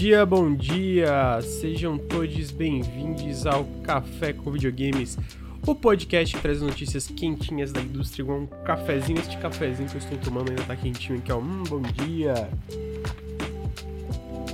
dia, 0.00 0.24
bom 0.24 0.54
dia! 0.54 1.42
Sejam 1.42 1.98
todos 1.98 2.50
bem-vindos 2.52 3.46
ao 3.46 3.66
Café 3.84 4.32
com 4.32 4.50
Videogames, 4.50 5.18
o 5.66 5.74
podcast 5.74 6.34
que 6.34 6.40
traz 6.40 6.62
notícias 6.62 7.06
quentinhas 7.06 7.70
da 7.70 7.82
indústria, 7.82 8.22
igual 8.22 8.38
um 8.38 8.46
cafezinho. 8.46 9.18
Este 9.18 9.36
cafezinho 9.36 9.90
que 9.90 9.96
eu 9.96 9.98
estou 9.98 10.16
tomando 10.16 10.48
ainda 10.48 10.62
tá 10.62 10.74
quentinho 10.74 11.18
aqui, 11.18 11.30
ó. 11.30 11.36
Hum, 11.36 11.64
bom 11.68 11.82
dia! 11.82 12.48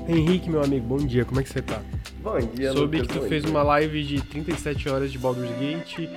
Henrique, 0.08 0.50
meu 0.50 0.64
amigo, 0.64 0.84
bom 0.84 0.96
dia, 0.96 1.24
como 1.24 1.38
é 1.38 1.44
que 1.44 1.50
você 1.50 1.62
tá? 1.62 1.80
Bom 2.20 2.40
dia, 2.40 2.72
Soube 2.72 2.98
Lucas, 2.98 3.14
que 3.14 3.22
tu 3.22 3.28
fez 3.28 3.44
dia. 3.44 3.50
uma 3.52 3.62
live 3.62 4.02
de 4.02 4.20
37 4.22 4.88
horas 4.88 5.12
de 5.12 5.18
Baldur's 5.18 5.48
Gate, 5.60 6.10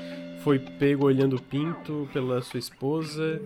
foi 0.43 0.57
pego 0.57 1.05
olhando 1.05 1.35
o 1.35 1.41
pinto 1.41 2.09
pela 2.11 2.41
sua 2.41 2.57
esposa. 2.59 3.39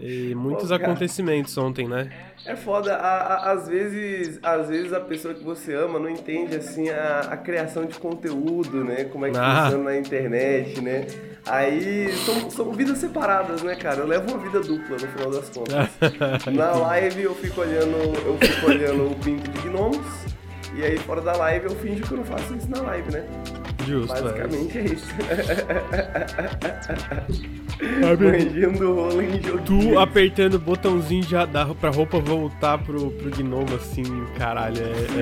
E 0.00 0.34
muitos 0.34 0.68
Pô, 0.68 0.74
acontecimentos 0.74 1.56
ontem, 1.58 1.86
né? 1.86 2.10
É 2.46 2.56
foda, 2.56 2.94
a- 2.96 3.34
a- 3.34 3.52
às 3.52 3.68
vezes, 3.68 4.38
às 4.42 4.66
vezes 4.68 4.92
a 4.94 5.00
pessoa 5.00 5.34
que 5.34 5.44
você 5.44 5.74
ama 5.74 5.98
não 5.98 6.08
entende 6.08 6.56
assim 6.56 6.88
a, 6.88 7.20
a 7.32 7.36
criação 7.36 7.84
de 7.84 7.98
conteúdo, 7.98 8.82
né? 8.82 9.04
Como 9.04 9.26
é 9.26 9.30
que 9.30 9.36
Ah. 9.38 9.64
funciona 9.64 9.84
na 9.84 9.98
internet, 9.98 10.80
né? 10.80 11.06
Aí 11.46 12.10
são, 12.24 12.50
são 12.50 12.72
vidas 12.72 12.98
separadas, 12.98 13.62
né, 13.62 13.74
cara? 13.74 13.98
Eu 14.00 14.06
levo 14.06 14.30
uma 14.32 14.38
vida 14.38 14.60
dupla 14.60 14.96
no 14.96 15.06
final 15.06 15.30
das 15.30 15.48
contas. 15.50 15.88
Na 16.54 16.70
live 16.72 17.22
eu 17.22 17.34
fico 17.34 17.60
olhando, 17.60 17.96
eu 18.26 18.38
fico 18.38 18.66
olhando 18.70 19.10
o 19.10 19.14
pinto 19.16 19.50
de 19.50 19.68
gnomos. 19.68 19.98
E 20.76 20.84
aí 20.84 20.98
fora 20.98 21.20
da 21.20 21.32
live 21.36 21.66
eu 21.66 21.74
finjo 21.76 22.02
que 22.02 22.12
eu 22.12 22.18
não 22.18 22.24
faço 22.24 22.54
isso 22.54 22.70
na 22.70 22.80
live, 22.82 23.10
né? 23.12 23.24
Justo, 23.86 24.16
é. 24.16 24.22
Basicamente 24.22 24.78
é 24.78 24.82
isso. 24.82 25.06
Amigo, 27.80 28.24
Manjando 28.24 28.94
rolo 28.94 29.22
em 29.22 29.42
joguinho. 29.42 29.90
Tu 29.90 29.98
apertando 29.98 30.54
o 30.54 30.58
botãozinho 30.58 31.22
já 31.22 31.46
da, 31.46 31.64
pra 31.66 31.88
roupa 31.90 32.18
voltar 32.20 32.76
pro, 32.78 33.10
pro 33.12 33.30
gnomo, 33.30 33.74
assim, 33.74 34.02
caralho, 34.36 34.76
é... 34.78 35.20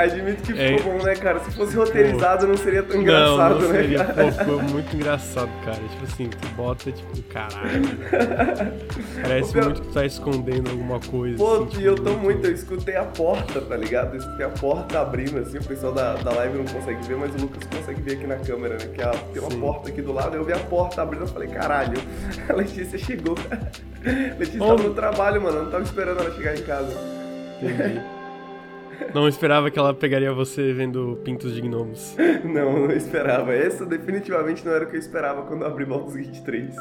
é- 0.00 0.02
Admito 0.04 0.42
que 0.42 0.58
É. 0.58 0.78
ficou 0.78 0.94
bom, 0.94 1.04
né, 1.04 1.14
cara? 1.16 1.38
Se 1.40 1.50
fosse 1.50 1.76
roteirizado 1.76 2.46
não 2.46 2.56
seria 2.56 2.82
tão 2.82 2.96
Não, 2.96 3.02
engraçado, 3.02 3.60
não 3.60 3.68
né, 3.68 3.80
seria, 3.82 4.04
cara? 4.04 4.24
pô, 4.24 4.32
ficou 4.32 4.62
muito 4.62 4.96
engraçado, 4.96 5.50
cara. 5.64 5.76
Tipo 5.76 6.04
assim, 6.04 6.30
tu 6.30 6.48
bota, 6.56 6.90
tipo, 6.90 7.22
caralho. 7.24 7.82
Parece 9.22 9.58
O 9.58 9.62
muito 9.64 9.82
que 9.82 9.88
tu 9.88 9.92
tá 9.92 10.06
escondendo 10.06 10.70
alguma 10.70 10.98
coisa. 11.00 11.36
Pô, 11.36 11.54
assim, 11.56 11.64
e 11.64 11.68
tipo, 11.68 11.82
eu 11.82 11.94
tô 11.96 12.10
muito, 12.12 12.46
eu 12.46 12.54
escutei 12.54 12.96
a 12.96 13.04
porta, 13.04 13.60
tá 13.60 13.76
ligado? 13.76 14.14
Eu 14.14 14.18
escutei 14.20 14.46
a 14.46 14.50
porta 14.50 14.87
abrindo, 14.96 15.38
assim, 15.38 15.58
o 15.58 15.64
pessoal 15.64 15.92
da, 15.92 16.14
da 16.14 16.30
live 16.32 16.58
não 16.58 16.64
consegue 16.66 17.06
ver, 17.06 17.16
mas 17.16 17.34
o 17.34 17.38
Lucas 17.38 17.62
consegue 17.64 18.00
ver 18.02 18.12
aqui 18.14 18.26
na 18.26 18.36
câmera, 18.36 18.74
né? 18.76 18.86
Que 18.94 19.02
a- 19.02 19.10
tem 19.10 19.40
uma 19.42 19.50
Sim. 19.50 19.60
porta 19.60 19.88
aqui 19.88 20.02
do 20.02 20.12
lado, 20.12 20.36
eu 20.36 20.44
vi 20.44 20.52
a 20.52 20.58
porta 20.58 21.02
abrindo, 21.02 21.22
eu 21.24 21.28
falei, 21.28 21.48
caralho, 21.48 21.98
a 22.48 22.52
Letícia 22.54 22.98
chegou. 22.98 23.36
A 23.50 24.36
Letícia 24.38 24.62
Ô. 24.62 24.68
tava 24.76 24.82
no 24.88 24.94
trabalho, 24.94 25.42
mano, 25.42 25.58
eu 25.58 25.64
não 25.64 25.70
tava 25.70 25.82
esperando 25.84 26.20
ela 26.20 26.30
chegar 26.32 26.54
em 26.56 26.62
casa. 26.62 26.92
Entendi. 27.62 28.00
Não 29.14 29.28
esperava 29.28 29.70
que 29.70 29.78
ela 29.78 29.94
pegaria 29.94 30.32
você 30.32 30.72
vendo 30.72 31.20
pintos 31.24 31.54
de 31.54 31.60
gnomos. 31.60 32.16
Não, 32.44 32.80
não 32.88 32.90
esperava. 32.90 33.54
Essa 33.54 33.86
definitivamente 33.86 34.66
não 34.66 34.72
era 34.72 34.84
o 34.84 34.88
que 34.88 34.96
eu 34.96 35.00
esperava 35.00 35.42
quando 35.42 35.62
eu 35.62 35.68
abri 35.68 35.84
Baldur's 35.84 36.16
Gate 36.16 36.40
3. 36.42 36.74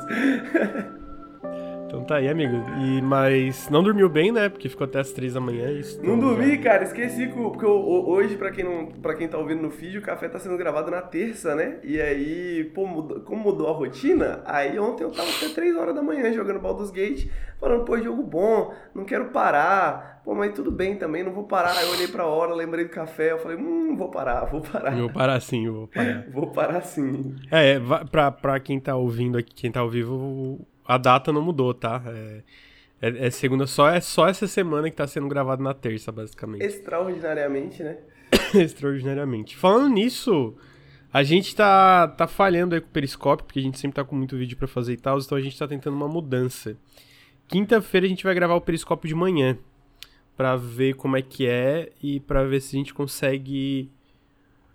Então 1.87 2.03
tá 2.03 2.17
aí, 2.17 2.27
amigo. 2.27 2.53
E, 2.81 3.01
mas 3.01 3.69
não 3.69 3.81
dormiu 3.81 4.09
bem, 4.09 4.29
né? 4.29 4.49
Porque 4.49 4.67
ficou 4.67 4.83
até 4.85 4.99
as 4.99 5.11
três 5.13 5.33
da 5.33 5.39
manhã. 5.39 5.71
Isso 5.71 6.05
Não 6.05 6.19
dormi, 6.19 6.55
já- 6.57 6.61
cara, 6.63 6.83
esqueci 6.83 7.27
que, 7.27 7.33
porque 7.33 7.65
o- 7.65 8.09
hoje, 8.09 8.35
pra 8.35 8.51
quem, 8.51 8.65
não, 8.65 8.87
pra 8.87 9.15
quem 9.15 9.25
tá 9.27 9.37
ouvindo 9.37 9.61
no 9.61 9.71
feed, 9.71 9.97
o 9.97 10.01
café 10.01 10.27
tá 10.27 10.37
sendo 10.37 10.57
gravado 10.57 10.91
na 10.91 11.01
terça, 11.01 11.55
né? 11.55 11.77
E 11.83 11.99
aí, 12.01 12.65
pô, 12.75 12.85
mudou- 12.85 13.21
como 13.21 13.41
mudou 13.41 13.69
a 13.69 13.71
rotina, 13.71 14.41
aí 14.45 14.77
ontem 14.77 15.03
eu 15.05 15.11
tava 15.11 15.29
até 15.29 15.47
3 15.47 15.75
horas 15.77 15.95
da 15.95 16.01
manhã 16.03 16.31
jogando 16.33 16.59
Baldur's 16.59 16.91
Gate, 16.91 17.29
falando, 17.57 17.85
pô, 17.85 17.97
jogo 17.97 18.21
bom, 18.21 18.73
não 18.93 19.05
quero 19.05 19.29
parar. 19.29 20.21
Pô, 20.25 20.35
mas 20.35 20.53
tudo 20.53 20.69
bem 20.69 20.97
também, 20.97 21.23
não 21.23 21.31
vou 21.31 21.45
parar. 21.45 21.71
Aí 21.77 21.85
eu 21.87 21.93
olhei 21.93 22.07
pra 22.09 22.25
hora, 22.25 22.53
lembrei 22.53 22.83
do 22.83 22.91
café, 22.91 23.31
eu 23.31 23.39
falei, 23.39 23.55
hum, 23.57 23.95
vou 23.95 24.09
parar, 24.11 24.43
vou 24.43 24.59
parar. 24.59 24.91
Eu 24.91 25.03
vou 25.05 25.09
parar 25.13 25.39
sim, 25.39 25.65
eu 25.67 25.73
vou 25.73 25.87
parar. 25.87 26.25
Vou 26.29 26.47
parar 26.51 26.81
sim. 26.81 27.33
É, 27.49 27.79
pra, 28.11 28.29
pra 28.29 28.59
quem 28.59 28.77
tá 28.77 28.93
ouvindo 28.97 29.37
aqui, 29.37 29.53
quem 29.55 29.71
tá 29.71 29.79
ao 29.79 29.89
vivo, 29.89 30.59
a 30.87 30.97
data 30.97 31.31
não 31.33 31.41
mudou, 31.41 31.73
tá? 31.73 32.01
É, 32.05 32.43
é- 33.01 33.27
é 33.27 33.29
segunda, 33.29 33.67
só, 33.67 33.89
é 33.89 33.99
só 33.99 34.27
essa 34.27 34.47
semana 34.47 34.89
que 34.89 34.95
tá 34.95 35.05
sendo 35.07 35.27
gravado 35.27 35.61
na 35.61 35.73
terça, 35.73 36.11
basicamente. 36.11 36.63
Extraordinariamente, 36.63 37.83
né? 37.83 37.97
Extraordinariamente. 38.55 39.55
Falando 39.57 39.89
nisso, 39.93 40.55
a 41.11 41.23
gente 41.23 41.55
tá, 41.55 42.07
tá 42.07 42.27
falhando 42.27 42.75
aí 42.75 42.81
com 42.81 42.87
o 42.87 42.91
Periscope, 42.91 43.43
porque 43.43 43.59
a 43.59 43.63
gente 43.63 43.79
sempre 43.79 43.95
tá 43.95 44.03
com 44.03 44.15
muito 44.15 44.37
vídeo 44.37 44.57
pra 44.57 44.67
fazer 44.67 44.93
e 44.93 44.97
tal, 44.97 45.17
então 45.19 45.37
a 45.37 45.41
gente 45.41 45.57
tá 45.57 45.67
tentando 45.67 45.95
uma 45.95 46.07
mudança. 46.07 46.77
Quinta-feira 47.47 48.05
a 48.05 48.09
gente 48.09 48.23
vai 48.23 48.33
gravar 48.33 48.55
o 48.55 48.61
Periscope 48.61 49.07
de 49.07 49.15
manhã, 49.15 49.57
pra 50.35 50.55
ver 50.55 50.95
como 50.95 51.17
é 51.17 51.21
que 51.21 51.47
é 51.47 51.91
e 52.01 52.19
pra 52.19 52.43
ver 52.43 52.61
se 52.61 52.75
a 52.75 52.79
gente 52.79 52.93
consegue 52.93 53.89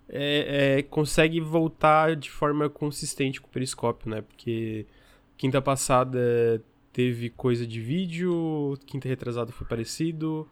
é, 0.09 0.77
é, 0.79 0.81
consegue 0.83 1.39
voltar 1.39 2.15
de 2.15 2.29
forma 2.29 2.69
consistente 2.69 3.39
com 3.39 3.47
o 3.47 3.51
Periscope, 3.51 4.09
né? 4.09 4.21
Porque 4.21 4.85
quinta 5.37 5.61
passada 5.61 6.63
teve 6.91 7.29
coisa 7.29 7.65
de 7.65 7.79
vídeo, 7.79 8.77
quinta 8.85 9.07
retrasada 9.07 9.51
foi 9.51 9.65
parecido. 9.67 10.47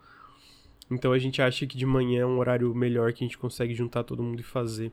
Então 0.90 1.12
a 1.12 1.18
gente 1.18 1.40
acha 1.40 1.66
que 1.66 1.76
de 1.76 1.86
manhã 1.86 2.22
é 2.22 2.26
um 2.26 2.38
horário 2.38 2.74
melhor 2.74 3.12
que 3.12 3.24
a 3.24 3.26
gente 3.26 3.38
consegue 3.38 3.74
juntar 3.74 4.02
todo 4.04 4.22
mundo 4.22 4.40
e 4.40 4.42
fazer. 4.42 4.92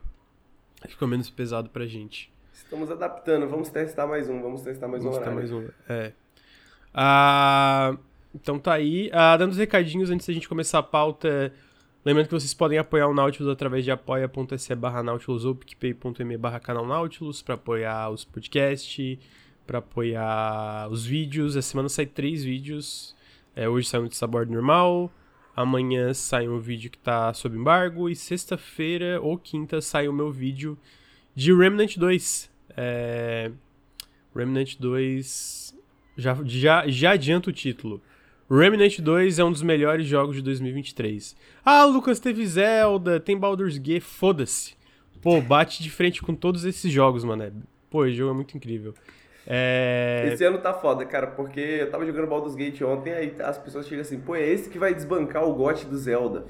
Fica 0.87 1.05
menos 1.05 1.29
pesado 1.29 1.69
pra 1.69 1.85
gente. 1.85 2.31
Estamos 2.53 2.89
adaptando, 2.91 3.47
vamos 3.47 3.69
testar 3.69 4.07
mais 4.07 4.29
um, 4.29 4.41
vamos 4.41 4.61
testar 4.61 4.87
mais 4.87 5.01
um 5.03 5.05
Vamos 5.09 5.17
ter 5.19 5.29
horário. 5.29 5.49
mais 5.51 5.51
um. 5.51 5.69
É. 5.89 6.13
Ah, 6.93 7.97
então 8.33 8.57
tá 8.59 8.73
aí. 8.73 9.09
Ah, 9.13 9.35
dando 9.37 9.51
os 9.51 9.57
recadinhos 9.57 10.09
antes 10.09 10.27
da 10.27 10.33
gente 10.33 10.47
começar 10.47 10.79
a 10.79 10.83
pauta. 10.83 11.51
Lembrando 12.05 12.27
que 12.27 12.33
vocês 12.33 12.53
podem 12.53 12.77
apoiar 12.77 13.07
o 13.07 13.13
Nautilus 13.13 13.51
através 13.51 13.83
de 13.83 13.91
apoia.se 13.91 14.73
barra 14.75 15.03
Nautilus 15.03 15.43
ou 15.43 15.53
picpay.me 15.53 16.37
barra 16.37 16.59
canal 16.59 16.85
Nautilus 16.85 17.41
pra 17.41 17.55
apoiar 17.55 18.09
os 18.09 18.23
podcasts, 18.23 19.17
pra 19.69 19.77
apoiar 19.77 20.89
os 20.89 21.05
vídeos. 21.05 21.55
Essa 21.55 21.69
semana 21.69 21.87
sai 21.87 22.07
três 22.07 22.43
vídeos. 22.43 23.15
É, 23.55 23.69
hoje 23.69 23.87
sai 23.87 23.99
um 23.99 24.07
de 24.07 24.15
sabor 24.15 24.47
normal. 24.47 25.11
Amanhã 25.55 26.11
sai 26.11 26.49
um 26.49 26.57
vídeo 26.57 26.89
que 26.89 26.97
tá 26.97 27.31
sob 27.35 27.55
embargo. 27.55 28.09
E 28.09 28.15
sexta-feira 28.15 29.21
ou 29.21 29.37
quinta 29.37 29.79
sai 29.79 30.07
o 30.07 30.13
meu 30.13 30.31
vídeo 30.31 30.75
de 31.35 31.53
Remnant 31.53 31.97
2. 31.97 32.49
É... 32.75 33.51
Remnant 34.35 34.75
2. 34.79 35.77
Já, 36.17 36.35
já, 36.45 36.87
já 36.87 37.11
adianta 37.11 37.51
o 37.51 37.53
título. 37.53 38.01
Remnant 38.49 38.99
2 38.99 39.37
é 39.37 39.43
um 39.43 39.51
dos 39.51 39.61
melhores 39.61 40.07
jogos 40.07 40.35
de 40.37 40.41
2023. 40.41 41.37
Ah, 41.63 41.85
Lucas, 41.85 42.19
teve 42.19 42.43
Zelda, 42.47 43.19
tem 43.19 43.37
Baldur's 43.37 43.77
Gate, 43.77 44.01
foda-se. 44.01 44.73
Pô, 45.21 45.39
bate 45.39 45.83
de 45.83 45.91
frente 45.91 46.23
com 46.23 46.33
todos 46.33 46.65
esses 46.65 46.91
jogos, 46.91 47.23
mano. 47.23 47.53
Pô, 47.87 48.07
esse 48.07 48.17
jogo 48.17 48.31
é 48.31 48.35
muito 48.35 48.57
incrível. 48.57 48.95
É... 49.51 50.29
Esse 50.31 50.43
ano 50.43 50.59
tá 50.59 50.71
foda, 50.71 51.03
cara, 51.03 51.25
porque 51.25 51.59
eu 51.59 51.89
tava 51.89 52.05
jogando 52.05 52.27
Baldur's 52.27 52.53
Gate 52.53 52.81
ontem, 52.83 53.11
aí 53.11 53.33
as 53.39 53.57
pessoas 53.57 53.87
chegam 53.87 54.01
assim, 54.01 54.19
pô, 54.19 54.35
é 54.35 54.45
esse 54.47 54.69
que 54.69 54.77
vai 54.77 54.93
desbancar 54.93 55.43
o 55.43 55.55
gote 55.55 55.87
do 55.87 55.97
Zelda. 55.97 56.45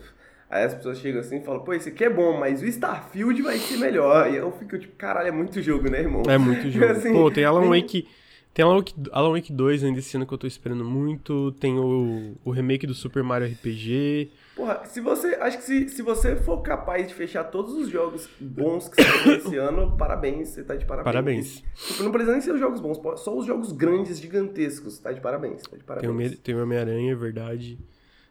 Aí 0.49 0.65
as 0.65 0.73
pessoas 0.73 0.97
chegam 0.97 1.21
assim 1.21 1.37
e 1.37 1.43
falam, 1.43 1.61
pô, 1.63 1.73
esse 1.73 1.89
aqui 1.89 2.03
é 2.03 2.09
bom, 2.09 2.37
mas 2.37 2.61
o 2.61 2.65
Starfield 2.65 3.41
vai 3.41 3.57
ser 3.57 3.77
melhor. 3.77 4.29
E 4.33 4.35
eu 4.35 4.51
fico 4.51 4.77
tipo, 4.77 4.95
caralho, 4.97 5.29
é 5.29 5.31
muito 5.31 5.61
jogo, 5.61 5.89
né, 5.89 5.99
irmão? 5.99 6.23
É 6.27 6.37
muito 6.37 6.67
jogo. 6.71 6.91
Assim, 6.91 7.13
Pô, 7.13 7.31
tem 7.31 7.45
Alan 7.45 7.69
Wake. 7.69 8.05
Tem 8.53 8.65
Alan 8.65 8.77
Wake, 8.77 8.93
Alan 9.11 9.31
Wake 9.31 9.53
2 9.53 9.83
ainda 9.83 9.99
esse 9.99 10.15
ano 10.17 10.25
que 10.25 10.33
eu 10.33 10.37
tô 10.37 10.47
esperando 10.47 10.83
muito. 10.83 11.51
Tem 11.53 11.77
o, 11.77 12.35
o 12.43 12.51
remake 12.51 12.87
do 12.87 12.93
Super 12.93 13.23
Mario 13.23 13.47
RPG. 13.47 14.31
Porra, 14.55 14.83
se 14.85 14.99
você. 14.99 15.35
Acho 15.35 15.57
que 15.57 15.63
se, 15.63 15.89
se 15.89 16.01
você 16.01 16.35
for 16.35 16.61
capaz 16.61 17.07
de 17.07 17.13
fechar 17.13 17.45
todos 17.45 17.73
os 17.73 17.89
jogos 17.89 18.27
bons 18.39 18.89
que 18.89 19.01
saíram 19.01 19.33
esse 19.37 19.55
ano, 19.55 19.95
parabéns, 19.97 20.49
você 20.49 20.63
tá 20.63 20.75
de 20.75 20.85
parabéns. 20.85 21.05
Parabéns. 21.05 21.63
Tipo, 21.87 22.03
não 22.03 22.11
precisa 22.11 22.33
nem 22.33 22.41
ser 22.41 22.51
os 22.51 22.59
jogos 22.59 22.81
bons, 22.81 22.99
só 23.21 23.37
os 23.37 23.45
jogos 23.45 23.71
grandes, 23.71 24.19
gigantescos, 24.19 24.99
tá 24.99 25.11
de 25.11 25.21
parabéns, 25.21 25.61
tá 25.61 25.77
de 25.77 25.83
parabéns. 25.83 26.37
Tem 26.39 26.55
o 26.55 26.63
Homem-Aranha, 26.63 27.13
é 27.13 27.15
verdade. 27.15 27.79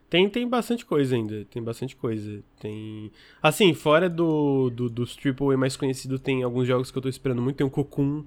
Tem, 0.09 0.27
tem 0.27 0.47
bastante 0.47 0.85
coisa 0.85 1.15
ainda. 1.15 1.45
Tem 1.45 1.61
bastante 1.61 1.95
coisa. 1.95 2.43
Tem. 2.59 3.11
Assim, 3.41 3.73
fora 3.73 4.09
do, 4.09 4.69
do, 4.71 4.89
dos 4.89 5.15
AAA 5.17 5.55
mais 5.55 5.77
conhecidos, 5.77 6.19
tem 6.19 6.41
alguns 6.41 6.67
jogos 6.67 6.89
que 6.89 6.97
eu 6.97 7.01
tô 7.01 7.09
esperando 7.09 7.41
muito. 7.41 7.57
Tem 7.57 7.65
o 7.65 7.69
Cocoon, 7.69 8.23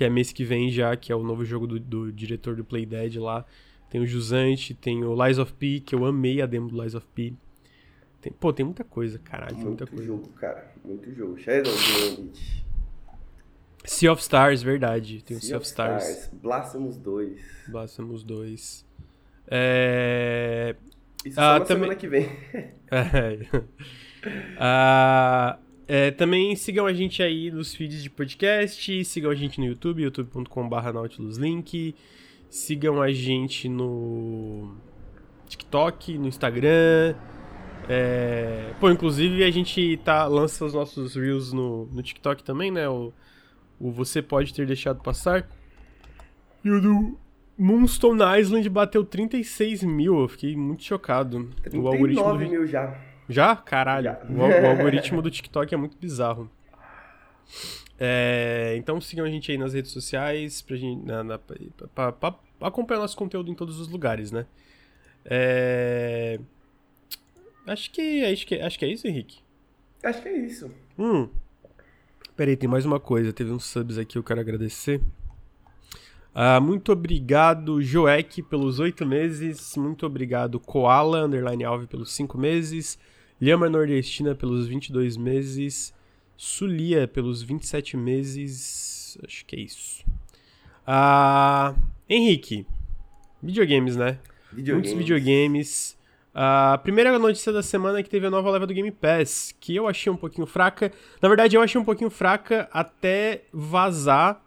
que 0.00 0.04
é 0.04 0.08
mês 0.08 0.32
que 0.32 0.42
vem 0.44 0.70
já, 0.70 0.96
que 0.96 1.12
é 1.12 1.14
o 1.14 1.22
novo 1.22 1.44
jogo 1.44 1.66
do, 1.66 1.78
do 1.78 2.10
diretor 2.10 2.56
do 2.56 2.64
Playdead 2.64 3.18
lá. 3.18 3.44
Tem 3.90 4.00
o 4.00 4.06
Jusante, 4.06 4.72
tem 4.72 5.04
o 5.04 5.14
Lies 5.26 5.36
of 5.36 5.52
P, 5.52 5.78
que 5.80 5.94
eu 5.94 6.06
amei 6.06 6.40
a 6.40 6.46
demo 6.46 6.70
do 6.70 6.82
Lies 6.82 6.94
of 6.94 7.06
P. 7.14 7.34
Tem, 8.18 8.32
pô, 8.32 8.50
tem 8.50 8.64
muita 8.64 8.82
coisa, 8.82 9.18
caralho, 9.18 9.56
tem 9.56 9.64
muita 9.66 9.84
Muito 9.84 9.90
coisa. 9.94 10.06
jogo, 10.06 10.28
cara, 10.38 10.72
muito 10.82 11.14
jogo. 11.14 11.36
Shadow 11.38 11.70
Gambit. 12.16 12.64
Sea 13.84 14.10
of 14.10 14.22
Stars, 14.22 14.62
verdade. 14.62 15.22
Tem 15.22 15.36
o 15.36 15.40
Sea 15.42 15.58
of 15.58 15.66
Stars. 15.66 16.30
Blasphemous 16.32 16.96
2. 16.96 17.42
Blasphemous 17.68 18.24
2. 18.24 18.86
É. 19.48 20.76
Isso 21.26 21.38
Ah, 21.38 21.42
só 21.44 21.58
na 21.58 21.64
também- 21.66 21.82
semana 21.82 21.94
que 21.94 22.08
vem. 22.08 22.26
É. 22.90 23.38
Ah, 24.58 25.58
é, 25.92 26.12
também 26.12 26.54
sigam 26.54 26.86
a 26.86 26.92
gente 26.92 27.20
aí 27.20 27.50
nos 27.50 27.74
feeds 27.74 28.00
de 28.00 28.08
podcast, 28.08 29.04
sigam 29.04 29.28
a 29.28 29.34
gente 29.34 29.58
no 29.58 29.66
YouTube, 29.66 30.04
youtube.com.br 30.04 30.92
nautiluslink, 30.94 31.96
sigam 32.48 33.02
a 33.02 33.10
gente 33.10 33.68
no 33.68 34.76
TikTok, 35.48 36.16
no 36.16 36.28
Instagram, 36.28 37.16
É... 37.88 38.72
Pô, 38.78 38.88
inclusive 38.88 39.42
a 39.42 39.50
gente 39.50 39.96
tá, 40.04 40.28
lança 40.28 40.64
os 40.64 40.74
nossos 40.74 41.16
Reels 41.16 41.52
no, 41.52 41.86
no 41.86 42.00
TikTok 42.04 42.44
também, 42.44 42.70
né? 42.70 42.88
O, 42.88 43.12
o 43.80 43.90
Você 43.90 44.22
Pode 44.22 44.54
Ter 44.54 44.64
Deixado 44.68 45.02
Passar. 45.02 45.48
E 46.64 46.70
o 46.70 46.80
do 46.80 47.18
Moonstone 47.58 48.22
Island 48.38 48.68
bateu 48.68 49.04
36 49.04 49.82
mil. 49.82 50.20
Eu 50.20 50.28
fiquei 50.28 50.54
muito 50.54 50.84
chocado. 50.84 51.48
39 51.62 51.78
o 51.80 51.88
algoritmo 51.88 52.34
mil 52.36 52.64
já. 52.64 53.09
Já? 53.30 53.56
Caralho. 53.56 54.04
Já. 54.04 54.20
O, 54.28 54.38
o, 54.38 54.66
algoritmo 54.66 55.22
do 55.22 55.30
TikTok 55.30 55.72
é 55.72 55.76
muito 55.76 55.96
bizarro. 55.96 56.50
É, 57.98 58.74
então 58.76 59.00
sigam 59.00 59.26
a 59.26 59.30
gente 59.30 59.50
aí 59.52 59.58
nas 59.58 59.74
redes 59.74 59.90
sociais 59.90 60.62
pra, 60.62 60.76
gente, 60.76 61.04
na, 61.04 61.22
na, 61.22 61.38
pra, 61.38 62.12
pra, 62.12 62.32
pra 62.32 62.68
acompanhar 62.68 63.00
nosso 63.00 63.16
conteúdo 63.16 63.50
em 63.50 63.54
todos 63.54 63.78
os 63.78 63.88
lugares, 63.88 64.30
né? 64.32 64.46
É... 65.24 66.40
Acho 67.66 67.90
que, 67.90 68.24
acho 68.24 68.46
que 68.46 68.54
acho 68.54 68.78
que 68.78 68.84
é 68.84 68.88
isso, 68.88 69.06
Henrique. 69.06 69.40
Acho 70.02 70.22
que 70.22 70.28
é 70.28 70.36
isso. 70.38 70.70
Hum. 70.98 71.28
Peraí, 72.34 72.56
tem 72.56 72.68
mais 72.68 72.86
uma 72.86 72.98
coisa. 72.98 73.32
Teve 73.32 73.52
uns 73.52 73.64
subs 73.66 73.98
aqui, 73.98 74.16
eu 74.16 74.24
quero 74.24 74.40
agradecer. 74.40 75.00
Uh, 76.34 76.60
muito 76.62 76.92
obrigado, 76.92 77.82
Joek, 77.82 78.42
pelos 78.42 78.78
oito 78.78 79.04
meses. 79.04 79.76
Muito 79.76 80.06
obrigado, 80.06 80.58
Koala, 80.58 81.24
underline 81.24 81.64
Alve, 81.64 81.86
pelos 81.86 82.12
cinco 82.12 82.38
meses. 82.38 82.98
Lhama 83.40 83.68
Nordestina 83.68 84.34
pelos 84.34 84.66
22 84.68 85.16
meses. 85.16 85.94
Sulia 86.36 87.08
pelos 87.08 87.42
27 87.42 87.96
meses. 87.96 89.18
Acho 89.24 89.44
que 89.46 89.56
é 89.56 89.60
isso. 89.60 90.04
Ah, 90.86 91.74
Henrique. 92.08 92.66
Videogames, 93.42 93.96
né? 93.96 94.18
Videogames. 94.52 94.92
Muitos 94.92 95.08
videogames. 95.08 95.98
A 96.32 96.78
primeira 96.82 97.18
notícia 97.18 97.52
da 97.52 97.62
semana 97.62 97.98
é 97.98 98.02
que 98.02 98.10
teve 98.10 98.26
a 98.26 98.30
nova 98.30 98.50
leva 98.50 98.66
do 98.66 98.74
Game 98.74 98.90
Pass, 98.90 99.54
que 99.58 99.74
eu 99.74 99.88
achei 99.88 100.12
um 100.12 100.16
pouquinho 100.16 100.46
fraca. 100.46 100.92
Na 101.20 101.28
verdade, 101.28 101.56
eu 101.56 101.62
achei 101.62 101.80
um 101.80 101.84
pouquinho 101.84 102.10
fraca 102.10 102.68
até 102.72 103.44
vazar 103.52 104.40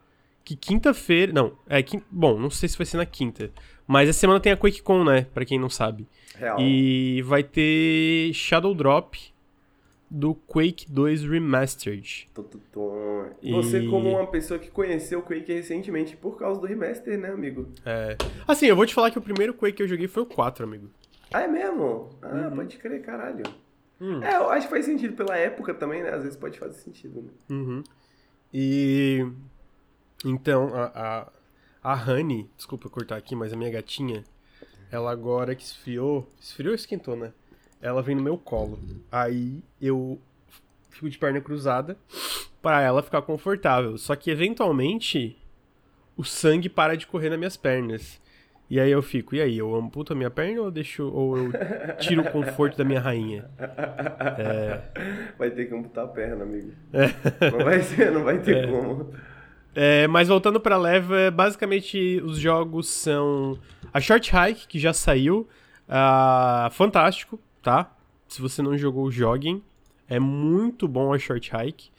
que 0.44 0.56
quinta-feira. 0.56 1.32
Não, 1.34 1.58
é. 1.68 1.82
Quinta, 1.82 2.06
bom, 2.10 2.40
não 2.40 2.50
sei 2.50 2.70
se 2.70 2.78
vai 2.78 2.86
ser 2.86 2.98
na 2.98 3.06
quinta. 3.06 3.52
Mas 3.88 4.10
essa 4.10 4.20
semana 4.20 4.40
tem 4.40 4.52
a 4.52 4.58
QuakeCon, 4.58 5.04
né? 5.04 5.28
Pra 5.34 5.46
quem 5.46 5.60
não 5.60 5.70
sabe. 5.70 6.08
Real. 6.36 6.60
E 6.60 7.22
vai 7.24 7.44
ter 7.44 8.34
Shadow 8.34 8.74
Drop 8.74 9.18
do 10.10 10.36
Quake 10.36 10.92
2 10.92 11.24
Remastered. 11.24 12.30
E... 13.42 13.52
Você, 13.52 13.86
como 13.88 14.10
uma 14.12 14.28
pessoa 14.28 14.60
que 14.60 14.70
conheceu 14.70 15.20
o 15.20 15.24
Quake 15.24 15.52
recentemente 15.52 16.16
por 16.16 16.38
causa 16.38 16.62
do 16.62 16.68
remaster, 16.68 17.18
né, 17.18 17.30
amigo? 17.30 17.68
É. 17.86 18.16
Assim, 18.48 18.68
eu 18.68 18.76
vou 18.76 18.86
te 18.86 18.94
falar 18.94 19.10
que 19.10 19.18
o 19.18 19.22
primeiro 19.22 19.54
Quake 19.54 19.78
que 19.78 19.84
eu 19.84 19.88
joguei 19.88 20.08
foi 20.08 20.24
o 20.24 20.28
4, 20.28 20.66
amigo. 20.66 20.90
Ah, 21.32 21.42
é 21.42 21.48
mesmo? 21.48 22.10
Ah, 22.22 22.48
uhum. 22.48 22.56
pode 22.58 22.78
crer, 22.78 23.02
caralho. 23.02 23.44
Hum. 24.00 24.22
É, 24.22 24.36
eu 24.36 24.50
acho 24.52 24.68
que 24.68 24.74
faz 24.74 24.86
sentido 24.86 25.16
pela 25.16 25.36
época 25.36 25.74
também, 25.74 26.04
né? 26.04 26.10
Às 26.12 26.24
vezes 26.24 26.38
pode 26.38 26.60
fazer 26.60 26.78
sentido, 26.78 27.22
né? 27.24 27.30
Uhum. 27.50 27.84
E. 28.54 29.26
Então, 30.24 30.76
a, 30.76 30.92
a, 30.94 31.32
a 31.84 31.94
Honey, 31.94 32.50
desculpa 32.56 32.90
cortar 32.90 33.18
aqui, 33.18 33.36
mas 33.36 33.52
a 33.52 33.58
minha 33.58 33.70
gatinha, 33.70 34.24
ela 34.90 35.12
agora 35.12 35.54
que 35.54 35.64
esfriou. 35.64 36.30
Esfriou 36.40 36.72
ou 36.72 36.76
esquentou, 36.76 37.16
né? 37.16 37.34
Ela 37.82 38.02
vem 38.02 38.16
no 38.16 38.22
meu 38.22 38.38
colo. 38.38 38.80
Aí 39.12 39.62
eu 39.82 40.20
fico 40.90 41.10
de 41.10 41.18
perna 41.18 41.42
cruzada 41.42 41.98
para 42.62 42.82
ela 42.82 43.04
ficar 43.04 43.22
confortável. 43.24 43.98
Só 43.98 44.16
que 44.16 44.32
eventualmente 44.32 45.38
o 46.16 46.24
sangue 46.24 46.70
para 46.70 46.96
de 46.96 47.06
correr 47.06 47.30
nas 47.30 47.38
minhas 47.38 47.58
pernas. 47.58 48.22
E 48.70 48.80
aí 48.80 48.90
eu 48.90 49.02
fico, 49.02 49.36
e 49.36 49.42
aí, 49.42 49.58
eu 49.58 49.76
amputo 49.76 50.14
a 50.14 50.16
minha 50.16 50.32
perna 50.32 50.62
ou 50.62 50.72
deixo 50.72 51.08
ou 51.08 51.38
eu 51.38 51.52
tiro 52.00 52.22
o 52.22 52.32
conforto 52.32 52.78
da 52.78 52.84
minha 52.84 53.00
rainha? 53.00 53.46
É... 53.60 54.80
Vai 55.38 55.52
ter 55.52 55.66
que 55.66 55.76
amputar 55.76 56.06
a 56.06 56.08
perna, 56.08 56.44
amigo. 56.44 56.72
É. 56.94 57.52
Não 57.52 57.66
vai 57.66 57.82
ser, 57.82 58.12
não 58.12 58.24
vai 58.24 58.40
ter 58.40 58.64
é. 58.64 58.68
como. 58.68 59.14
É, 59.76 60.08
mas 60.08 60.28
voltando 60.28 60.60
pra 60.60 60.78
leva, 60.78 61.32
basicamente 61.32 62.22
os 62.24 62.38
jogos 62.38 62.88
são 62.88 63.58
a 63.92 64.00
Short 64.00 64.32
Hike, 64.32 64.68
que 64.68 64.80
já 64.80 64.94
saiu, 64.94 65.48
uh, 65.88 66.70
fantástico, 66.72 67.40
tá? 67.62 67.92
Se 68.28 68.42
você 68.42 68.62
não 68.62 68.78
jogou, 68.78 69.12
joguem. 69.12 69.64
É 70.08 70.20
muito 70.20 70.88
bom 70.88 71.14
a 71.14 71.18
Short 71.18 71.52
Hike. 71.56 71.90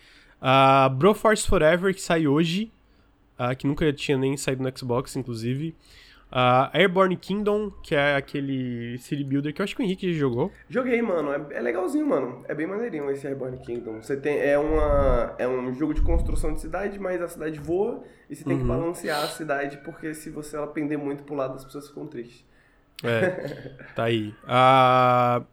Uh, 0.40 0.90
Broforce 0.90 1.46
Forever, 1.46 1.94
que 1.94 2.00
sai 2.00 2.26
hoje, 2.26 2.70
uh, 3.38 3.56
que 3.56 3.66
nunca 3.66 3.92
tinha 3.92 4.16
nem 4.16 4.36
saído 4.36 4.62
no 4.62 4.78
Xbox, 4.78 5.16
inclusive. 5.16 5.74
Uh, 6.34 6.66
Airborne 6.72 7.16
Kingdom, 7.16 7.70
que 7.80 7.94
é 7.94 8.16
aquele 8.16 8.98
city 8.98 9.22
builder 9.22 9.54
que 9.54 9.60
eu 9.60 9.64
acho 9.64 9.76
que 9.76 9.80
o 9.80 9.84
Henrique 9.84 10.12
jogou. 10.14 10.50
Joguei, 10.68 11.00
mano. 11.00 11.30
É, 11.30 11.58
é 11.58 11.60
legalzinho, 11.60 12.04
mano. 12.08 12.44
É 12.48 12.54
bem 12.54 12.66
maneirinho 12.66 13.08
esse 13.08 13.24
Airborne 13.24 13.56
Kingdom. 13.58 14.02
Você 14.02 14.16
tem, 14.16 14.40
é, 14.40 14.58
uma, 14.58 15.36
é 15.38 15.46
um 15.46 15.72
jogo 15.72 15.94
de 15.94 16.00
construção 16.02 16.52
de 16.52 16.60
cidade, 16.60 16.98
mas 16.98 17.22
a 17.22 17.28
cidade 17.28 17.60
voa 17.60 18.02
e 18.28 18.34
você 18.34 18.42
tem 18.42 18.54
uhum. 18.54 18.62
que 18.62 18.66
balancear 18.66 19.22
a 19.22 19.28
cidade, 19.28 19.76
porque 19.84 20.12
se 20.12 20.28
você 20.28 20.56
ela 20.56 20.66
pender 20.66 20.98
muito 20.98 21.22
pro 21.22 21.36
lado, 21.36 21.54
as 21.54 21.64
pessoas 21.64 21.86
ficam 21.86 22.04
tristes. 22.08 22.44
É, 23.04 23.76
tá 23.94 24.04
aí. 24.04 24.34
Uh, 24.42 25.46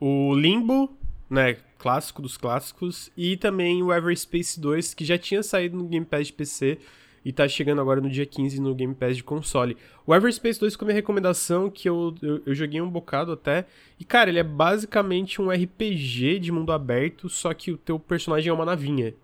o 0.00 0.34
Limbo, 0.34 0.96
né, 1.28 1.58
clássico 1.78 2.22
dos 2.22 2.38
clássicos, 2.38 3.12
e 3.14 3.36
também 3.36 3.82
o 3.82 3.92
Everspace 3.92 4.58
2, 4.58 4.94
que 4.94 5.04
já 5.04 5.18
tinha 5.18 5.42
saído 5.42 5.76
no 5.76 5.84
Game 5.84 6.06
Pass 6.06 6.28
de 6.28 6.32
PC, 6.32 6.78
e 7.24 7.32
tá 7.32 7.46
chegando 7.46 7.80
agora 7.80 8.00
no 8.00 8.10
dia 8.10 8.26
15 8.26 8.60
no 8.60 8.74
Game 8.74 8.94
Pass 8.94 9.16
de 9.16 9.24
console. 9.24 9.76
O 10.06 10.14
Everspace 10.14 10.58
2 10.58 10.74
ficou 10.74 10.86
minha 10.86 10.94
recomendação, 10.94 11.70
que 11.70 11.88
eu, 11.88 12.14
eu, 12.20 12.42
eu, 12.46 12.54
joguei 12.54 12.80
um 12.80 12.88
bocado 12.88 13.32
até. 13.32 13.64
E, 13.98 14.04
cara, 14.04 14.30
ele 14.30 14.38
é 14.38 14.42
basicamente 14.42 15.40
um 15.40 15.50
RPG 15.50 16.40
de 16.40 16.50
mundo 16.50 16.72
aberto, 16.72 17.28
só 17.28 17.54
que 17.54 17.70
o 17.70 17.76
teu 17.76 17.98
personagem 17.98 18.50
é 18.50 18.52
uma 18.52 18.64
navinha. 18.64 19.14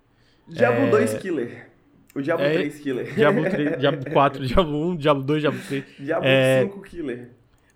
Diablo 0.46 0.86
é... 0.86 0.90
2 0.90 1.14
Killer. 1.14 1.68
O 2.14 2.22
Diablo 2.22 2.46
é... 2.46 2.54
3 2.54 2.80
Killer. 2.80 3.14
Diablo 3.14 3.50
3, 3.50 3.78
Diablo 3.80 4.10
4, 4.12 4.46
Diablo 4.46 4.90
1, 4.90 4.96
Diablo 4.96 5.22
2, 5.24 5.40
Diablo 5.40 5.60
3. 5.66 5.84
Diablo 5.98 6.28
é... 6.28 6.62
5 6.62 6.82
Killer. 6.82 7.28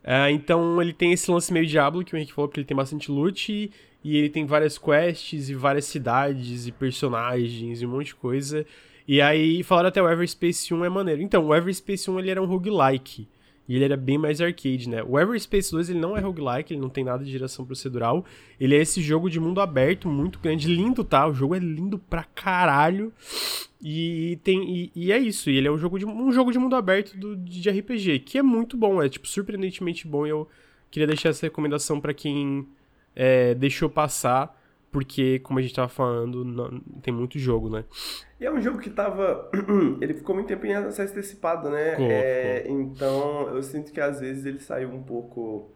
É, 0.05 0.31
então 0.31 0.83
ele 0.83 0.93
tem 0.93 1.13
esse 1.13 1.31
lance 1.31 1.53
meio 1.53 1.67
Diablo 1.67 2.05
que 2.05 2.15
o 2.15 2.17
Henrique 2.17 2.33
falou, 2.33 2.49
que 2.49 2.59
ele 2.59 2.67
tem 2.67 2.77
bastante 2.77 3.11
loot 3.11 3.53
e, 3.53 3.71
e 4.03 4.17
ele 4.17 4.29
tem 4.29 4.45
várias 4.45 4.77
quests 4.77 5.49
e 5.49 5.55
várias 5.55 5.85
cidades 5.85 6.67
e 6.67 6.73
personagens 6.73 7.81
e 7.81 7.87
um 7.87 7.91
monte 7.91 8.07
de 8.07 8.15
coisa. 8.17 8.67
E 9.07 9.21
aí 9.21 9.63
falaram 9.63 9.89
até 9.89 10.03
o 10.03 10.09
Everspace 10.09 10.73
1 10.73 10.85
é 10.85 10.89
maneiro. 10.89 11.23
Então, 11.23 11.47
o 11.47 11.55
Everspace 11.55 12.11
1 12.11 12.19
ele 12.19 12.31
era 12.31 12.43
um 12.43 12.47
roguelike. 12.47 13.29
E 13.69 13.77
ele 13.77 13.85
era 13.85 13.97
bem 13.97 14.19
mais 14.19 14.41
arcade, 14.41 14.89
né? 14.89 15.03
O 15.03 15.19
Everspace 15.19 15.71
2 15.71 15.91
ele 15.91 15.99
não 15.99 16.17
é 16.17 16.21
roguelike, 16.21 16.75
ele 16.75 16.81
não 16.81 16.89
tem 16.89 17.05
nada 17.05 17.25
de 17.25 17.31
geração 17.31 17.65
procedural. 17.65 18.25
Ele 18.61 18.75
é 18.75 18.79
esse 18.79 19.01
jogo 19.01 19.31
de 19.31 19.39
mundo 19.39 19.61
aberto, 19.61 20.09
muito 20.09 20.39
grande, 20.41 20.69
lindo, 20.69 21.05
tá? 21.05 21.27
O 21.27 21.33
jogo 21.33 21.55
é 21.55 21.59
lindo 21.59 21.99
pra 21.99 22.25
caralho. 22.25 23.13
E 23.81 24.39
tem 24.45 24.63
e, 24.69 24.93
e 24.95 25.13
é 25.13 25.19
isso, 25.19 25.51
e 25.51 25.57
ele 25.57 25.67
é 25.67 25.71
um 25.71 25.79
jogo 25.79 25.99
de 25.99 26.07
um 26.07 26.31
jogo 26.33 26.53
de 26.53 26.59
mundo 26.59 26.77
aberto 26.77 27.17
do, 27.17 27.37
de 27.37 27.69
RPG, 27.69 28.21
que 28.21 28.39
é 28.39 28.43
muito 28.43 28.77
bom, 28.77 29.03
é 29.03 29.09
tipo 29.09 29.27
surpreendentemente 29.27 30.07
bom. 30.07 30.25
Eu 30.27 30.49
queria 30.91 31.07
deixar 31.07 31.31
essa 31.31 31.47
recomendação 31.47 32.01
para 32.01 32.15
quem 32.15 32.67
é, 33.15 33.55
deixou 33.55 33.89
passar 33.89 34.57
porque, 34.93 35.39
como 35.39 35.59
a 35.59 35.63
gente 35.63 35.75
tava 35.75 35.89
falando, 35.89 36.45
não, 36.45 36.79
tem 37.03 37.13
muito 37.13 37.39
jogo, 37.39 37.71
né? 37.71 37.83
E 38.39 38.45
é 38.45 38.53
um 38.53 38.61
jogo 38.61 38.79
que 38.79 38.91
tava. 38.91 39.51
ele 40.03 40.13
ficou 40.13 40.35
muito 40.35 40.49
tempo 40.49 40.67
em 40.67 40.75
acesso 40.75 41.13
antecipado, 41.13 41.71
né? 41.71 41.93
Ficou, 41.93 42.07
é, 42.11 42.61
ficou. 42.61 42.77
Então, 42.77 43.49
eu 43.49 43.63
sinto 43.63 43.91
que 43.91 44.01
às 44.01 44.21
vezes 44.21 44.45
ele 44.45 44.61
saiu 44.61 44.91
um 44.91 45.03
pouco. 45.03 45.71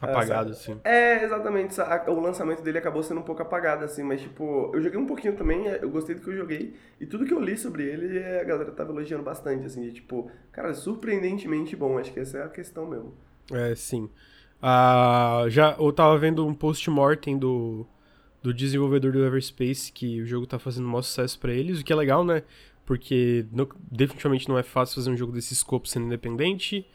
Apagado, 0.00 0.50
assim. 0.50 0.80
É, 0.82 1.22
exatamente. 1.22 1.76
O 2.08 2.20
lançamento 2.20 2.62
dele 2.62 2.78
acabou 2.78 3.02
sendo 3.02 3.20
um 3.20 3.22
pouco 3.22 3.42
apagado, 3.42 3.84
assim, 3.84 4.02
mas, 4.02 4.22
tipo, 4.22 4.72
eu 4.74 4.80
joguei 4.80 4.98
um 4.98 5.06
pouquinho 5.06 5.36
também, 5.36 5.66
eu 5.66 5.90
gostei 5.90 6.16
do 6.16 6.22
que 6.22 6.28
eu 6.28 6.36
joguei, 6.36 6.74
e 6.98 7.06
tudo 7.06 7.24
que 7.24 7.32
eu 7.32 7.38
li 7.38 7.56
sobre 7.56 7.84
ele, 7.84 8.18
a 8.18 8.42
galera 8.42 8.72
tava 8.72 8.90
elogiando 8.90 9.22
bastante, 9.22 9.64
assim, 9.64 9.82
de, 9.82 9.92
tipo, 9.92 10.28
cara, 10.50 10.74
surpreendentemente 10.74 11.76
bom, 11.76 11.98
acho 11.98 12.12
que 12.12 12.18
essa 12.18 12.38
é 12.38 12.42
a 12.42 12.48
questão 12.48 12.86
mesmo. 12.86 13.14
É, 13.52 13.76
sim. 13.76 14.10
Ah, 14.60 15.44
já, 15.48 15.76
eu 15.78 15.92
tava 15.92 16.18
vendo 16.18 16.44
um 16.44 16.54
post-mortem 16.54 17.38
do 17.38 17.86
do 18.42 18.52
desenvolvedor 18.52 19.12
do 19.12 19.24
Everspace, 19.24 19.92
que 19.92 20.20
o 20.20 20.26
jogo 20.26 20.46
tá 20.46 20.58
fazendo 20.58 20.86
um 20.86 20.90
maior 20.90 21.02
sucesso 21.02 21.38
para 21.38 21.52
eles, 21.52 21.80
o 21.80 21.84
que 21.84 21.92
é 21.92 21.96
legal, 21.96 22.24
né? 22.24 22.42
Porque 22.84 23.46
no, 23.52 23.68
definitivamente 23.90 24.48
não 24.48 24.58
é 24.58 24.62
fácil 24.62 24.96
fazer 24.96 25.10
um 25.10 25.16
jogo 25.16 25.32
desse 25.32 25.52
escopo 25.52 25.88
sendo 25.88 26.06
independente. 26.06 26.86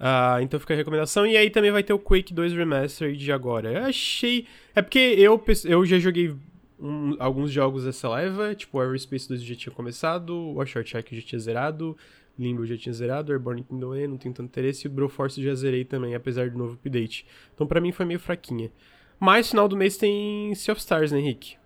Uh, 0.00 0.40
então 0.40 0.58
fica 0.58 0.74
a 0.74 0.76
recomendação. 0.76 1.26
E 1.26 1.36
aí 1.36 1.50
também 1.50 1.70
vai 1.70 1.82
ter 1.82 1.92
o 1.92 1.98
Quake 1.98 2.32
2 2.32 2.54
Remastered 2.54 3.30
agora. 3.30 3.70
Eu 3.70 3.84
achei. 3.84 4.46
É 4.74 4.82
porque 4.82 4.98
eu, 4.98 5.40
eu 5.66 5.86
já 5.86 5.98
joguei 5.98 6.34
um, 6.80 7.14
alguns 7.18 7.52
jogos 7.52 7.84
dessa 7.84 8.08
leva, 8.08 8.54
tipo 8.54 8.78
o 8.78 8.82
Everspace 8.82 9.28
2 9.28 9.42
já 9.42 9.54
tinha 9.54 9.74
começado, 9.74 10.34
o 10.34 10.66
Short 10.66 10.94
Hack 10.94 11.12
já 11.12 11.20
tinha 11.20 11.38
zerado, 11.38 11.96
Limbo 12.38 12.64
já 12.64 12.76
tinha 12.76 12.92
zerado, 12.92 13.32
Airborne 13.32 13.62
Kingdom 13.62 13.94
não 14.08 14.16
tenho 14.16 14.34
tanto 14.34 14.48
interesse, 14.48 14.86
e 14.86 14.88
o 14.88 14.90
Broforce 14.90 15.42
já 15.42 15.54
zerei 15.54 15.84
também, 15.84 16.14
apesar 16.14 16.48
do 16.48 16.56
novo 16.56 16.74
update. 16.74 17.26
Então 17.54 17.66
para 17.66 17.80
mim 17.80 17.92
foi 17.92 18.06
meio 18.06 18.18
fraquinha. 18.18 18.72
Mas 19.20 19.50
final 19.50 19.68
do 19.68 19.76
mês 19.76 19.96
tem 19.96 20.54
Sea 20.54 20.72
of 20.72 20.80
Stars, 20.80 21.12
né, 21.12 21.18
Henrique? 21.18 21.56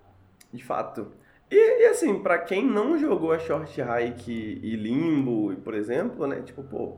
De 0.53 0.63
fato. 0.63 1.07
E, 1.51 1.83
e 1.83 1.87
assim, 1.87 2.19
para 2.19 2.39
quem 2.39 2.67
não 2.67 2.99
jogou 2.99 3.33
a 3.33 3.39
Short 3.39 3.81
Hike 3.81 4.61
e 4.63 4.77
Limbo, 4.77 5.55
por 5.63 5.73
exemplo, 5.73 6.27
né? 6.27 6.43
Tipo, 6.43 6.65
pô, 6.65 6.97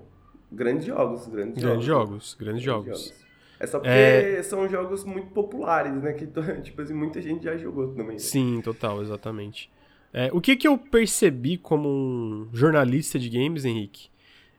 grandes 0.50 0.86
jogos, 0.86 1.26
grandes, 1.28 1.62
grandes 1.62 1.84
jogos. 1.84 1.84
jogos. 1.84 2.36
Grandes, 2.40 2.62
jogos, 2.62 2.84
grandes 2.84 3.04
jogos. 3.12 3.26
É 3.58 3.66
só 3.66 3.78
porque 3.78 3.90
é... 3.90 4.42
são 4.42 4.68
jogos 4.68 5.04
muito 5.04 5.28
populares, 5.28 6.02
né? 6.02 6.12
Que 6.12 6.26
tipo 6.62 6.82
assim, 6.82 6.94
muita 6.94 7.20
gente 7.20 7.44
já 7.44 7.56
jogou 7.56 7.88
também. 7.88 8.12
Né? 8.12 8.18
Sim, 8.18 8.60
total, 8.62 9.00
exatamente. 9.02 9.70
É, 10.12 10.30
o 10.32 10.40
que, 10.40 10.56
que 10.56 10.68
eu 10.68 10.78
percebi 10.78 11.58
como 11.58 11.88
um 11.88 12.48
jornalista 12.52 13.18
de 13.18 13.28
games, 13.28 13.64
Henrique, 13.64 14.08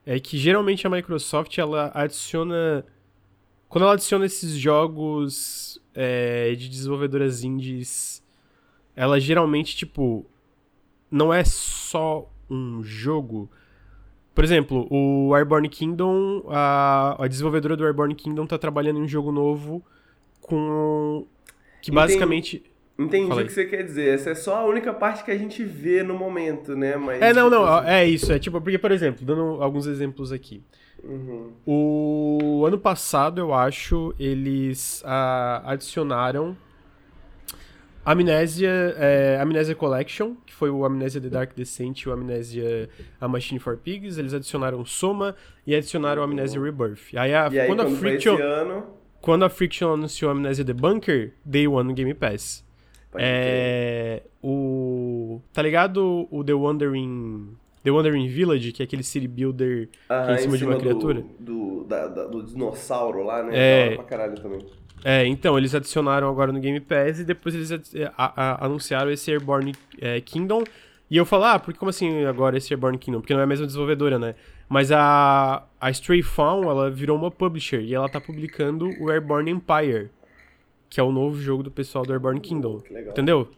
é 0.06 0.20
que 0.20 0.36
geralmente 0.36 0.86
a 0.86 0.90
Microsoft 0.90 1.56
ela 1.58 1.90
adiciona. 1.94 2.84
Quando 3.68 3.84
ela 3.84 3.92
adiciona 3.92 4.26
esses 4.26 4.52
jogos 4.52 5.80
é, 5.94 6.54
de 6.54 6.68
desenvolvedoras 6.68 7.44
indies, 7.44 8.22
ela 8.96 9.20
geralmente, 9.20 9.76
tipo, 9.76 10.24
não 11.10 11.32
é 11.32 11.44
só 11.44 12.30
um 12.50 12.82
jogo. 12.82 13.50
Por 14.34 14.44
exemplo, 14.44 14.86
o 14.90 15.34
Airborne 15.34 15.68
Kingdom, 15.68 16.44
a, 16.48 17.16
a 17.22 17.28
desenvolvedora 17.28 17.76
do 17.76 17.84
Airborne 17.84 18.14
Kingdom 18.14 18.46
tá 18.46 18.56
trabalhando 18.56 18.98
em 18.98 19.02
um 19.02 19.08
jogo 19.08 19.32
novo 19.32 19.84
com. 20.40 21.26
Que 21.82 21.90
basicamente. 21.90 22.62
Entendi 22.98 23.32
o 23.32 23.46
que 23.46 23.52
você 23.52 23.64
quer 23.64 23.84
dizer. 23.84 24.14
Essa 24.14 24.30
é 24.30 24.34
só 24.34 24.56
a 24.56 24.64
única 24.64 24.92
parte 24.92 25.22
que 25.22 25.30
a 25.30 25.38
gente 25.38 25.62
vê 25.62 26.02
no 26.02 26.14
momento, 26.14 26.74
né? 26.74 26.96
Mas, 26.96 27.22
é, 27.22 27.32
não, 27.32 27.48
não, 27.48 27.64
tipo 27.64 27.88
é 27.88 28.04
isso. 28.04 28.32
É 28.32 28.38
tipo, 28.40 28.60
porque, 28.60 28.76
por 28.76 28.90
exemplo, 28.90 29.24
dando 29.24 29.62
alguns 29.62 29.86
exemplos 29.86 30.32
aqui. 30.32 30.60
Uhum. 31.02 31.52
O 31.66 32.64
ano 32.66 32.78
passado, 32.78 33.40
eu 33.40 33.54
acho, 33.54 34.14
eles 34.18 35.02
ah, 35.04 35.62
adicionaram 35.64 36.56
Amnésia, 38.04 38.94
é, 38.96 39.38
Amnésia 39.38 39.74
Collection, 39.74 40.34
que 40.46 40.54
foi 40.54 40.70
o 40.70 40.82
Amnésia 40.82 41.20
The 41.20 41.28
Dark 41.28 41.54
Descent 41.54 42.00
e 42.00 42.08
o 42.08 42.12
Amnésia 42.12 42.88
A 43.20 43.28
Machine 43.28 43.58
for 43.58 43.76
Pigs. 43.76 44.16
Eles 44.16 44.32
adicionaram 44.32 44.82
Soma 44.86 45.36
e 45.66 45.74
adicionaram 45.74 46.22
o 46.22 46.24
Amnésia 46.24 46.58
Rebirth. 46.58 47.14
Aí, 47.14 47.34
a, 47.34 47.48
aí 47.48 47.66
quando, 47.66 47.82
a 47.82 47.90
Friction, 47.90 48.38
ano... 48.38 48.86
quando 49.20 49.44
a 49.44 49.50
Friction 49.50 49.92
anunciou 49.92 50.30
Amnésia 50.30 50.64
The 50.64 50.72
Bunker, 50.72 51.34
Day 51.44 51.68
One 51.68 51.90
no 51.90 51.94
Game 51.94 52.14
Pass. 52.14 52.64
é, 53.14 54.22
o 54.42 55.42
tá 55.52 55.60
ligado 55.60 56.26
o 56.30 56.42
The 56.42 56.54
Wandering 56.54 57.56
The 57.88 57.90
Wandering 57.90 58.28
Village, 58.28 58.72
que 58.72 58.82
é 58.82 58.84
aquele 58.84 59.02
city 59.02 59.26
builder 59.26 59.88
ah, 60.08 60.24
que 60.24 60.30
é 60.30 60.34
em 60.34 60.38
cima, 60.38 60.56
em 60.56 60.58
cima 60.58 60.58
de 60.58 60.64
uma 60.64 60.74
do, 60.74 60.80
criatura. 60.80 61.24
Do, 61.40 61.84
da, 61.84 62.08
da, 62.08 62.26
do 62.26 62.42
dinossauro 62.42 63.24
lá, 63.24 63.42
né? 63.42 63.52
É. 63.54 63.94
pra 63.94 64.04
caralho 64.04 64.34
também. 64.34 64.60
É, 65.04 65.24
então, 65.26 65.56
eles 65.56 65.74
adicionaram 65.74 66.28
agora 66.28 66.52
no 66.52 66.60
Game 66.60 66.80
Pass 66.80 67.20
e 67.20 67.24
depois 67.24 67.54
eles 67.54 67.70
a, 68.16 68.32
a, 68.36 68.66
anunciaram 68.66 69.10
esse 69.10 69.30
Airborne 69.30 69.74
é, 70.00 70.20
Kingdom. 70.20 70.64
E 71.10 71.16
eu 71.16 71.24
falo, 71.24 71.44
ah, 71.44 71.58
porque 71.58 71.78
como 71.78 71.88
assim 71.88 72.24
agora 72.24 72.58
esse 72.58 72.72
Airborne 72.72 72.98
Kingdom? 72.98 73.20
Porque 73.20 73.32
não 73.32 73.40
é 73.40 73.44
a 73.44 73.46
mesma 73.46 73.64
desenvolvedora, 73.64 74.18
né? 74.18 74.34
Mas 74.68 74.92
a, 74.92 75.64
a 75.80 75.90
Stray 75.90 76.22
Fawn, 76.22 76.68
ela 76.68 76.90
virou 76.90 77.16
uma 77.16 77.30
publisher 77.30 77.80
e 77.80 77.94
ela 77.94 78.08
tá 78.08 78.20
publicando 78.20 78.90
o 79.00 79.10
Airborne 79.10 79.50
Empire, 79.50 80.10
que 80.90 81.00
é 81.00 81.02
o 81.02 81.10
novo 81.10 81.40
jogo 81.40 81.62
do 81.62 81.70
pessoal 81.70 82.04
do 82.04 82.12
Airborne 82.12 82.40
Kingdom. 82.40 82.82
Entendeu? 82.90 83.48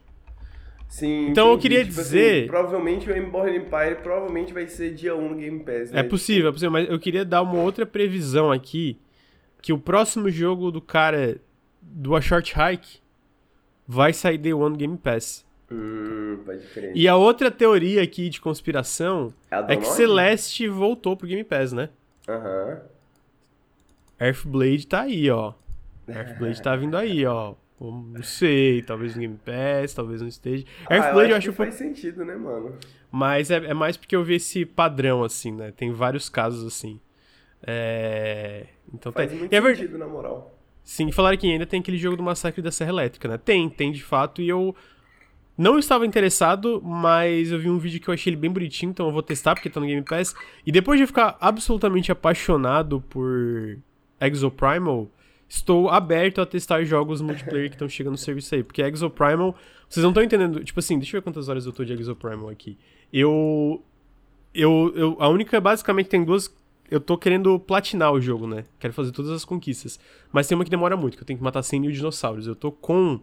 Sim. 0.91 1.29
Então 1.29 1.53
entendi. 1.53 1.57
eu 1.57 1.59
queria 1.59 1.79
tipo 1.85 2.01
assim, 2.01 2.03
dizer. 2.03 2.39
Assim, 2.41 2.47
provavelmente 2.49 3.09
o 3.09 3.13
Airborne 3.13 3.57
Empire 3.57 4.03
provavelmente 4.03 4.53
vai 4.53 4.67
ser 4.67 4.93
dia 4.93 5.15
1 5.15 5.29
no 5.29 5.37
Game 5.37 5.61
Pass. 5.61 5.93
Né? 5.93 6.01
É 6.01 6.03
possível, 6.03 6.51
é 6.51 6.53
possível, 6.53 6.73
mas 6.73 6.91
eu 6.91 6.99
queria 6.99 7.25
dar 7.25 7.43
uma 7.43 7.63
outra 7.63 7.87
previsão 7.87 8.51
aqui. 8.51 8.99
Que 9.63 9.73
o 9.73 9.79
próximo 9.79 10.29
jogo 10.31 10.71
do 10.71 10.81
cara 10.81 11.37
do 11.81 12.17
A 12.17 12.21
Short 12.21 12.55
Hike 12.59 12.99
vai 13.87 14.13
sair 14.13 14.39
Day 14.39 14.53
One 14.53 14.71
no 14.71 14.77
Game 14.77 14.99
Pass. 14.99 15.47
Hum, 15.71 16.41
pode 16.45 16.67
crer. 16.67 16.93
E 16.97 17.07
a 17.07 17.15
outra 17.15 17.51
teoria 17.51 18.03
aqui 18.03 18.29
de 18.29 18.41
conspiração 18.41 19.33
é, 19.51 19.75
é 19.75 19.77
que 19.77 19.87
Celeste 19.87 20.67
voltou 20.67 21.17
pro 21.17 21.29
Game 21.29 21.45
Pass, 21.45 21.73
né? 21.73 21.89
Aham. 22.29 22.69
Uhum. 22.69 22.91
Earthblade 24.27 24.87
tá 24.87 25.03
aí, 25.03 25.31
ó. 25.31 25.53
Earthblade 26.09 26.61
tá 26.61 26.75
vindo 26.75 26.97
aí, 26.97 27.25
ó. 27.25 27.55
Não 27.81 28.23
sei, 28.23 28.83
talvez 28.83 29.15
no 29.15 29.23
Game 29.23 29.39
Pass, 29.39 29.95
talvez 29.95 30.21
no 30.21 30.29
Stage. 30.29 30.67
Ah, 30.87 30.97
Earthblade 30.97 31.31
eu 31.31 31.37
acho, 31.37 31.49
eu 31.49 31.51
acho 31.51 31.51
que 31.51 31.57
faz 31.57 31.75
sentido, 31.75 32.25
né, 32.25 32.37
mano? 32.37 32.77
Mas 33.11 33.51
é, 33.51 33.57
é, 33.57 33.75
mais 33.75 33.97
porque 33.97 34.15
eu 34.15 34.23
vi 34.23 34.35
esse 34.35 34.67
padrão, 34.67 35.25
assim, 35.25 35.53
né? 35.53 35.73
Tem 35.73 35.91
vários 35.91 36.29
casos 36.29 36.67
assim. 36.67 37.01
É... 37.63 38.67
Então 38.93 39.11
faz 39.11 39.31
tá... 39.31 39.37
muito 39.37 39.53
é 39.53 39.63
sentido, 39.63 39.97
na 39.97 40.07
moral. 40.07 40.59
Sim, 40.85 41.11
falaram 41.11 41.39
que 41.39 41.51
ainda 41.51 41.65
tem 41.65 41.81
aquele 41.81 41.97
jogo 41.97 42.17
do 42.17 42.23
Massacre 42.23 42.61
da 42.61 42.71
Serra 42.71 42.91
Elétrica, 42.91 43.29
né? 43.29 43.39
Tem, 43.39 43.69
tem 43.71 43.93
de 43.93 44.03
fato, 44.03 44.43
e 44.43 44.49
eu 44.49 44.75
não 45.57 45.79
estava 45.79 46.05
interessado, 46.05 46.83
mas 46.83 47.53
eu 47.53 47.59
vi 47.59 47.71
um 47.71 47.79
vídeo 47.79 48.01
que 48.01 48.09
eu 48.09 48.15
achei 48.15 48.31
ele 48.31 48.41
bem 48.41 48.51
bonitinho, 48.51 48.91
então 48.91 49.07
eu 49.07 49.13
vou 49.13 49.23
testar 49.23 49.55
porque 49.55 49.71
tá 49.71 49.81
no 49.81 49.87
Game 49.87 50.03
Pass. 50.03 50.35
E 50.67 50.73
depois 50.73 50.99
de 50.99 51.07
ficar 51.07 51.37
absolutamente 51.41 52.13
apaixonado 52.13 53.01
por 53.09 53.79
Exoprimal, 54.21 55.11
estou 55.51 55.91
aberto 55.91 56.41
a 56.41 56.47
testar 56.47 56.85
jogos 56.85 57.21
multiplayer 57.21 57.69
que 57.69 57.75
estão 57.75 57.89
chegando 57.91 58.13
no 58.13 58.19
serviço 58.19 58.55
aí. 58.55 58.63
Porque 58.63 58.81
Exoprimal, 58.81 59.57
vocês 59.89 60.03
não 60.03 60.11
estão 60.11 60.23
entendendo. 60.23 60.63
Tipo 60.63 60.79
assim, 60.79 60.97
deixa 60.97 61.17
eu 61.17 61.21
ver 61.21 61.25
quantas 61.25 61.49
horas 61.49 61.67
eu 61.67 61.73
tô 61.73 61.85
de 61.85 61.93
Exoprimal 61.93 62.49
aqui. 62.49 62.79
Eu. 63.13 63.83
Eu. 64.55 64.93
eu 64.95 65.17
a 65.19 65.29
única, 65.29 65.61
basicamente, 65.61 66.09
tem 66.09 66.25
duas. 66.25 66.55
Eu 66.89 67.01
tô 67.01 67.19
querendo 67.19 67.59
platinar 67.59 68.13
o 68.13 68.21
jogo, 68.21 68.47
né? 68.47 68.65
Quero 68.79 68.93
fazer 68.95 69.13
todas 69.13 69.31
as 69.31 69.45
conquistas. 69.45 69.99
Mas 70.33 70.47
tem 70.47 70.57
uma 70.57 70.65
que 70.65 70.71
demora 70.71 70.97
muito, 70.97 71.17
que 71.17 71.23
eu 71.23 71.27
tenho 71.27 71.39
que 71.39 71.45
matar 71.45 71.63
100 71.63 71.81
mil 71.81 71.93
dinossauros. 71.93 72.47
Eu 72.47 72.55
tô 72.55 72.71
com 72.73 73.21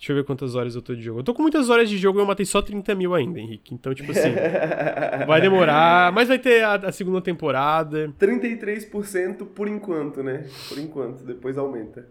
Deixa 0.00 0.12
eu 0.12 0.16
ver 0.16 0.24
quantas 0.24 0.54
horas 0.54 0.74
eu 0.74 0.80
tô 0.80 0.94
de 0.94 1.02
jogo. 1.02 1.20
Eu 1.20 1.24
tô 1.24 1.34
com 1.34 1.42
muitas 1.42 1.68
horas 1.68 1.86
de 1.86 1.98
jogo 1.98 2.18
e 2.18 2.22
eu 2.22 2.26
matei 2.26 2.46
só 2.46 2.62
30 2.62 2.94
mil 2.94 3.14
ainda, 3.14 3.38
Henrique. 3.38 3.74
Então, 3.74 3.94
tipo 3.94 4.10
assim, 4.12 4.30
vai 5.28 5.42
demorar, 5.42 6.10
mas 6.10 6.26
vai 6.26 6.38
ter 6.38 6.64
a, 6.64 6.76
a, 6.76 6.90
segunda 6.90 7.20
temporada. 7.20 8.10
33% 8.18 9.44
por 9.54 9.68
enquanto, 9.68 10.22
né? 10.22 10.46
Por 10.70 10.78
enquanto, 10.78 11.22
depois 11.22 11.58
aumenta. 11.58 12.08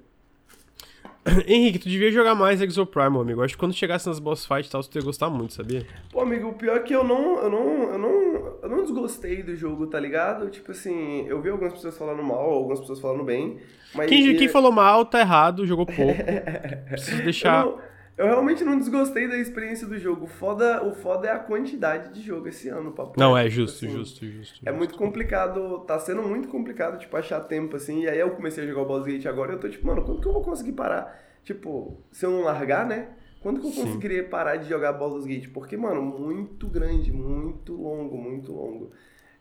Henrique, 1.47 1.79
tu 1.79 1.89
devia 1.89 2.11
jogar 2.11 2.35
mais 2.35 2.61
Exoprime, 2.61 3.11
meu 3.11 3.21
amigo. 3.21 3.43
acho 3.43 3.53
que 3.53 3.59
quando 3.59 3.73
chegasse 3.73 4.07
nas 4.07 4.19
boss 4.19 4.45
fights 4.45 4.67
e 4.67 4.71
tal, 4.71 4.83
tu 4.83 4.97
ia 4.97 5.03
gostar 5.03 5.29
muito, 5.29 5.53
sabia? 5.53 5.85
Pô, 6.11 6.21
amigo, 6.21 6.49
o 6.49 6.53
pior 6.53 6.77
é 6.77 6.79
que 6.79 6.93
eu 6.93 7.03
não, 7.03 7.41
eu 7.41 7.49
não, 7.49 7.83
eu 7.91 7.97
não, 7.97 8.57
eu 8.63 8.69
não 8.69 8.83
desgostei 8.83 9.43
do 9.43 9.55
jogo, 9.55 9.87
tá 9.87 9.99
ligado? 9.99 10.49
Tipo 10.49 10.71
assim, 10.71 11.25
eu 11.27 11.41
vi 11.41 11.49
algumas 11.49 11.73
pessoas 11.73 11.97
falando 11.97 12.23
mal, 12.23 12.49
algumas 12.49 12.79
pessoas 12.79 12.99
falando 12.99 13.23
bem. 13.23 13.59
Mas 13.93 14.09
quem, 14.09 14.35
quem 14.35 14.47
falou 14.47 14.71
mal 14.71 15.05
tá 15.05 15.19
errado, 15.19 15.65
jogou 15.65 15.85
pouco. 15.85 16.23
Preciso 16.89 17.23
deixar. 17.23 17.65
Eu, 17.65 17.71
não, 17.71 17.79
eu, 18.19 18.25
realmente 18.25 18.65
não 18.65 18.77
desgostei 18.77 19.29
da 19.29 19.37
experiência 19.37 19.87
do 19.87 19.97
jogo. 19.97 20.25
O 20.25 20.27
foda, 20.27 20.85
o 20.85 20.93
foda 20.93 21.27
é 21.27 21.31
a 21.31 21.39
quantidade 21.39 22.13
de 22.13 22.21
jogo 22.21 22.49
esse 22.49 22.67
ano, 22.67 22.91
papo. 22.91 23.17
Não, 23.17 23.37
é 23.37 23.49
justo, 23.49 23.85
assim, 23.85 23.95
justo, 23.95 24.25
justo, 24.25 24.67
É 24.67 24.73
muito 24.73 24.97
complicado, 24.97 25.79
tá 25.87 25.97
sendo 25.97 26.21
muito 26.21 26.49
complicado, 26.49 26.99
tipo, 26.99 27.15
achar 27.15 27.39
tempo, 27.39 27.77
assim. 27.77 28.03
E 28.03 28.09
aí 28.09 28.19
eu 28.19 28.31
comecei 28.31 28.65
a 28.65 28.67
jogar 28.67 28.81
o 28.81 28.85
Baldur's 28.85 29.13
Gate 29.13 29.25
agora 29.25 29.53
e 29.53 29.55
eu 29.55 29.59
tô 29.59 29.69
tipo, 29.69 29.87
mano, 29.87 30.03
quando 30.03 30.19
que 30.19 30.27
eu 30.27 30.33
vou 30.33 30.43
conseguir 30.43 30.73
parar? 30.73 31.17
Tipo, 31.45 32.03
se 32.11 32.25
eu 32.25 32.31
não 32.31 32.41
largar, 32.41 32.85
né? 32.85 33.07
Quando 33.41 33.61
que 33.61 33.67
eu 33.67 33.71
Sim. 33.71 33.83
conseguiria 33.83 34.25
parar 34.25 34.57
de 34.57 34.67
jogar 34.67 34.91
Baldur's 34.91 35.25
Gate? 35.25 35.47
Porque, 35.47 35.77
mano, 35.77 36.01
muito 36.01 36.67
grande, 36.67 37.13
muito 37.13 37.73
longo, 37.73 38.17
muito 38.17 38.51
longo. 38.51 38.91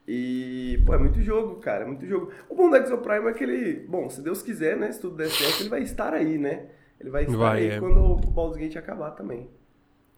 E, 0.07 0.81
pô, 0.87 0.95
é 0.95 0.99
muito 0.99 1.21
jogo, 1.21 1.57
cara, 1.57 1.83
é 1.83 1.87
muito 1.87 2.07
jogo. 2.07 2.31
O 2.49 2.55
bom 2.55 2.71
do 2.71 2.77
Exoprime 2.77 3.29
é 3.29 3.33
que 3.33 3.43
ele, 3.43 3.87
bom, 3.89 4.09
se 4.09 4.23
Deus 4.23 4.41
quiser, 4.41 4.77
né, 4.77 4.93
se 4.93 5.01
tudo 5.01 5.17
der 5.17 5.29
certo, 5.29 5.61
ele 5.63 5.69
vai 5.69 5.83
estar 5.83 6.15
aí, 6.15 6.39
né? 6.39 6.69
Ele 7.01 7.11
vai 7.11 7.25
estar 7.25 7.37
vai, 7.37 7.59
aí 7.59 7.71
é. 7.71 7.79
quando 7.79 8.01
o 8.01 8.17
Baldur's 8.17 8.59
Gate 8.59 8.77
acabar 8.77 9.13
também. 9.13 9.49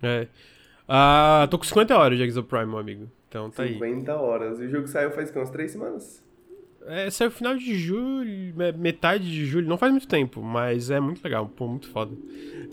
É. 0.02 0.26
Ah, 0.88 1.46
tô 1.50 1.58
com 1.58 1.64
50 1.64 1.96
horas 1.96 2.18
de 2.18 2.24
Exoprime, 2.24 2.66
meu 2.66 2.78
amigo. 2.78 3.08
Então 3.28 3.50
tá 3.50 3.64
50 3.64 3.84
aí. 3.84 3.90
50 3.94 4.16
horas. 4.16 4.60
E 4.60 4.64
o 4.64 4.68
jogo 4.68 4.88
saiu 4.88 5.10
faz 5.10 5.34
umas 5.34 5.50
3 5.50 5.70
semanas? 5.70 6.24
É, 6.86 7.10
saiu 7.10 7.30
final 7.30 7.54
de 7.54 7.74
julho, 7.74 8.54
metade 8.78 9.30
de 9.30 9.44
julho, 9.44 9.68
não 9.68 9.76
faz 9.76 9.92
muito 9.92 10.08
tempo, 10.08 10.42
mas 10.42 10.90
é 10.90 10.98
muito 10.98 11.22
legal, 11.22 11.46
pô, 11.46 11.66
muito 11.68 11.88
foda. 11.88 12.12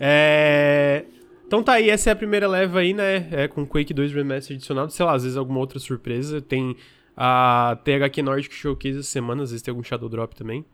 É... 0.00 1.04
Então 1.46 1.62
tá 1.62 1.74
aí, 1.74 1.90
essa 1.90 2.10
é 2.10 2.12
a 2.12 2.16
primeira 2.16 2.48
leva 2.48 2.80
aí, 2.80 2.92
né? 2.92 3.28
É 3.30 3.48
com 3.48 3.66
Quake 3.66 3.94
2 3.94 4.12
Remaster 4.12 4.56
adicionado, 4.56 4.90
sei 4.92 5.04
lá, 5.04 5.14
às 5.14 5.22
vezes 5.22 5.36
alguma 5.36 5.60
outra 5.60 5.78
surpresa. 5.78 6.40
Tem 6.40 6.76
a 7.16 7.78
THQ 7.84 8.22
Nordic 8.22 8.54
Showcase 8.54 8.98
essa 8.98 9.08
semana, 9.08 9.42
às 9.42 9.50
vezes 9.50 9.62
tem 9.62 9.72
algum 9.72 9.82
Shadow 9.82 10.08
Drop 10.08 10.34
também. 10.34 10.64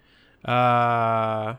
A 0.42 1.56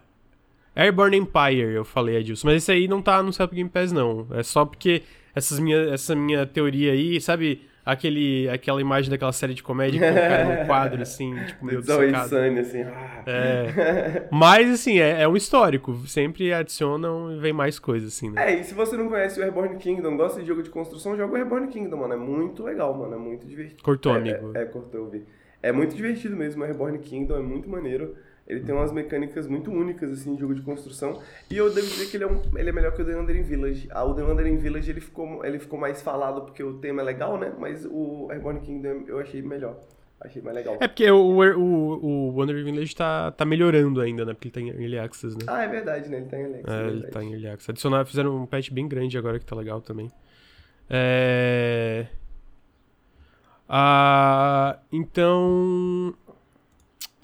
Airborne 0.75 1.17
Empire, 1.17 1.73
eu 1.73 1.85
falei, 1.85 2.17
Adilson, 2.17 2.47
mas 2.47 2.57
esse 2.57 2.71
aí 2.71 2.87
não 2.87 3.01
tá 3.01 3.17
anunciado 3.17 3.49
pro 3.49 3.55
Game 3.55 3.69
Pass, 3.69 3.91
não. 3.91 4.27
É 4.31 4.43
só 4.43 4.65
porque 4.65 5.03
essas 5.33 5.59
minha, 5.59 5.77
essa 5.93 6.15
minha 6.15 6.45
teoria 6.45 6.91
aí, 6.91 7.19
sabe? 7.21 7.61
aquele, 7.85 8.49
aquela 8.49 8.81
imagem 8.81 9.11
daquela 9.11 9.31
série 9.31 9.53
de 9.53 9.61
comédia 9.61 10.01
com 10.01 10.11
o 10.11 10.21
cara 10.21 10.61
no 10.61 10.65
quadro, 10.65 11.01
assim, 11.01 11.35
tipo, 11.45 11.65
meio 11.65 11.81
dissecado. 11.81 12.35
assim. 12.59 12.79
É. 13.27 14.27
Mas, 14.31 14.71
assim, 14.71 14.99
é, 14.99 15.21
é, 15.21 15.27
um 15.27 15.37
histórico. 15.37 15.95
Sempre 16.07 16.51
adicionam 16.51 17.31
e 17.31 17.39
vem 17.39 17.53
mais 17.53 17.77
coisas, 17.77 18.13
assim, 18.13 18.31
né? 18.31 18.53
É, 18.53 18.59
e 18.59 18.63
se 18.63 18.73
você 18.73 18.97
não 18.97 19.07
conhece 19.07 19.39
o 19.39 19.43
Reborn 19.43 19.77
Kingdom, 19.77 20.17
gosta 20.17 20.41
de 20.41 20.47
jogo 20.47 20.63
de 20.63 20.69
construção, 20.71 21.15
joga 21.15 21.33
o 21.33 21.37
Reborn 21.37 21.67
Kingdom, 21.67 21.97
mano. 21.97 22.13
É 22.13 22.17
muito 22.17 22.63
legal, 22.63 22.93
mano. 22.97 23.13
É 23.13 23.19
muito 23.19 23.45
divertido. 23.45 23.83
Cortou, 23.83 24.15
é, 24.15 24.17
amigo. 24.17 24.51
É, 24.55 24.63
é, 24.63 24.65
cortou, 24.65 25.01
eu 25.01 25.09
vi. 25.09 25.23
É 25.61 25.71
muito 25.71 25.95
divertido 25.95 26.35
mesmo, 26.35 26.63
o 26.63 26.67
Reborn 26.67 26.97
Kingdom 26.99 27.37
é 27.37 27.41
muito 27.41 27.69
maneiro. 27.69 28.15
Ele 28.47 28.59
tem 28.59 28.75
umas 28.75 28.91
mecânicas 28.91 29.47
muito 29.47 29.71
únicas, 29.71 30.11
assim, 30.11 30.35
de 30.35 30.41
jogo 30.41 30.53
de 30.53 30.61
construção. 30.61 31.19
E 31.49 31.57
eu 31.57 31.73
devo 31.73 31.87
dizer 31.87 32.09
que 32.11 32.17
ele 32.17 32.25
é, 32.25 32.27
um, 32.27 32.41
ele 32.55 32.69
é 32.69 32.71
melhor 32.71 32.93
que 32.93 33.01
o 33.01 33.05
The 33.05 33.15
Wandering 33.15 33.41
Village. 33.41 33.87
Ah, 33.89 34.03
o 34.03 34.13
The 34.13 34.21
Wandering 34.21 34.57
Village, 34.57 34.91
ele 34.91 35.01
ficou, 35.01 35.43
ele 35.43 35.57
ficou 35.57 35.79
mais 35.79 36.01
falado 36.01 36.41
porque 36.43 36.63
o 36.63 36.75
tema 36.75 37.01
é 37.01 37.05
legal, 37.05 37.39
né? 37.39 37.51
Mas 37.57 37.85
o 37.85 38.27
Reborn 38.27 38.59
Kingdom 38.59 39.05
eu 39.07 39.19
achei 39.19 39.41
melhor. 39.41 39.79
Achei 40.21 40.41
mais 40.41 40.55
legal. 40.55 40.77
É 40.79 40.87
porque 40.87 41.09
o, 41.09 41.17
o, 41.17 42.05
o 42.05 42.31
Wonder 42.31 42.63
Village 42.63 42.95
tá, 42.95 43.31
tá 43.31 43.45
melhorando 43.45 43.99
ainda, 43.99 44.23
né? 44.23 44.33
Porque 44.33 44.47
ele 44.47 44.53
tá 44.53 44.61
em 44.61 44.81
Early 44.81 44.99
Access, 44.99 45.35
né? 45.35 45.45
Ah, 45.47 45.63
é 45.63 45.67
verdade, 45.67 46.09
né? 46.09 46.17
Ele 46.17 46.25
tá 46.27 46.37
em 46.37 46.41
Early 46.41 46.59
Access. 46.59 46.73
É, 46.73 46.83
é 46.83 46.87
ele 46.87 47.07
tá 47.07 47.23
em 47.23 47.31
Early 47.31 47.47
Access. 47.47 47.71
Adicionaram, 47.71 48.05
fizeram 48.05 48.35
um 48.35 48.45
patch 48.45 48.69
bem 48.69 48.87
grande 48.87 49.17
agora 49.17 49.39
que 49.39 49.45
tá 49.45 49.55
legal 49.55 49.81
também. 49.81 50.11
É... 50.89 52.05
Ah, 53.67 54.79
então... 54.91 56.15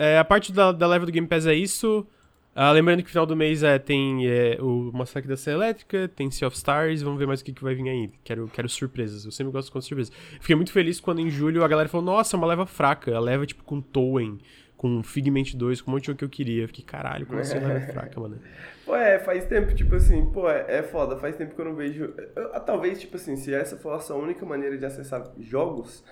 É, 0.01 0.17
a 0.17 0.25
parte 0.25 0.51
da, 0.51 0.71
da 0.71 0.87
level 0.87 1.05
do 1.05 1.11
Game 1.11 1.27
Pass 1.27 1.45
é 1.45 1.53
isso. 1.53 2.07
Ah, 2.55 2.71
lembrando 2.71 2.97
que 2.97 3.03
no 3.03 3.09
final 3.09 3.25
do 3.27 3.35
mês 3.35 3.61
é, 3.61 3.77
tem 3.77 4.27
é, 4.27 4.57
o 4.59 4.91
Massacre 4.91 5.29
da 5.29 5.37
Serra 5.37 5.57
Elétrica, 5.57 6.09
tem 6.15 6.31
Sea 6.31 6.47
of 6.47 6.57
Stars, 6.57 7.03
vamos 7.03 7.19
ver 7.19 7.27
mais 7.27 7.39
o 7.41 7.45
que, 7.45 7.53
que 7.53 7.63
vai 7.63 7.75
vir 7.75 7.87
aí. 7.87 8.09
Quero, 8.23 8.47
quero 8.47 8.67
surpresas, 8.67 9.25
eu 9.25 9.31
sempre 9.31 9.53
gosto 9.53 9.71
de 9.71 9.85
surpresas. 9.85 10.11
Fiquei 10.39 10.55
muito 10.55 10.71
feliz 10.71 10.99
quando 10.99 11.19
em 11.19 11.29
julho 11.29 11.63
a 11.63 11.67
galera 11.67 11.87
falou, 11.87 12.03
nossa, 12.03 12.35
é 12.35 12.37
uma 12.37 12.47
leva 12.47 12.65
fraca, 12.65 13.15
a 13.15 13.19
leva 13.19 13.45
tipo 13.45 13.63
com 13.63 13.79
Towen, 13.79 14.39
com 14.75 15.03
Figment 15.03 15.53
2, 15.53 15.81
com 15.81 15.91
um 15.91 15.93
monte 15.93 16.05
de 16.05 16.15
que 16.15 16.25
eu 16.25 16.29
queria. 16.29 16.67
Fiquei, 16.67 16.83
caralho, 16.83 17.27
como 17.27 17.39
assim 17.39 17.59
leva 17.59 17.93
fraca, 17.93 18.19
mano? 18.19 18.39
Pô, 18.83 18.95
é, 18.95 19.19
faz 19.19 19.45
tempo, 19.45 19.75
tipo 19.75 19.93
assim, 19.93 20.25
pô, 20.31 20.49
é, 20.49 20.79
é 20.79 20.83
foda, 20.83 21.15
faz 21.17 21.35
tempo 21.35 21.53
que 21.53 21.61
eu 21.61 21.65
não 21.65 21.75
vejo. 21.75 22.11
Eu, 22.35 22.49
talvez, 22.61 22.99
tipo 22.99 23.17
assim, 23.17 23.35
se 23.35 23.53
essa 23.53 23.77
for 23.77 23.91
a 23.91 24.15
única 24.15 24.43
maneira 24.47 24.75
de 24.75 24.83
acessar 24.83 25.31
jogos, 25.39 26.03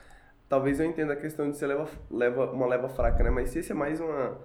talvez 0.49 0.79
eu 0.79 0.85
entenda 0.87 1.13
a 1.13 1.15
questão 1.15 1.49
de 1.49 1.57
ser 1.57 1.67
leva, 1.67 1.87
leva, 2.11 2.51
uma 2.51 2.65
leva 2.65 2.89
fraca, 2.89 3.23
né? 3.23 3.29
Mas 3.29 3.51
se 3.51 3.59
esse 3.59 3.71
é 3.71 3.75
mais 3.75 4.01
uma 4.01 4.37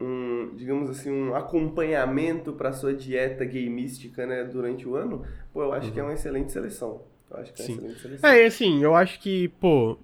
um, 0.00 0.54
digamos 0.54 0.88
assim, 0.88 1.10
um 1.10 1.34
acompanhamento 1.34 2.52
para 2.52 2.72
sua 2.72 2.94
dieta 2.94 3.44
gameística, 3.44 4.24
né, 4.26 4.44
durante 4.44 4.86
o 4.86 4.94
ano, 4.94 5.24
pô, 5.52 5.62
eu 5.62 5.72
acho 5.72 5.88
uhum. 5.88 5.92
que 5.92 6.00
é 6.00 6.02
uma 6.02 6.12
excelente 6.12 6.52
seleção. 6.52 7.02
Eu 7.30 7.36
acho 7.38 7.52
que 7.52 7.62
é 7.62 7.64
uma 7.64 7.74
excelente 7.74 8.00
seleção. 8.00 8.30
É, 8.30 8.44
assim, 8.46 8.82
eu 8.82 8.94
acho 8.94 9.20
que, 9.20 9.48
pô, 9.60 9.98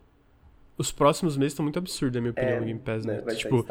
os 0.76 0.90
próximos 0.90 1.36
meses 1.36 1.52
estão 1.52 1.62
muito 1.62 1.78
absurdos, 1.78 2.16
na 2.16 2.20
minha 2.20 2.32
opinião, 2.32 2.56
é, 2.56 2.60
no 2.60 2.66
Game 2.66 2.80
Pass, 2.80 3.04
né? 3.04 3.22
né? 3.24 3.34
tipo, 3.34 3.64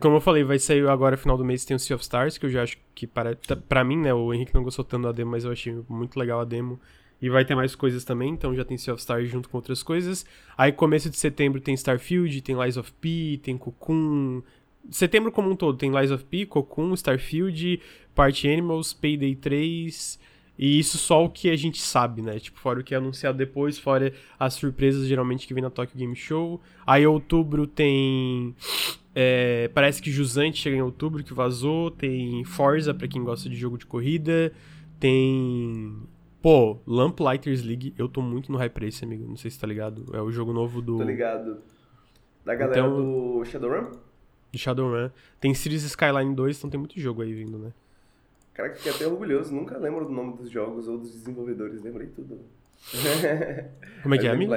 como 0.00 0.16
eu 0.16 0.20
falei, 0.20 0.44
vai 0.44 0.58
sair 0.58 0.86
agora, 0.88 1.16
final 1.16 1.36
do 1.36 1.44
mês, 1.44 1.64
tem 1.64 1.74
o 1.74 1.80
Sea 1.80 1.96
of 1.96 2.02
Stars, 2.04 2.38
que 2.38 2.46
eu 2.46 2.50
já 2.50 2.62
acho 2.62 2.78
que, 2.94 3.06
para, 3.06 3.36
pra 3.68 3.82
mim, 3.82 3.98
né, 3.98 4.14
o 4.14 4.32
Henrique 4.32 4.54
não 4.54 4.62
gostou 4.62 4.84
tanto 4.84 5.02
da 5.02 5.12
demo, 5.12 5.32
mas 5.32 5.44
eu 5.44 5.50
achei 5.50 5.76
muito 5.88 6.16
legal 6.18 6.40
a 6.40 6.44
demo. 6.44 6.78
E 7.24 7.30
vai 7.30 7.42
ter 7.42 7.54
mais 7.54 7.74
coisas 7.74 8.04
também, 8.04 8.34
então 8.34 8.54
já 8.54 8.66
tem 8.66 8.76
Sea 8.76 8.92
of 8.92 9.00
Stars 9.00 9.30
junto 9.30 9.48
com 9.48 9.56
outras 9.56 9.82
coisas. 9.82 10.26
Aí, 10.58 10.70
começo 10.70 11.08
de 11.08 11.16
setembro 11.16 11.58
tem 11.58 11.72
Starfield, 11.72 12.42
tem 12.42 12.54
Lies 12.54 12.76
of 12.76 12.92
P, 13.00 13.40
tem 13.42 13.56
Cocoon, 13.56 14.42
setembro 14.90 15.32
como 15.32 15.50
um 15.50 15.56
todo 15.56 15.78
tem 15.78 15.90
Lies 15.90 16.10
of 16.10 16.22
P, 16.26 16.44
Cocoon, 16.44 16.92
Starfield, 16.92 17.80
Party 18.14 18.46
Animals, 18.46 18.92
Payday 18.92 19.34
3. 19.34 20.20
E 20.58 20.78
isso 20.78 20.98
só 20.98 21.24
o 21.24 21.30
que 21.30 21.48
a 21.48 21.56
gente 21.56 21.80
sabe, 21.80 22.20
né? 22.20 22.38
Tipo, 22.38 22.60
fora 22.60 22.80
o 22.80 22.84
que 22.84 22.92
é 22.92 22.98
anunciado 22.98 23.38
depois, 23.38 23.78
fora 23.78 24.12
as 24.38 24.52
surpresas 24.52 25.08
geralmente 25.08 25.46
que 25.46 25.54
vem 25.54 25.62
na 25.62 25.70
Tokyo 25.70 25.98
Game 25.98 26.14
Show. 26.14 26.60
Aí 26.86 27.06
outubro 27.06 27.66
tem. 27.66 28.54
É, 29.14 29.70
parece 29.72 30.02
que 30.02 30.10
Jusante 30.10 30.58
chega 30.58 30.76
em 30.76 30.82
outubro, 30.82 31.24
que 31.24 31.32
vazou. 31.32 31.90
Tem 31.90 32.44
Forza, 32.44 32.92
para 32.92 33.08
quem 33.08 33.24
gosta 33.24 33.48
de 33.48 33.56
jogo 33.56 33.78
de 33.78 33.86
corrida. 33.86 34.52
Tem. 35.00 35.96
Pô, 36.44 36.76
Lamplighters 36.86 37.62
League. 37.62 37.94
Eu 37.96 38.06
tô 38.06 38.20
muito 38.20 38.52
no 38.52 38.58
hype 38.58 38.72
pra 38.74 38.86
esse, 38.86 39.02
amigo. 39.02 39.26
Não 39.26 39.34
sei 39.34 39.50
se 39.50 39.58
tá 39.58 39.66
ligado. 39.66 40.04
É 40.12 40.20
o 40.20 40.30
jogo 40.30 40.52
novo 40.52 40.82
do. 40.82 40.98
Tô 40.98 41.02
ligado. 41.02 41.62
Da 42.44 42.54
galera 42.54 42.80
então... 42.80 42.96
do 42.96 43.42
Shadowrun? 43.46 43.92
de 44.52 44.58
Shadowrun. 44.58 45.08
Tem 45.40 45.54
Cities 45.54 45.84
Skyline 45.84 46.34
2, 46.34 46.58
então 46.58 46.68
tem 46.68 46.78
muito 46.78 47.00
jogo 47.00 47.22
aí 47.22 47.32
vindo, 47.32 47.58
né? 47.58 47.72
Cara, 48.52 48.74
fiquei 48.74 48.92
até 48.92 49.06
orgulhoso. 49.06 49.54
Nunca 49.54 49.78
lembro 49.78 50.04
do 50.04 50.12
nome 50.12 50.36
dos 50.36 50.50
jogos 50.50 50.86
ou 50.86 50.98
dos 50.98 51.12
desenvolvedores. 51.12 51.82
Lembrei 51.82 52.08
tudo. 52.08 52.38
Como 54.02 54.14
é 54.14 54.18
que 54.18 54.26
é, 54.26 54.30
amigo? 54.30 54.52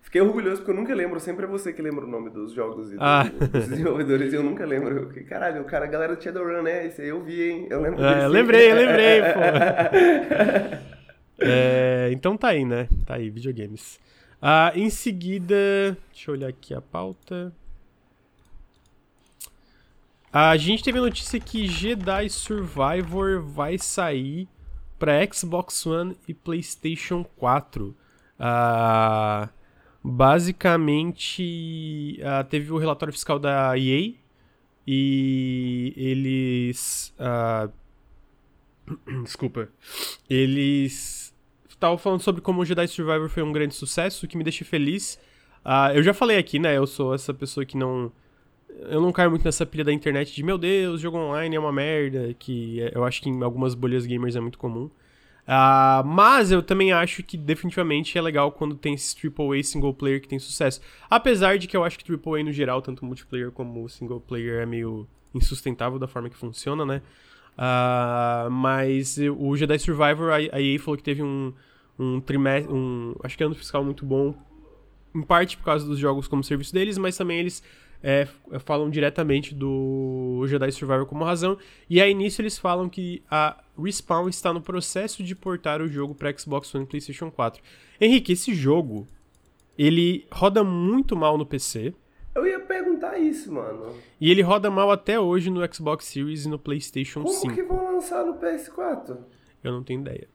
Fiquei 0.00 0.20
orgulhoso 0.20 0.58
porque 0.58 0.70
eu 0.70 0.76
nunca 0.76 0.94
lembro. 0.94 1.18
Sempre 1.18 1.46
é 1.46 1.48
você 1.48 1.72
que 1.72 1.82
lembra 1.82 2.04
o 2.04 2.08
nome 2.08 2.30
dos 2.30 2.52
jogos 2.52 2.92
e 2.92 2.96
ah. 3.00 3.24
dos 3.52 3.68
desenvolvedores. 3.68 4.32
E 4.32 4.36
eu 4.36 4.44
nunca 4.44 4.64
lembro. 4.64 4.96
Eu 4.96 5.08
fiquei, 5.08 5.24
caralho, 5.24 5.62
o 5.62 5.64
cara, 5.64 5.86
a 5.86 5.88
galera 5.88 6.14
do 6.14 6.22
Shadowrun, 6.22 6.62
né? 6.62 6.86
Esse 6.86 7.02
aí 7.02 7.08
eu 7.08 7.24
vi, 7.24 7.42
hein? 7.42 7.66
Eu 7.68 7.82
lembro 7.82 8.04
é, 8.04 8.14
desse. 8.14 8.28
Lembrei, 8.28 8.72
lembrei, 8.72 9.20
pô. 9.34 10.97
É, 11.38 12.10
então 12.12 12.36
tá 12.36 12.48
aí, 12.48 12.64
né? 12.64 12.88
Tá 13.06 13.14
aí, 13.14 13.30
videogames. 13.30 14.00
Ah, 14.40 14.72
em 14.74 14.90
seguida, 14.90 15.96
deixa 16.12 16.30
eu 16.30 16.34
olhar 16.34 16.48
aqui 16.48 16.74
a 16.74 16.80
pauta. 16.80 17.52
A 20.32 20.56
gente 20.56 20.84
teve 20.84 20.98
a 20.98 21.02
notícia 21.02 21.40
que 21.40 21.66
Jedi 21.66 22.28
Survivor 22.28 23.42
vai 23.42 23.78
sair 23.78 24.46
para 24.98 25.26
Xbox 25.32 25.86
One 25.86 26.16
e 26.28 26.34
PlayStation 26.34 27.24
4. 27.36 27.96
Uh, 28.38 29.48
basicamente, 30.04 32.20
uh, 32.20 32.44
teve 32.44 32.70
o 32.72 32.78
relatório 32.78 33.12
fiscal 33.12 33.38
da 33.38 33.76
EA 33.78 34.14
e 34.86 35.94
eles. 35.96 37.14
Uh, 37.18 37.72
desculpa. 39.24 39.68
Eles 40.28 41.17
estavam 41.78 41.96
falando 41.96 42.20
sobre 42.20 42.40
como 42.40 42.60
o 42.60 42.64
Jedi 42.64 42.86
Survivor 42.88 43.28
foi 43.28 43.42
um 43.42 43.52
grande 43.52 43.74
sucesso, 43.74 44.26
o 44.26 44.28
que 44.28 44.36
me 44.36 44.44
deixa 44.44 44.64
feliz. 44.64 45.18
eu 45.94 46.02
já 46.02 46.12
falei 46.12 46.36
aqui, 46.36 46.58
né? 46.58 46.76
Eu 46.76 46.86
sou 46.86 47.14
essa 47.14 47.32
pessoa 47.32 47.64
que 47.64 47.76
não 47.76 48.12
eu 48.90 49.00
não 49.00 49.12
caio 49.12 49.30
muito 49.30 49.44
nessa 49.44 49.66
pilha 49.66 49.84
da 49.84 49.92
internet 49.92 50.34
de, 50.34 50.42
meu 50.42 50.56
Deus, 50.56 51.00
jogo 51.00 51.18
online 51.18 51.56
é 51.56 51.60
uma 51.60 51.72
merda, 51.72 52.34
que 52.38 52.80
é, 52.80 52.92
eu 52.94 53.04
acho 53.04 53.20
que 53.20 53.28
em 53.28 53.42
algumas 53.42 53.74
bolhas 53.74 54.06
gamers 54.06 54.36
é 54.36 54.40
muito 54.40 54.58
comum. 54.58 54.90
Uh, 55.48 56.04
mas 56.04 56.52
eu 56.52 56.62
também 56.62 56.92
acho 56.92 57.22
que 57.22 57.36
definitivamente 57.36 58.16
é 58.18 58.20
legal 58.20 58.52
quando 58.52 58.76
tem 58.76 58.92
esses 58.92 59.16
AAA 59.16 59.62
single 59.62 59.94
player 59.94 60.20
que 60.20 60.28
tem 60.28 60.38
sucesso. 60.38 60.80
Apesar 61.08 61.58
de 61.58 61.66
que 61.66 61.76
eu 61.76 61.82
acho 61.82 61.98
que 61.98 62.12
AAA 62.12 62.44
no 62.44 62.52
geral, 62.52 62.82
tanto 62.82 63.04
multiplayer 63.04 63.50
como 63.50 63.88
single 63.88 64.20
player, 64.20 64.62
é 64.62 64.66
meio 64.66 65.08
insustentável 65.34 65.98
da 65.98 66.06
forma 66.06 66.28
que 66.28 66.36
funciona, 66.36 66.84
né? 66.84 67.02
Uh, 67.56 68.50
mas 68.50 69.18
o 69.36 69.56
Jedi 69.56 69.78
Survivor, 69.78 70.30
a 70.32 70.60
EA 70.60 70.78
falou 70.78 70.96
que 70.96 71.02
teve 71.02 71.22
um, 71.22 71.52
um 71.98 72.20
trimestre, 72.20 72.72
um, 72.72 73.14
acho 73.22 73.36
que 73.36 73.44
ano 73.44 73.54
fiscal 73.54 73.84
muito 73.84 74.04
bom, 74.04 74.34
em 75.14 75.22
parte 75.22 75.56
por 75.56 75.64
causa 75.64 75.86
dos 75.86 75.98
jogos 75.98 76.28
como 76.28 76.44
serviço 76.44 76.72
deles, 76.72 76.98
mas 76.98 77.16
também 77.16 77.38
eles 77.38 77.62
é, 78.02 78.28
falam 78.60 78.88
diretamente 78.88 79.54
do 79.54 80.44
Jedi 80.46 80.70
Survivor 80.70 81.06
como 81.06 81.24
razão. 81.24 81.58
E 81.88 82.00
aí 82.00 82.14
nisso 82.14 82.40
eles 82.40 82.58
falam 82.58 82.88
que 82.88 83.22
a 83.30 83.62
Respawn 83.76 84.28
está 84.28 84.52
no 84.52 84.60
processo 84.60 85.22
de 85.22 85.34
portar 85.34 85.80
o 85.80 85.88
jogo 85.88 86.14
para 86.14 86.36
Xbox 86.36 86.74
One 86.74 86.84
e 86.84 86.88
PlayStation 86.88 87.30
4. 87.30 87.62
Henrique, 88.00 88.32
esse 88.32 88.54
jogo 88.54 89.06
ele 89.76 90.26
roda 90.30 90.62
muito 90.64 91.16
mal 91.16 91.38
no 91.38 91.46
PC. 91.46 91.94
Eu 92.34 92.46
ia 92.46 92.60
perguntar 92.60 93.18
isso, 93.18 93.52
mano. 93.52 93.94
E 94.20 94.30
ele 94.30 94.42
roda 94.42 94.70
mal 94.70 94.90
até 94.90 95.18
hoje 95.18 95.50
no 95.50 95.60
Xbox 95.72 96.04
Series 96.04 96.44
e 96.44 96.48
no 96.48 96.58
PlayStation 96.58 97.22
Como 97.22 97.34
5. 97.34 97.42
Como 97.42 97.54
que 97.54 97.62
vão 97.62 97.94
lançar 97.94 98.24
no 98.24 98.34
PS4? 98.34 99.16
Eu 99.62 99.72
não 99.72 99.82
tenho 99.82 100.00
ideia. 100.00 100.28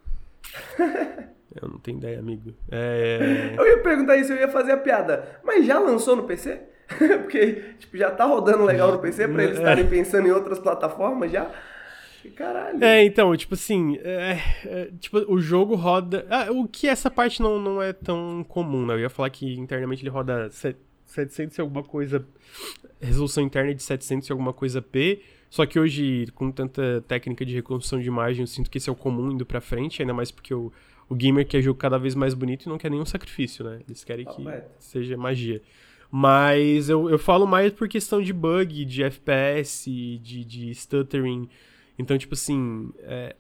eu 1.62 1.70
não 1.70 1.78
tenho 1.78 1.98
ideia, 1.98 2.20
amigo. 2.20 2.54
É... 2.72 3.54
Eu 3.58 3.68
ia 3.68 3.78
perguntar 3.80 4.18
isso, 4.18 4.32
eu 4.32 4.38
ia 4.38 4.48
fazer 4.48 4.72
a 4.72 4.78
piada. 4.78 5.40
Mas 5.44 5.66
já 5.66 5.80
lançou 5.80 6.16
no 6.16 6.24
PC? 6.24 6.60
Porque, 6.88 7.64
tipo, 7.80 7.98
já 7.98 8.12
tá 8.12 8.26
rodando 8.26 8.64
legal 8.64 8.92
no 8.92 9.00
PC 9.00 9.28
pra 9.28 9.44
eles 9.44 9.58
é. 9.58 9.60
estarem 9.60 9.88
pensando 9.88 10.28
em 10.28 10.32
outras 10.32 10.60
plataformas 10.60 11.32
já. 11.32 11.50
Caralho. 12.36 12.84
É, 12.84 13.04
então, 13.04 13.36
tipo 13.36 13.54
assim, 13.54 13.98
é, 13.98 14.40
é, 14.66 14.90
tipo, 15.00 15.18
o 15.32 15.40
jogo 15.42 15.76
roda. 15.76 16.26
Ah, 16.30 16.52
o 16.52 16.68
que 16.68 16.88
essa 16.88 17.12
parte 17.12 17.42
não, 17.42 17.60
não 17.60 17.82
é 17.82 17.92
tão 17.92 18.46
comum, 18.48 18.86
né? 18.86 18.94
Eu 18.94 19.00
ia 19.00 19.10
falar 19.10 19.30
que 19.30 19.54
internamente 19.60 20.04
ele 20.04 20.10
roda 20.10 20.50
700 20.50 21.58
e 21.58 21.62
alguma 21.62 21.84
coisa. 21.84 22.26
Resolução 23.02 23.44
interna 23.44 23.74
de 23.74 23.84
700 23.84 24.30
e 24.30 24.32
alguma 24.32 24.54
coisa 24.54 24.82
P. 24.82 25.22
Só 25.50 25.66
que 25.66 25.80
hoje, 25.80 26.28
com 26.34 26.50
tanta 26.50 27.04
técnica 27.08 27.46
de 27.46 27.54
reconstrução 27.54 28.00
de 28.00 28.08
imagem, 28.08 28.42
eu 28.42 28.48
sinto 28.48 28.72
que 28.72 28.78
esse 28.78 28.90
é 28.90 28.92
o 28.92 28.96
comum 28.96 29.32
indo 29.32 29.46
pra 29.46 29.62
frente, 29.62 30.02
ainda 30.02 30.14
mais 30.14 30.32
porque 30.32 30.54
o, 30.54 30.72
o 31.10 31.16
gamer 31.16 31.48
quer 31.48 31.62
jogo 31.62 31.80
cada 31.80 31.98
vez 31.98 32.16
mais 32.16 32.34
bonito 32.34 32.66
e 32.66 32.70
não 32.70 32.78
quer 32.78 32.90
nenhum 32.90 33.06
sacrifício, 33.06 33.64
né? 33.64 33.82
Eles 33.88 34.04
querem 34.04 34.26
que 34.26 34.64
seja 34.80 35.18
magia. 35.18 35.62
Mas 36.16 36.90
eu, 36.90 37.10
eu 37.10 37.18
falo 37.18 37.48
mais 37.48 37.74
por 37.74 37.88
questão 37.88 38.22
de 38.22 38.32
bug, 38.32 38.86
de 38.86 39.04
FPS, 39.04 39.90
de, 40.22 40.46
de 40.46 40.76
stuttering. 40.76 41.50
Então, 41.98 42.18
tipo 42.18 42.36
assim. 42.36 42.92
É... 43.00 43.36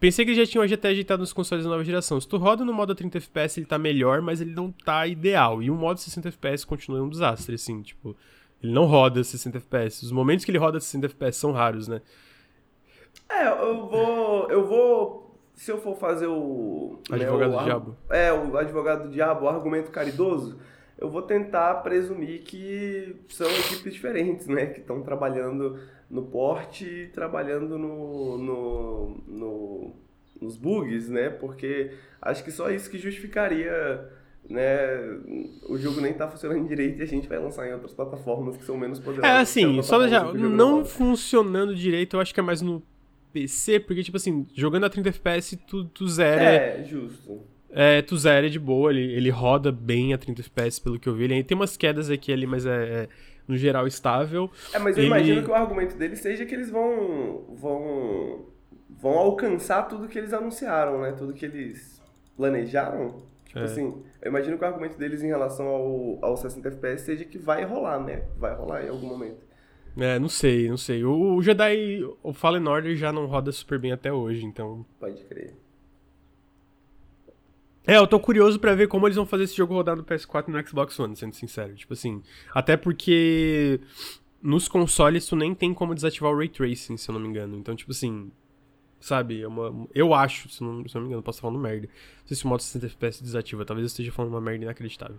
Pensei 0.00 0.24
que 0.24 0.32
eles 0.32 0.48
já 0.48 0.50
tinham 0.50 0.64
até 0.64 0.88
ajeitado 0.88 1.20
nos 1.20 1.32
consoles 1.32 1.64
da 1.64 1.70
nova 1.70 1.84
geração. 1.84 2.20
Se 2.20 2.26
tu 2.26 2.36
roda 2.36 2.64
no 2.64 2.72
modo 2.72 2.94
30 2.94 3.18
FPS, 3.18 3.60
ele 3.60 3.66
tá 3.66 3.78
melhor, 3.78 4.20
mas 4.20 4.40
ele 4.40 4.52
não 4.52 4.72
tá 4.72 5.06
ideal. 5.06 5.62
E 5.62 5.70
o 5.70 5.76
modo 5.76 6.00
60 6.00 6.28
FPS 6.28 6.66
continua 6.66 7.02
um 7.02 7.08
desastre, 7.08 7.54
assim, 7.54 7.82
tipo. 7.82 8.16
Ele 8.60 8.72
não 8.72 8.86
roda 8.86 9.22
60 9.22 9.58
FPS. 9.58 10.04
Os 10.04 10.10
momentos 10.10 10.44
que 10.44 10.50
ele 10.50 10.58
roda 10.58 10.80
60 10.80 11.06
FPS 11.06 11.38
são 11.38 11.52
raros, 11.52 11.86
né? 11.86 12.00
É, 13.28 13.46
eu 13.46 13.86
vou. 13.86 14.50
Eu 14.50 14.66
vou. 14.66 15.27
Se 15.58 15.72
eu 15.72 15.78
for 15.78 15.96
fazer 15.96 16.28
o. 16.28 17.00
Advogado 17.10 17.50
né, 17.50 17.58
do 17.58 17.64
Diabo. 17.64 17.96
É, 18.08 18.32
o 18.32 18.56
advogado 18.56 19.02
do 19.04 19.10
Diabo, 19.10 19.44
o 19.44 19.48
argumento 19.48 19.90
caridoso 19.90 20.56
eu 20.98 21.08
vou 21.08 21.22
tentar 21.22 21.74
presumir 21.76 22.40
que 22.40 23.16
são 23.28 23.48
equipes 23.48 23.92
diferentes, 23.92 24.48
né? 24.48 24.66
Que 24.66 24.80
estão 24.80 25.00
trabalhando 25.02 25.78
no 26.10 26.22
porte 26.22 26.84
e 26.84 27.06
trabalhando 27.08 27.78
no, 27.78 28.38
no, 28.38 29.16
no, 29.28 29.96
nos 30.40 30.56
bugs, 30.56 31.08
né? 31.08 31.30
Porque 31.30 31.92
acho 32.20 32.42
que 32.42 32.50
só 32.50 32.68
isso 32.70 32.90
que 32.90 32.98
justificaria 32.98 34.10
né, 34.48 34.62
o 35.68 35.76
jogo 35.76 36.00
nem 36.00 36.12
tá 36.14 36.26
funcionando 36.26 36.66
direito 36.66 37.00
e 37.00 37.02
a 37.02 37.06
gente 37.06 37.28
vai 37.28 37.38
lançar 37.38 37.68
em 37.68 37.72
outras 37.74 37.92
plataformas 37.92 38.56
que 38.56 38.64
são 38.64 38.76
menos 38.76 38.98
poderosas. 38.98 39.30
É 39.30 39.40
assim, 39.40 39.80
só 39.82 40.08
já, 40.08 40.32
não 40.32 40.84
funcionando 40.84 41.76
direito, 41.76 42.16
eu 42.16 42.20
acho 42.20 42.32
que 42.32 42.40
é 42.40 42.42
mais 42.42 42.62
no 42.62 42.82
PC, 43.32 43.80
porque, 43.80 44.02
tipo 44.02 44.16
assim, 44.16 44.46
jogando 44.54 44.84
a 44.84 44.90
30 44.90 45.08
FPS, 45.10 45.56
tu, 45.56 45.84
tu 45.84 46.06
zera. 46.08 46.42
É, 46.42 46.84
justo. 46.84 47.42
É, 47.70 48.00
tu 48.00 48.16
zera 48.16 48.48
de 48.48 48.58
boa, 48.58 48.90
ele, 48.90 49.12
ele 49.12 49.30
roda 49.30 49.70
bem 49.70 50.14
a 50.14 50.18
30 50.18 50.40
FPS, 50.40 50.80
pelo 50.80 50.98
que 50.98 51.08
eu 51.08 51.14
vi. 51.14 51.24
Ele 51.24 51.44
tem 51.44 51.56
umas 51.56 51.76
quedas 51.76 52.10
aqui 52.10 52.32
ali, 52.32 52.46
mas 52.46 52.64
é, 52.64 52.70
é 52.70 53.08
no 53.46 53.56
geral 53.56 53.86
estável. 53.86 54.50
É, 54.72 54.78
mas 54.78 54.96
eu 54.96 55.02
ele... 55.02 55.06
imagino 55.08 55.42
que 55.42 55.50
o 55.50 55.54
argumento 55.54 55.96
deles 55.96 56.20
seja 56.20 56.44
que 56.44 56.54
eles 56.54 56.70
vão. 56.70 57.44
vão. 57.54 58.46
vão 58.88 59.18
alcançar 59.18 59.84
tudo 59.84 60.08
que 60.08 60.18
eles 60.18 60.32
anunciaram, 60.32 61.00
né? 61.00 61.12
Tudo 61.12 61.32
que 61.32 61.44
eles 61.44 62.00
planejaram. 62.36 63.16
Tipo 63.46 63.60
é. 63.60 63.64
assim, 63.64 64.02
eu 64.20 64.28
imagino 64.28 64.58
que 64.58 64.64
o 64.64 64.66
argumento 64.66 64.98
deles 64.98 65.22
em 65.22 65.28
relação 65.28 65.66
ao, 65.66 66.18
ao 66.20 66.36
60 66.36 66.68
FPS 66.68 67.02
seja 67.02 67.24
que 67.24 67.38
vai 67.38 67.64
rolar, 67.64 67.98
né? 67.98 68.24
Vai 68.36 68.54
rolar 68.54 68.84
em 68.84 68.88
algum 68.88 69.06
momento. 69.06 69.47
É, 69.98 70.18
não 70.18 70.28
sei, 70.28 70.68
não 70.68 70.76
sei. 70.76 71.04
O, 71.04 71.42
Jedi, 71.42 72.04
o 72.22 72.32
Fallen 72.32 72.66
Order 72.68 72.96
já 72.96 73.12
não 73.12 73.26
roda 73.26 73.50
super 73.50 73.78
bem 73.78 73.90
até 73.90 74.12
hoje, 74.12 74.44
então. 74.44 74.86
Pode 75.00 75.22
crer. 75.24 75.54
É, 77.84 77.96
eu 77.96 78.06
tô 78.06 78.20
curioso 78.20 78.60
para 78.60 78.74
ver 78.74 78.86
como 78.86 79.06
eles 79.06 79.16
vão 79.16 79.26
fazer 79.26 79.44
esse 79.44 79.56
jogo 79.56 79.74
rodar 79.74 79.96
no 79.96 80.04
PS4 80.04 80.48
e 80.48 80.50
no 80.50 80.68
Xbox 80.68 81.00
One, 81.00 81.16
sendo 81.16 81.34
sincero. 81.34 81.74
Tipo 81.74 81.94
assim, 81.94 82.22
até 82.54 82.76
porque 82.76 83.80
nos 84.42 84.68
consoles 84.68 85.26
tu 85.26 85.34
nem 85.34 85.54
tem 85.54 85.74
como 85.74 85.94
desativar 85.94 86.30
o 86.30 86.36
Ray 86.36 86.48
Tracing, 86.48 86.96
se 86.96 87.08
eu 87.08 87.14
não 87.14 87.20
me 87.20 87.28
engano. 87.28 87.56
Então, 87.56 87.74
tipo 87.74 87.90
assim, 87.90 88.30
sabe, 89.00 89.42
é 89.42 89.48
uma, 89.48 89.88
eu 89.94 90.12
acho, 90.14 90.48
se, 90.48 90.62
não, 90.62 90.86
se 90.86 90.94
eu 90.94 91.00
não 91.00 91.02
me 91.02 91.08
engano, 91.08 91.22
posso 91.22 91.38
estar 91.38 91.48
falando 91.48 91.60
merda. 91.60 91.86
Não 91.86 92.26
sei 92.26 92.36
se 92.36 92.44
o 92.44 92.48
modo 92.48 92.62
60 92.62 92.86
FPS 92.86 93.22
desativa, 93.22 93.64
talvez 93.64 93.84
eu 93.84 93.88
esteja 93.88 94.12
falando 94.12 94.32
uma 94.32 94.40
merda 94.40 94.64
inacreditável. 94.64 95.18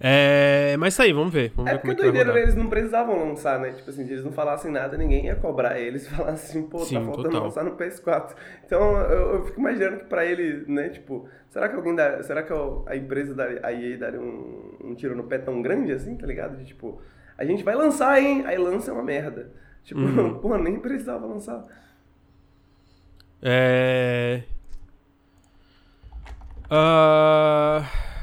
É, 0.00 0.76
mas 0.78 0.94
isso 0.94 1.02
aí, 1.02 1.12
vamos 1.12 1.32
ver. 1.32 1.52
Vamos 1.54 1.70
é 1.70 1.74
ver 1.74 1.80
porque 1.80 1.96
como 1.96 2.08
é 2.08 2.12
doideira, 2.12 2.40
eles 2.40 2.54
não 2.54 2.68
precisavam 2.68 3.28
lançar, 3.28 3.60
né? 3.60 3.72
Tipo 3.72 3.90
assim, 3.90 4.04
se 4.06 4.12
eles 4.12 4.24
não 4.24 4.32
falassem 4.32 4.70
nada, 4.70 4.96
ninguém 4.96 5.26
ia 5.26 5.36
cobrar 5.36 5.78
eles 5.78 6.06
e 6.06 6.10
falar 6.10 6.30
assim, 6.32 6.62
pô, 6.64 6.78
tá 6.78 6.84
Sim, 6.84 6.94
tá 6.96 7.04
faltando 7.04 7.30
total. 7.30 7.42
lançar 7.44 7.64
no 7.64 7.76
PS4. 7.76 8.34
Então 8.66 9.00
eu, 9.02 9.34
eu, 9.34 9.44
fico 9.44 9.60
imaginando 9.60 9.98
que 9.98 10.04
pra 10.06 10.24
ele, 10.24 10.64
né, 10.66 10.88
tipo, 10.88 11.28
será 11.48 11.68
que 11.68 11.76
alguém 11.76 11.94
dá. 11.94 12.22
Será 12.22 12.42
que 12.42 12.52
a 12.86 12.96
empresa 12.96 13.34
da 13.34 13.44
a 13.44 13.72
EA 13.72 13.96
daria 13.96 14.20
um, 14.20 14.76
um 14.82 14.94
tiro 14.94 15.14
no 15.14 15.24
pé 15.24 15.38
tão 15.38 15.62
grande 15.62 15.92
assim, 15.92 16.16
tá 16.16 16.26
ligado? 16.26 16.56
De 16.56 16.64
tipo, 16.64 17.00
a 17.38 17.44
gente 17.44 17.62
vai 17.62 17.74
lançar, 17.74 18.20
hein? 18.20 18.44
Aí 18.46 18.58
lança 18.58 18.90
é 18.90 18.94
uma 18.94 19.02
merda. 19.02 19.50
Tipo, 19.84 20.00
uhum. 20.00 20.38
pô, 20.40 20.56
nem 20.58 20.80
precisava 20.80 21.24
lançar. 21.26 21.64
É. 23.40 24.42
Uh... 26.70 28.13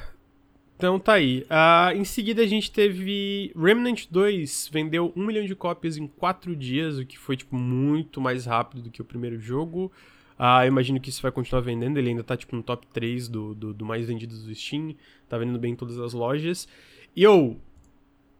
Então 0.81 0.97
tá 0.97 1.13
aí. 1.13 1.45
Uh, 1.45 1.95
em 1.95 2.03
seguida 2.03 2.41
a 2.41 2.47
gente 2.47 2.71
teve 2.71 3.53
Remnant 3.55 4.07
2, 4.09 4.71
vendeu 4.73 5.13
um 5.15 5.27
milhão 5.27 5.45
de 5.45 5.55
cópias 5.55 5.95
em 5.95 6.07
quatro 6.07 6.55
dias, 6.55 6.97
o 6.97 7.05
que 7.05 7.19
foi 7.19 7.37
tipo 7.37 7.55
muito 7.55 8.19
mais 8.19 8.47
rápido 8.47 8.81
do 8.81 8.89
que 8.89 8.99
o 8.99 9.05
primeiro 9.05 9.39
jogo. 9.39 9.91
Uh, 10.39 10.63
eu 10.63 10.69
imagino 10.69 10.99
que 10.99 11.09
isso 11.09 11.21
vai 11.21 11.31
continuar 11.31 11.61
vendendo, 11.61 11.99
ele 11.99 12.09
ainda 12.09 12.23
tá 12.23 12.35
tipo 12.35 12.55
no 12.55 12.63
top 12.63 12.87
3 12.87 13.27
do, 13.27 13.53
do, 13.53 13.75
do 13.75 13.85
mais 13.85 14.07
vendidos 14.07 14.43
do 14.43 14.55
Steam, 14.55 14.95
tá 15.29 15.37
vendendo 15.37 15.59
bem 15.59 15.73
em 15.73 15.75
todas 15.75 15.99
as 15.99 16.13
lojas. 16.13 16.67
E 17.15 17.21
eu, 17.21 17.59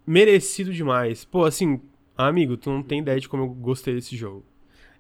merecido 0.08 0.74
demais. 0.74 1.24
Pô, 1.24 1.46
assim, 1.46 1.80
amigo, 2.18 2.58
tu 2.58 2.72
não 2.72 2.82
tem 2.82 3.02
ideia 3.02 3.20
de 3.20 3.30
como 3.30 3.44
eu 3.44 3.50
gostei 3.50 3.94
desse 3.94 4.18
jogo. 4.18 4.44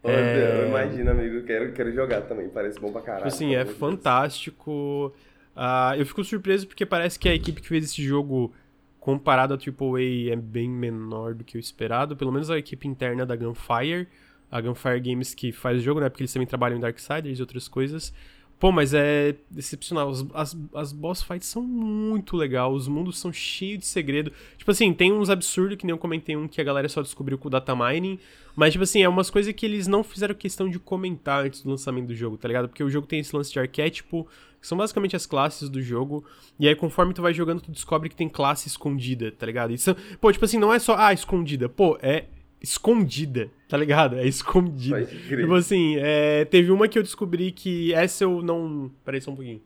é... 0.03 0.61
Eu 0.61 0.67
imagino, 0.67 1.09
amigo, 1.09 1.43
quero, 1.43 1.73
quero 1.73 1.91
jogar 1.91 2.21
também, 2.21 2.49
parece 2.49 2.79
bom 2.79 2.91
pra 2.91 3.01
caralho. 3.01 3.23
Tipo 3.23 3.35
assim, 3.35 3.55
é 3.55 3.65
fantástico. 3.65 5.11
Deus. 5.11 5.30
Uh, 5.55 5.95
eu 5.97 6.05
fico 6.05 6.23
surpreso 6.23 6.67
porque 6.67 6.85
parece 6.85 7.19
que 7.19 7.27
a 7.27 7.33
equipe 7.33 7.61
que 7.61 7.67
fez 7.67 7.85
esse 7.85 8.03
jogo, 8.03 8.53
comparado 8.99 9.53
a 9.53 9.57
AAA, 9.57 10.31
é 10.31 10.35
bem 10.35 10.69
menor 10.69 11.33
do 11.33 11.43
que 11.43 11.57
o 11.57 11.59
esperado. 11.59 12.15
Pelo 12.15 12.31
menos 12.31 12.49
a 12.49 12.57
equipe 12.57 12.87
interna 12.87 13.25
da 13.25 13.35
Gunfire. 13.35 14.07
A 14.49 14.59
Gunfire 14.59 14.99
Games 14.99 15.33
que 15.33 15.51
faz 15.51 15.79
o 15.79 15.81
jogo, 15.81 16.01
né? 16.01 16.09
Porque 16.09 16.23
eles 16.23 16.33
também 16.33 16.47
trabalham 16.47 16.77
em 16.77 16.81
Darksiders 16.81 17.39
e 17.39 17.41
outras 17.41 17.67
coisas. 17.67 18.13
Pô, 18.61 18.71
mas 18.71 18.93
é 18.93 19.33
decepcional. 19.49 20.11
As, 20.11 20.23
as, 20.35 20.57
as 20.75 20.93
boss 20.93 21.23
fights 21.23 21.47
são 21.47 21.63
muito 21.63 22.37
legais, 22.37 22.71
os 22.71 22.87
mundos 22.87 23.17
são 23.17 23.33
cheios 23.33 23.79
de 23.79 23.87
segredo. 23.87 24.31
Tipo 24.55 24.69
assim, 24.69 24.93
tem 24.93 25.11
uns 25.11 25.31
absurdos, 25.31 25.77
que 25.77 25.83
nem 25.83 25.95
eu 25.95 25.97
comentei 25.97 26.37
um 26.37 26.47
que 26.47 26.61
a 26.61 26.63
galera 26.63 26.87
só 26.87 27.01
descobriu 27.01 27.39
com 27.39 27.47
o 27.47 27.49
data 27.49 27.75
mining. 27.75 28.19
Mas, 28.55 28.73
tipo 28.73 28.83
assim, 28.83 29.01
é 29.01 29.09
umas 29.09 29.31
coisas 29.31 29.51
que 29.51 29.65
eles 29.65 29.87
não 29.87 30.03
fizeram 30.03 30.35
questão 30.35 30.69
de 30.69 30.77
comentar 30.77 31.43
antes 31.43 31.63
do 31.63 31.71
lançamento 31.71 32.05
do 32.05 32.15
jogo, 32.15 32.37
tá 32.37 32.47
ligado? 32.47 32.69
Porque 32.69 32.83
o 32.83 32.89
jogo 32.89 33.07
tem 33.07 33.19
esse 33.19 33.35
lance 33.35 33.51
de 33.51 33.57
arquétipo, 33.57 34.27
que 34.61 34.67
são 34.67 34.77
basicamente 34.77 35.15
as 35.15 35.25
classes 35.25 35.67
do 35.67 35.81
jogo. 35.81 36.23
E 36.59 36.67
aí, 36.67 36.75
conforme 36.75 37.15
tu 37.15 37.21
vai 37.23 37.33
jogando, 37.33 37.61
tu 37.61 37.71
descobre 37.71 38.09
que 38.09 38.15
tem 38.15 38.29
classe 38.29 38.67
escondida, 38.67 39.31
tá 39.31 39.43
ligado? 39.43 39.73
Isso, 39.73 39.95
pô, 40.19 40.31
tipo 40.31 40.45
assim, 40.45 40.59
não 40.59 40.71
é 40.71 40.77
só, 40.77 40.95
ah, 40.99 41.11
escondida. 41.11 41.67
Pô, 41.67 41.97
é 41.99 42.25
escondida, 42.61 43.49
tá 43.67 43.75
ligado? 43.75 44.17
É 44.17 44.27
escondida. 44.27 45.03
Tipo 45.05 45.53
assim, 45.55 45.95
é, 45.97 46.45
teve 46.45 46.71
uma 46.71 46.87
que 46.87 46.97
eu 46.97 47.03
descobri 47.03 47.51
que 47.51 47.93
essa 47.93 48.23
eu 48.23 48.41
não. 48.41 48.91
Peraí 49.03 49.19
só 49.19 49.31
um 49.31 49.35
pouquinho. 49.35 49.61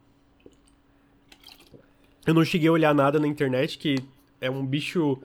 Eu 2.26 2.34
não 2.34 2.44
cheguei 2.44 2.70
a 2.70 2.72
olhar 2.72 2.96
nada 2.96 3.20
na 3.20 3.28
internet, 3.28 3.78
que 3.78 3.98
é 4.40 4.50
um 4.50 4.66
bicho. 4.66 5.20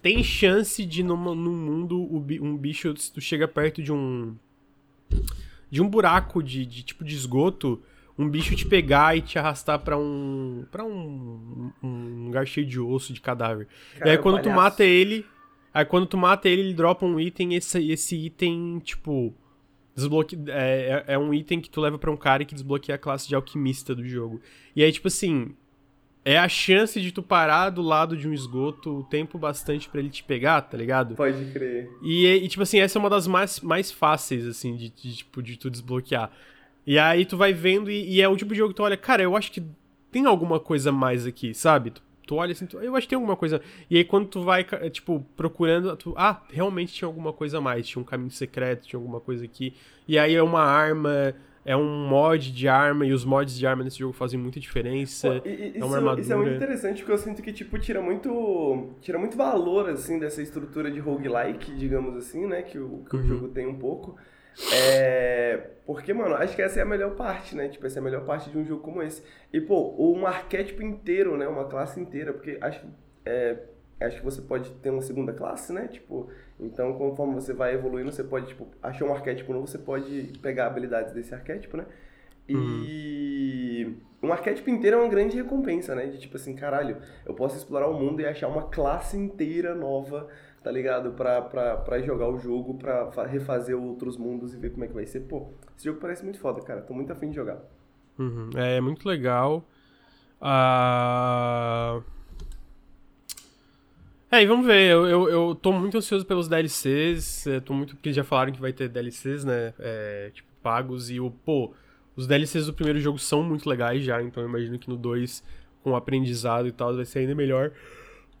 Tem 0.00 0.22
chance 0.22 0.84
de 0.84 1.02
no, 1.02 1.16
no 1.34 1.50
mundo 1.50 2.00
um 2.40 2.56
bicho, 2.56 2.96
se 2.96 3.12
tu 3.12 3.20
chega 3.20 3.48
perto 3.48 3.82
de 3.82 3.92
um. 3.92 4.34
De 5.68 5.82
um 5.82 5.88
buraco 5.88 6.42
de, 6.42 6.64
de 6.64 6.84
tipo 6.84 7.04
de 7.04 7.14
esgoto, 7.14 7.82
um 8.16 8.28
bicho 8.28 8.54
te 8.54 8.64
pegar 8.64 9.16
e 9.16 9.20
te 9.20 9.36
arrastar 9.38 9.80
para 9.80 9.98
um. 9.98 10.64
para 10.70 10.84
um, 10.84 11.72
um 11.82 12.26
lugar 12.26 12.46
cheio 12.46 12.66
de 12.66 12.78
osso, 12.78 13.12
de 13.12 13.20
cadáver. 13.20 13.66
Cara, 13.98 14.08
e 14.08 14.12
aí 14.12 14.18
quando 14.18 14.40
tu 14.42 14.50
mata 14.50 14.84
ele, 14.84 15.26
Aí 15.76 15.84
quando 15.84 16.06
tu 16.06 16.16
mata 16.16 16.48
ele, 16.48 16.62
ele 16.62 16.72
dropa 16.72 17.04
um 17.04 17.20
item 17.20 17.52
e 17.52 17.56
esse, 17.56 17.90
esse 17.90 18.16
item, 18.16 18.78
tipo. 18.78 19.34
Desbloque... 19.94 20.38
É, 20.48 21.04
é, 21.06 21.14
é 21.14 21.18
um 21.18 21.34
item 21.34 21.60
que 21.60 21.68
tu 21.68 21.82
leva 21.82 21.98
para 21.98 22.10
um 22.10 22.16
cara 22.16 22.46
que 22.46 22.54
desbloqueia 22.54 22.96
a 22.96 22.98
classe 22.98 23.28
de 23.28 23.34
alquimista 23.34 23.94
do 23.94 24.02
jogo. 24.02 24.40
E 24.74 24.82
aí, 24.82 24.90
tipo 24.90 25.08
assim. 25.08 25.54
É 26.24 26.38
a 26.38 26.48
chance 26.48 26.98
de 26.98 27.12
tu 27.12 27.22
parar 27.22 27.68
do 27.70 27.82
lado 27.82 28.16
de 28.16 28.26
um 28.26 28.32
esgoto 28.32 29.00
o 29.00 29.04
tempo 29.04 29.38
bastante 29.38 29.88
para 29.88 30.00
ele 30.00 30.08
te 30.08 30.24
pegar, 30.24 30.62
tá 30.62 30.78
ligado? 30.78 31.14
Pode 31.14 31.52
crer. 31.52 31.88
E, 32.02 32.26
e, 32.26 32.48
tipo 32.48 32.62
assim, 32.62 32.80
essa 32.80 32.98
é 32.98 33.00
uma 33.00 33.10
das 33.10 33.28
mais, 33.28 33.60
mais 33.60 33.92
fáceis, 33.92 34.44
assim, 34.46 34.74
de, 34.74 34.88
de, 34.88 35.16
tipo, 35.18 35.40
de 35.42 35.58
tu 35.58 35.70
desbloquear. 35.70 36.32
E 36.86 36.98
aí 36.98 37.26
tu 37.26 37.36
vai 37.36 37.52
vendo 37.52 37.90
e, 37.90 38.14
e, 38.14 38.22
é 38.22 38.28
o 38.28 38.36
tipo 38.36 38.52
de 38.52 38.58
jogo 38.58 38.70
que 38.70 38.76
tu 38.76 38.82
olha, 38.82 38.96
cara, 38.96 39.22
eu 39.22 39.36
acho 39.36 39.52
que 39.52 39.62
tem 40.10 40.24
alguma 40.24 40.58
coisa 40.58 40.90
mais 40.90 41.26
aqui, 41.26 41.52
sabe? 41.52 41.90
Tu 41.90 42.02
tu 42.26 42.34
olha 42.34 42.52
assim, 42.52 42.66
tu, 42.66 42.78
eu 42.78 42.94
acho 42.96 43.06
que 43.06 43.10
tem 43.10 43.16
alguma 43.16 43.36
coisa. 43.36 43.60
E 43.88 43.96
aí 43.96 44.04
quando 44.04 44.26
tu 44.26 44.42
vai, 44.42 44.66
tipo, 44.90 45.24
procurando, 45.36 45.96
tu, 45.96 46.12
ah, 46.16 46.42
realmente 46.50 46.92
tinha 46.92 47.06
alguma 47.06 47.32
coisa 47.32 47.58
a 47.58 47.60
mais, 47.60 47.86
tinha 47.86 48.02
um 48.02 48.04
caminho 48.04 48.30
secreto, 48.30 48.86
tinha 48.86 48.98
alguma 48.98 49.20
coisa 49.20 49.44
aqui. 49.44 49.74
E 50.08 50.18
aí 50.18 50.34
é 50.34 50.42
uma 50.42 50.62
arma, 50.62 51.34
é 51.64 51.76
um 51.76 52.08
mod 52.08 52.52
de 52.52 52.68
arma, 52.68 53.06
e 53.06 53.12
os 53.12 53.24
mods 53.24 53.56
de 53.56 53.66
arma 53.66 53.82
nesse 53.82 53.98
jogo 53.98 54.12
fazem 54.12 54.38
muita 54.38 54.60
diferença. 54.60 55.40
Pô, 55.40 55.48
e, 55.48 55.72
é 55.76 55.84
uma 55.84 55.96
armadura. 55.96 56.20
Isso 56.20 56.32
é 56.32 56.36
muito 56.36 56.54
interessante, 56.54 56.98
porque 56.98 57.12
eu 57.12 57.18
sinto 57.18 57.42
que, 57.42 57.52
tipo, 57.52 57.78
tira 57.78 58.00
muito. 58.00 58.90
Tira 59.00 59.18
muito 59.18 59.36
valor, 59.36 59.88
assim, 59.88 60.18
dessa 60.18 60.42
estrutura 60.42 60.90
de 60.90 61.00
roguelike, 61.00 61.72
digamos 61.74 62.16
assim, 62.16 62.46
né? 62.46 62.62
Que 62.62 62.78
o, 62.78 63.04
que 63.08 63.16
uhum. 63.16 63.22
o 63.22 63.26
jogo 63.26 63.48
tem 63.48 63.66
um 63.66 63.78
pouco. 63.78 64.16
É, 64.72 65.70
porque, 65.84 66.12
mano, 66.12 66.34
acho 66.34 66.56
que 66.56 66.62
essa 66.62 66.78
é 66.78 66.82
a 66.82 66.86
melhor 66.86 67.14
parte, 67.14 67.54
né? 67.54 67.68
Tipo, 67.68 67.86
essa 67.86 67.98
é 67.98 68.00
a 68.00 68.04
melhor 68.04 68.24
parte 68.24 68.50
de 68.50 68.58
um 68.58 68.64
jogo 68.64 68.82
como 68.82 69.02
esse. 69.02 69.22
E, 69.52 69.60
pô, 69.60 69.94
um 69.98 70.26
arquétipo 70.26 70.82
inteiro, 70.82 71.36
né? 71.36 71.46
Uma 71.46 71.66
classe 71.66 72.00
inteira, 72.00 72.32
porque 72.32 72.58
acho, 72.60 72.86
é, 73.24 73.58
acho 74.00 74.18
que 74.18 74.24
você 74.24 74.40
pode 74.40 74.70
ter 74.76 74.90
uma 74.90 75.02
segunda 75.02 75.32
classe, 75.32 75.72
né? 75.72 75.88
Tipo, 75.88 76.30
então, 76.58 76.94
conforme 76.94 77.34
você 77.34 77.52
vai 77.52 77.74
evoluindo, 77.74 78.10
você 78.10 78.24
pode, 78.24 78.48
tipo, 78.48 78.66
achar 78.82 79.04
um 79.04 79.14
arquétipo 79.14 79.52
novo, 79.52 79.66
você 79.66 79.78
pode 79.78 80.32
pegar 80.40 80.66
habilidades 80.66 81.12
desse 81.12 81.34
arquétipo, 81.34 81.76
né? 81.76 81.86
E 82.48 83.96
uhum. 84.22 84.28
um 84.28 84.32
arquétipo 84.32 84.70
inteiro 84.70 84.98
é 84.98 85.00
uma 85.00 85.08
grande 85.08 85.36
recompensa, 85.36 85.94
né? 85.94 86.06
De 86.06 86.18
tipo 86.18 86.36
assim, 86.36 86.54
caralho, 86.54 86.98
eu 87.24 87.34
posso 87.34 87.56
explorar 87.56 87.88
o 87.88 87.94
mundo 87.94 88.20
e 88.20 88.26
achar 88.26 88.48
uma 88.48 88.68
classe 88.68 89.16
inteira 89.16 89.74
nova 89.74 90.28
tá 90.66 90.72
ligado? 90.72 91.12
Pra, 91.12 91.40
pra, 91.40 91.76
pra 91.76 92.02
jogar 92.02 92.28
o 92.28 92.36
jogo, 92.40 92.74
pra 92.74 93.24
refazer 93.24 93.80
outros 93.80 94.16
mundos 94.16 94.52
e 94.52 94.56
ver 94.56 94.70
como 94.70 94.84
é 94.84 94.88
que 94.88 94.94
vai 94.94 95.06
ser. 95.06 95.20
Pô, 95.20 95.46
esse 95.76 95.84
jogo 95.84 96.00
parece 96.00 96.24
muito 96.24 96.40
foda, 96.40 96.60
cara. 96.60 96.80
Tô 96.80 96.92
muito 96.92 97.12
afim 97.12 97.30
de 97.30 97.36
jogar. 97.36 97.62
Uhum. 98.18 98.50
É, 98.56 98.78
é 98.78 98.80
muito 98.80 99.08
legal. 99.08 99.64
Uh... 100.42 102.02
É, 104.28 104.42
e 104.42 104.46
vamos 104.46 104.66
ver, 104.66 104.90
eu, 104.90 105.06
eu, 105.06 105.28
eu 105.28 105.54
tô 105.54 105.70
muito 105.70 105.98
ansioso 105.98 106.26
pelos 106.26 106.48
DLCs, 106.48 107.44
tô 107.64 107.72
muito, 107.72 107.94
porque 107.94 108.12
já 108.12 108.24
falaram 108.24 108.50
que 108.50 108.60
vai 108.60 108.72
ter 108.72 108.88
DLCs, 108.88 109.44
né, 109.44 109.72
é, 109.78 110.32
tipo, 110.34 110.48
pagos, 110.60 111.12
e 111.12 111.20
o, 111.20 111.30
pô, 111.30 111.72
os 112.16 112.26
DLCs 112.26 112.66
do 112.66 112.74
primeiro 112.74 112.98
jogo 112.98 113.20
são 113.20 113.40
muito 113.44 113.68
legais 113.68 114.02
já, 114.02 114.20
então 114.20 114.42
eu 114.42 114.48
imagino 114.48 114.80
que 114.80 114.90
no 114.90 114.96
2, 114.96 115.44
com 115.84 115.94
aprendizado 115.94 116.66
e 116.66 116.72
tal, 116.72 116.96
vai 116.96 117.04
ser 117.04 117.20
ainda 117.20 117.36
melhor. 117.36 117.70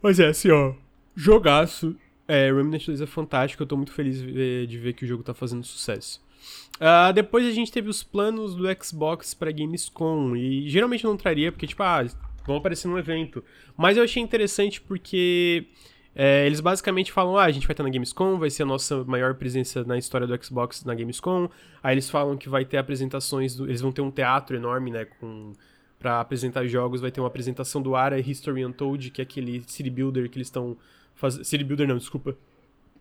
Mas 0.02 0.18
é 0.18 0.26
assim, 0.26 0.50
ó, 0.50 0.74
jogaço, 1.14 1.96
é, 2.28 2.52
Remnant 2.52 2.84
2 2.84 3.00
é 3.00 3.06
fantástico, 3.06 3.62
eu 3.62 3.66
tô 3.66 3.76
muito 3.76 3.92
feliz 3.92 4.18
de 4.18 4.78
ver 4.78 4.92
que 4.92 5.04
o 5.04 5.08
jogo 5.08 5.22
tá 5.22 5.34
fazendo 5.34 5.64
sucesso. 5.64 6.24
Uh, 6.76 7.12
depois 7.12 7.46
a 7.46 7.50
gente 7.50 7.72
teve 7.72 7.88
os 7.88 8.02
planos 8.02 8.54
do 8.54 8.64
Xbox 8.82 9.34
pra 9.34 9.50
Gamescom, 9.50 10.36
e 10.36 10.68
geralmente 10.68 11.04
eu 11.04 11.10
não 11.10 11.16
traria, 11.16 11.50
porque, 11.50 11.66
tipo, 11.66 11.82
ah, 11.82 12.04
vão 12.46 12.56
aparecer 12.56 12.88
no 12.88 12.98
evento. 12.98 13.42
Mas 13.76 13.96
eu 13.96 14.04
achei 14.04 14.22
interessante 14.22 14.80
porque 14.80 15.66
é, 16.14 16.46
eles 16.46 16.60
basicamente 16.60 17.12
falam: 17.12 17.36
ah, 17.36 17.44
a 17.44 17.50
gente 17.50 17.66
vai 17.66 17.74
estar 17.74 17.82
na 17.82 17.90
Gamescom, 17.90 18.38
vai 18.38 18.48
ser 18.48 18.62
a 18.62 18.66
nossa 18.66 19.04
maior 19.04 19.34
presença 19.34 19.84
na 19.84 19.98
história 19.98 20.26
do 20.26 20.44
Xbox 20.44 20.84
na 20.84 20.94
Gamescom. 20.94 21.48
Aí 21.82 21.94
eles 21.94 22.08
falam 22.08 22.36
que 22.36 22.48
vai 22.48 22.64
ter 22.64 22.78
apresentações, 22.78 23.54
do, 23.54 23.64
eles 23.64 23.80
vão 23.80 23.92
ter 23.92 24.00
um 24.00 24.10
teatro 24.10 24.56
enorme, 24.56 24.90
né, 24.90 25.04
com 25.04 25.52
para 25.98 26.20
apresentar 26.20 26.66
jogos, 26.66 27.00
vai 27.00 27.10
ter 27.10 27.20
uma 27.20 27.26
apresentação 27.26 27.80
do 27.80 27.96
Ara 27.96 28.20
History 28.20 28.64
Untold, 28.64 29.10
que 29.10 29.20
é 29.20 29.24
aquele 29.24 29.62
city 29.66 29.88
builder 29.88 30.28
que 30.28 30.36
eles 30.36 30.46
estão 30.46 30.76
fazendo, 31.16 31.44
city 31.44 31.64
builder 31.64 31.88
não, 31.88 31.98
desculpa, 31.98 32.36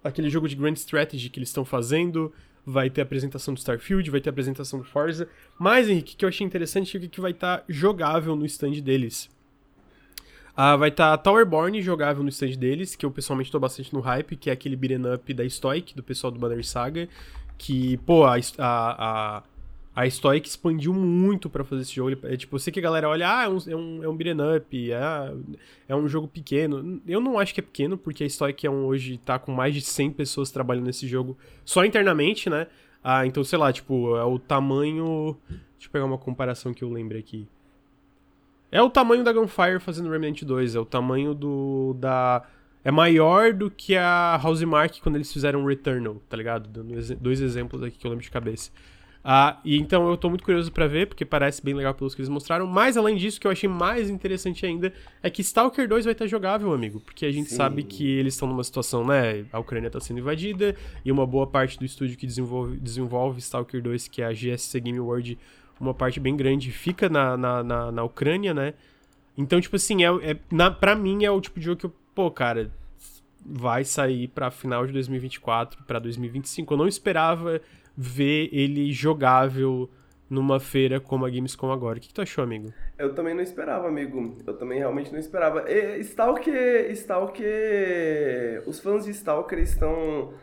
aquele 0.03 0.29
jogo 0.29 0.49
de 0.49 0.55
Grand 0.55 0.73
Strategy 0.73 1.29
que 1.29 1.37
eles 1.37 1.49
estão 1.49 1.63
fazendo, 1.63 2.33
vai 2.65 2.89
ter 2.89 3.01
a 3.01 3.03
apresentação 3.03 3.53
do 3.53 3.57
Starfield, 3.57 4.09
vai 4.09 4.19
ter 4.19 4.29
a 4.29 4.31
apresentação 4.31 4.79
do 4.79 4.85
Forza. 4.85 5.29
Mas, 5.59 5.87
Henrique, 5.87 6.15
o 6.15 6.17
que 6.17 6.25
eu 6.25 6.29
achei 6.29 6.45
interessante 6.45 6.97
é 6.97 6.99
que 7.07 7.21
vai 7.21 7.31
estar 7.31 7.59
tá 7.59 7.63
jogável 7.69 8.35
no 8.35 8.45
stand 8.45 8.81
deles. 8.81 9.29
Ah, 10.57 10.75
vai 10.75 10.89
estar 10.89 11.11
tá 11.11 11.17
Towerborn 11.17 11.81
jogável 11.81 12.23
no 12.23 12.29
stand 12.29 12.55
deles, 12.57 12.95
que 12.95 13.05
eu 13.05 13.11
pessoalmente 13.11 13.49
estou 13.49 13.59
bastante 13.59 13.93
no 13.93 13.99
hype, 13.99 14.37
que 14.37 14.49
é 14.49 14.53
aquele 14.53 14.75
beat'em 14.75 15.13
up 15.13 15.33
da 15.33 15.47
Stoic, 15.47 15.93
do 15.93 16.01
pessoal 16.01 16.31
do 16.31 16.39
Banner 16.39 16.65
Saga. 16.65 17.07
Que, 17.57 17.97
pô, 17.97 18.25
a, 18.25 18.35
a, 18.35 19.37
a 19.37 19.43
Stoic 20.09 20.47
expandiu 20.47 20.93
muito 20.93 21.49
para 21.49 21.63
fazer 21.63 21.83
esse 21.83 21.95
jogo. 21.95 22.17
É 22.23 22.35
tipo, 22.35 22.55
eu 22.55 22.59
sei 22.59 22.73
que 22.73 22.79
a 22.79 22.83
galera 22.83 23.07
olha, 23.07 23.29
ah, 23.29 23.43
é 23.45 23.49
um, 23.49 23.57
é 23.67 23.75
um, 23.75 24.03
é 24.03 24.09
um 24.09 24.15
beat'em 24.15 24.57
up, 24.57 24.91
é, 24.91 25.33
é 25.87 25.95
um 25.95 26.07
jogo 26.07 26.27
pequeno. 26.27 27.01
Eu 27.07 27.21
não 27.21 27.39
acho 27.39 27.53
que 27.53 27.61
é 27.61 27.63
pequeno, 27.63 27.97
porque 27.97 28.23
a 28.25 28.29
Stoic 28.29 28.67
é 28.67 28.69
um, 28.69 28.85
hoje 28.85 29.17
tá 29.17 29.39
com 29.39 29.53
mais 29.53 29.73
de 29.73 29.81
100 29.81 30.11
pessoas 30.11 30.51
trabalhando 30.51 30.87
nesse 30.87 31.07
jogo 31.07 31.37
só 31.63 31.85
internamente, 31.85 32.49
né? 32.49 32.67
Ah, 33.01 33.25
então, 33.25 33.43
sei 33.43 33.57
lá, 33.57 33.71
tipo, 33.71 34.17
é 34.17 34.23
o 34.25 34.37
tamanho. 34.37 35.37
Deixa 35.47 35.87
eu 35.87 35.91
pegar 35.91 36.05
uma 36.05 36.17
comparação 36.17 36.73
que 36.73 36.83
eu 36.83 36.89
lembre 36.91 37.17
aqui. 37.17 37.47
É 38.71 38.81
o 38.81 38.89
tamanho 38.89 39.23
da 39.23 39.31
Gunfire 39.31 39.79
fazendo 39.79 40.09
Remnant 40.09 40.43
2, 40.43 40.75
é 40.75 40.79
o 40.79 40.85
tamanho 40.85 41.33
do. 41.33 41.95
da. 41.99 42.43
É 42.83 42.91
maior 42.91 43.53
do 43.53 43.71
que 43.71 43.95
a 43.95 44.39
Housemark 44.43 44.99
quando 45.01 45.15
eles 45.15 45.31
fizeram 45.31 45.65
Returnal, 45.65 46.21
tá 46.27 46.35
ligado? 46.35 46.67
Dando 46.67 46.93
dois 47.15 47.41
exemplos 47.41 47.81
aqui 47.81 47.97
que 47.97 48.05
eu 48.05 48.11
lembro 48.11 48.23
de 48.23 48.29
cabeça. 48.29 48.71
Ah, 49.27 49.59
e 49.65 49.75
então 49.79 50.07
eu 50.07 50.15
tô 50.15 50.29
muito 50.29 50.43
curioso 50.43 50.71
para 50.71 50.85
ver, 50.85 51.07
porque 51.07 51.25
parece 51.25 51.59
bem 51.59 51.73
legal 51.73 51.95
pelos 51.95 52.13
que 52.13 52.21
eles 52.21 52.29
mostraram. 52.29 52.67
Mas 52.67 52.95
além 52.95 53.15
disso, 53.17 53.39
o 53.39 53.41
que 53.41 53.47
eu 53.47 53.51
achei 53.51 53.67
mais 53.67 54.07
interessante 54.07 54.63
ainda 54.67 54.93
é 55.23 55.31
que 55.31 55.41
Stalker 55.41 55.87
2 55.87 56.05
vai 56.05 56.11
estar 56.11 56.27
jogável, 56.27 56.71
amigo. 56.71 56.99
Porque 56.99 57.25
a 57.25 57.31
gente 57.31 57.49
Sim. 57.49 57.55
sabe 57.55 57.81
que 57.81 58.07
eles 58.07 58.35
estão 58.35 58.47
numa 58.47 58.63
situação, 58.63 59.03
né? 59.03 59.43
A 59.51 59.57
Ucrânia 59.57 59.89
tá 59.89 59.99
sendo 59.99 60.19
invadida, 60.19 60.75
e 61.03 61.11
uma 61.11 61.25
boa 61.25 61.47
parte 61.47 61.79
do 61.79 61.83
estúdio 61.83 62.15
que 62.15 62.27
desenvolve, 62.27 62.77
desenvolve 62.77 63.39
Stalker 63.39 63.81
2, 63.81 64.07
que 64.09 64.21
é 64.21 64.25
a 64.25 64.31
GSC 64.31 64.79
Game 64.79 64.99
World, 64.99 65.39
uma 65.79 65.95
parte 65.95 66.19
bem 66.19 66.37
grande, 66.37 66.71
fica 66.71 67.09
na, 67.09 67.35
na, 67.35 67.63
na, 67.63 67.91
na 67.91 68.03
Ucrânia, 68.03 68.53
né? 68.53 68.75
Então, 69.35 69.59
tipo 69.59 69.75
assim, 69.75 70.03
é, 70.05 70.31
é, 70.31 70.37
na, 70.51 70.69
pra 70.69 70.95
mim 70.95 71.25
é 71.25 71.31
o 71.31 71.41
tipo 71.41 71.59
de 71.59 71.65
jogo 71.65 71.79
que 71.79 71.87
eu, 71.87 71.93
pô, 72.13 72.29
cara, 72.29 72.71
vai 73.45 73.83
sair 73.83 74.27
pra 74.27 74.49
final 74.49 74.87
de 74.87 74.93
2024, 74.93 75.83
pra 75.83 75.99
2025. 75.99 76.73
Eu 76.73 76.77
não 76.77 76.87
esperava 76.87 77.61
ver 77.95 78.49
ele 78.51 78.91
jogável 78.91 79.89
numa 80.29 80.59
feira 80.59 80.99
como 80.99 81.25
a 81.25 81.29
Gamescom 81.29 81.71
agora. 81.71 81.97
O 81.97 82.01
que, 82.01 82.07
que 82.07 82.13
tu 82.13 82.21
achou, 82.21 82.43
amigo? 82.43 82.73
Eu 82.97 83.13
também 83.13 83.33
não 83.33 83.43
esperava, 83.43 83.87
amigo. 83.87 84.37
Eu 84.45 84.57
também 84.57 84.79
realmente 84.79 85.11
não 85.11 85.19
esperava. 85.19 85.69
E, 85.69 85.99
Stalker, 85.99 86.91
Stalker... 86.91 88.63
Os 88.65 88.79
fãs 88.79 89.05
de 89.05 89.11
Stalker 89.11 89.59
estão 89.59 90.33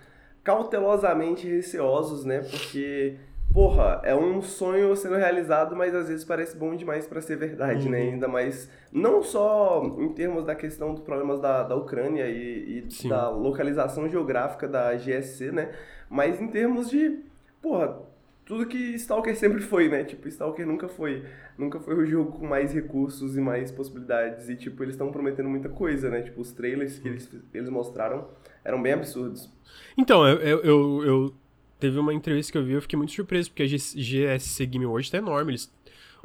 cautelosamente 0.44 1.48
receosos, 1.48 2.24
né? 2.24 2.40
Porque, 2.40 3.16
porra, 3.52 4.00
é 4.04 4.14
um 4.14 4.40
sonho 4.40 4.94
sendo 4.96 5.16
realizado, 5.16 5.76
mas 5.76 5.94
às 5.94 6.08
vezes 6.08 6.24
parece 6.24 6.56
bom 6.56 6.74
demais 6.74 7.06
para 7.06 7.20
ser 7.20 7.36
verdade, 7.36 7.88
né? 7.88 7.98
uhum. 7.98 8.06
né? 8.06 8.12
Ainda 8.12 8.28
mais, 8.28 8.70
não 8.92 9.22
só 9.22 9.82
em 9.98 10.08
termos 10.12 10.44
da 10.44 10.54
questão 10.54 10.94
dos 10.94 11.02
problemas 11.02 11.40
da, 11.40 11.62
da 11.62 11.76
Ucrânia 11.76 12.26
e, 12.28 12.84
e 13.02 13.08
da 13.08 13.28
localização 13.28 14.08
geográfica 14.08 14.66
da 14.66 14.94
GSC, 14.94 15.52
né? 15.52 15.72
Mas 16.08 16.40
em 16.40 16.48
termos 16.48 16.90
de 16.90 17.20
porra, 17.60 18.00
tudo 18.44 18.66
que 18.66 18.94
Stalker 18.94 19.36
sempre 19.36 19.60
foi, 19.62 19.88
né? 19.88 20.02
Tipo, 20.04 20.28
Stalker 20.28 20.66
nunca 20.66 20.88
foi, 20.88 21.24
nunca 21.56 21.78
foi 21.78 21.94
o 21.94 22.04
jogo 22.04 22.32
com 22.32 22.46
mais 22.46 22.72
recursos 22.72 23.36
e 23.36 23.40
mais 23.40 23.70
possibilidades 23.70 24.48
e 24.48 24.56
tipo, 24.56 24.82
eles 24.82 24.94
estão 24.94 25.12
prometendo 25.12 25.48
muita 25.48 25.68
coisa, 25.68 26.10
né? 26.10 26.22
Tipo, 26.22 26.40
os 26.40 26.52
trailers 26.52 26.98
que 26.98 27.08
eles, 27.08 27.30
eles 27.54 27.70
mostraram 27.70 28.28
eram 28.64 28.82
bem 28.82 28.92
absurdos. 28.92 29.50
Então, 29.96 30.26
eu, 30.26 30.60
eu, 30.60 31.04
eu 31.04 31.34
teve 31.82 31.98
uma 31.98 32.14
entrevista 32.14 32.52
que 32.52 32.58
eu 32.58 32.64
vi, 32.64 32.72
eu 32.74 32.82
fiquei 32.82 32.96
muito 32.96 33.12
surpreso 33.12 33.50
porque 33.50 33.64
a 33.64 33.66
GSC 33.66 34.66
Game 34.66 34.86
World 34.86 35.10
tá 35.10 35.18
enorme, 35.18 35.52
eles 35.52 35.70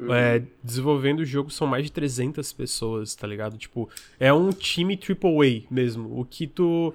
Uhum. 0.00 0.14
É, 0.14 0.44
desenvolvendo 0.62 1.18
o 1.18 1.24
jogo 1.24 1.50
são 1.50 1.66
mais 1.66 1.84
de 1.84 1.90
300 1.90 2.52
pessoas, 2.52 3.16
tá 3.16 3.26
ligado? 3.26 3.58
Tipo, 3.58 3.90
é 4.20 4.32
um 4.32 4.50
time 4.50 4.96
AAA 4.96 5.64
mesmo. 5.68 6.20
O 6.20 6.24
que 6.24 6.46
tu 6.46 6.94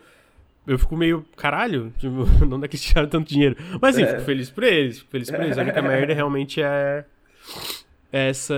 eu 0.66 0.80
fico 0.80 0.96
meio, 0.96 1.26
caralho, 1.36 1.94
tipo, 2.00 2.26
não 2.46 2.64
é 2.64 2.68
que 2.70 2.78
eles 2.78 2.82
tiraram 2.86 3.10
tanto 3.10 3.28
dinheiro. 3.28 3.58
Mas 3.82 3.96
assim, 3.96 4.06
é. 4.06 4.08
fico 4.08 4.22
feliz 4.22 4.50
por 4.50 4.64
eles, 4.64 5.00
fico 5.00 5.12
feliz 5.12 5.30
por 5.30 5.42
eles. 5.42 5.58
A 5.58 5.64
única 5.64 5.82
merda 5.84 6.14
realmente 6.14 6.62
é 6.62 7.04
essa, 8.10 8.56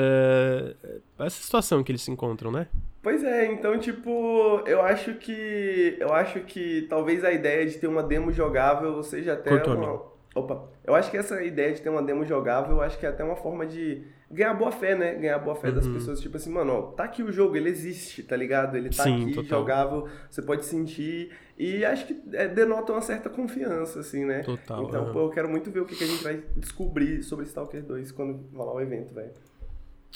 essa 1.18 1.42
situação 1.42 1.84
que 1.84 1.92
eles 1.92 2.04
se 2.04 2.12
encontram, 2.12 2.52
né? 2.52 2.68
Pois 3.06 3.24
é, 3.24 3.46
então, 3.46 3.78
tipo, 3.78 4.64
eu 4.66 4.82
acho 4.82 5.14
que. 5.14 5.96
Eu 6.00 6.12
acho 6.12 6.40
que 6.40 6.88
talvez 6.90 7.24
a 7.24 7.32
ideia 7.32 7.64
de 7.68 7.78
ter 7.78 7.86
uma 7.86 8.02
demo 8.02 8.32
jogável 8.32 9.04
seja 9.04 9.34
até. 9.34 9.52
Cortou, 9.52 9.76
uma... 9.76 10.02
Opa, 10.34 10.68
eu 10.84 10.96
acho 10.96 11.12
que 11.12 11.18
essa 11.18 11.40
ideia 11.44 11.72
de 11.72 11.82
ter 11.82 11.90
uma 11.90 12.02
demo 12.02 12.26
jogável, 12.26 12.78
eu 12.78 12.82
acho 12.82 12.98
que 12.98 13.06
é 13.06 13.10
até 13.10 13.24
uma 13.24 13.36
forma 13.36 13.64
de 13.68 14.08
ganhar 14.32 14.56
boa 14.56 14.72
fé, 14.72 14.96
né? 14.96 15.14
Ganhar 15.14 15.38
boa 15.38 15.56
fé 15.56 15.68
uhum. 15.68 15.76
das 15.76 15.88
pessoas, 15.88 16.20
tipo 16.20 16.36
assim, 16.36 16.50
mano, 16.50 16.74
ó, 16.74 16.82
tá 16.94 17.04
aqui 17.04 17.22
o 17.22 17.32
jogo, 17.32 17.56
ele 17.56 17.70
existe, 17.70 18.24
tá 18.24 18.36
ligado? 18.36 18.76
Ele 18.76 18.90
tá 18.90 19.04
Sim, 19.04 19.26
aqui, 19.26 19.36
total. 19.36 19.60
jogável, 19.60 20.10
você 20.28 20.42
pode 20.42 20.66
sentir. 20.66 21.30
E 21.60 21.86
acho 21.86 22.08
que 22.08 22.20
é, 22.34 22.48
denota 22.48 22.92
uma 22.92 23.02
certa 23.02 23.30
confiança, 23.30 24.00
assim, 24.00 24.26
né? 24.26 24.42
Total. 24.42 24.84
Então, 24.84 25.14
pô, 25.14 25.26
eu 25.26 25.30
quero 25.30 25.48
muito 25.48 25.70
ver 25.70 25.82
o 25.82 25.86
que, 25.86 25.96
que 25.96 26.04
a 26.04 26.08
gente 26.08 26.24
vai 26.24 26.44
descobrir 26.58 27.22
sobre 27.22 27.46
Stalker 27.46 27.84
2 27.84 28.12
quando 28.12 28.50
rolar 28.52 28.74
o 28.74 28.82
evento, 28.82 29.14
velho. 29.14 29.32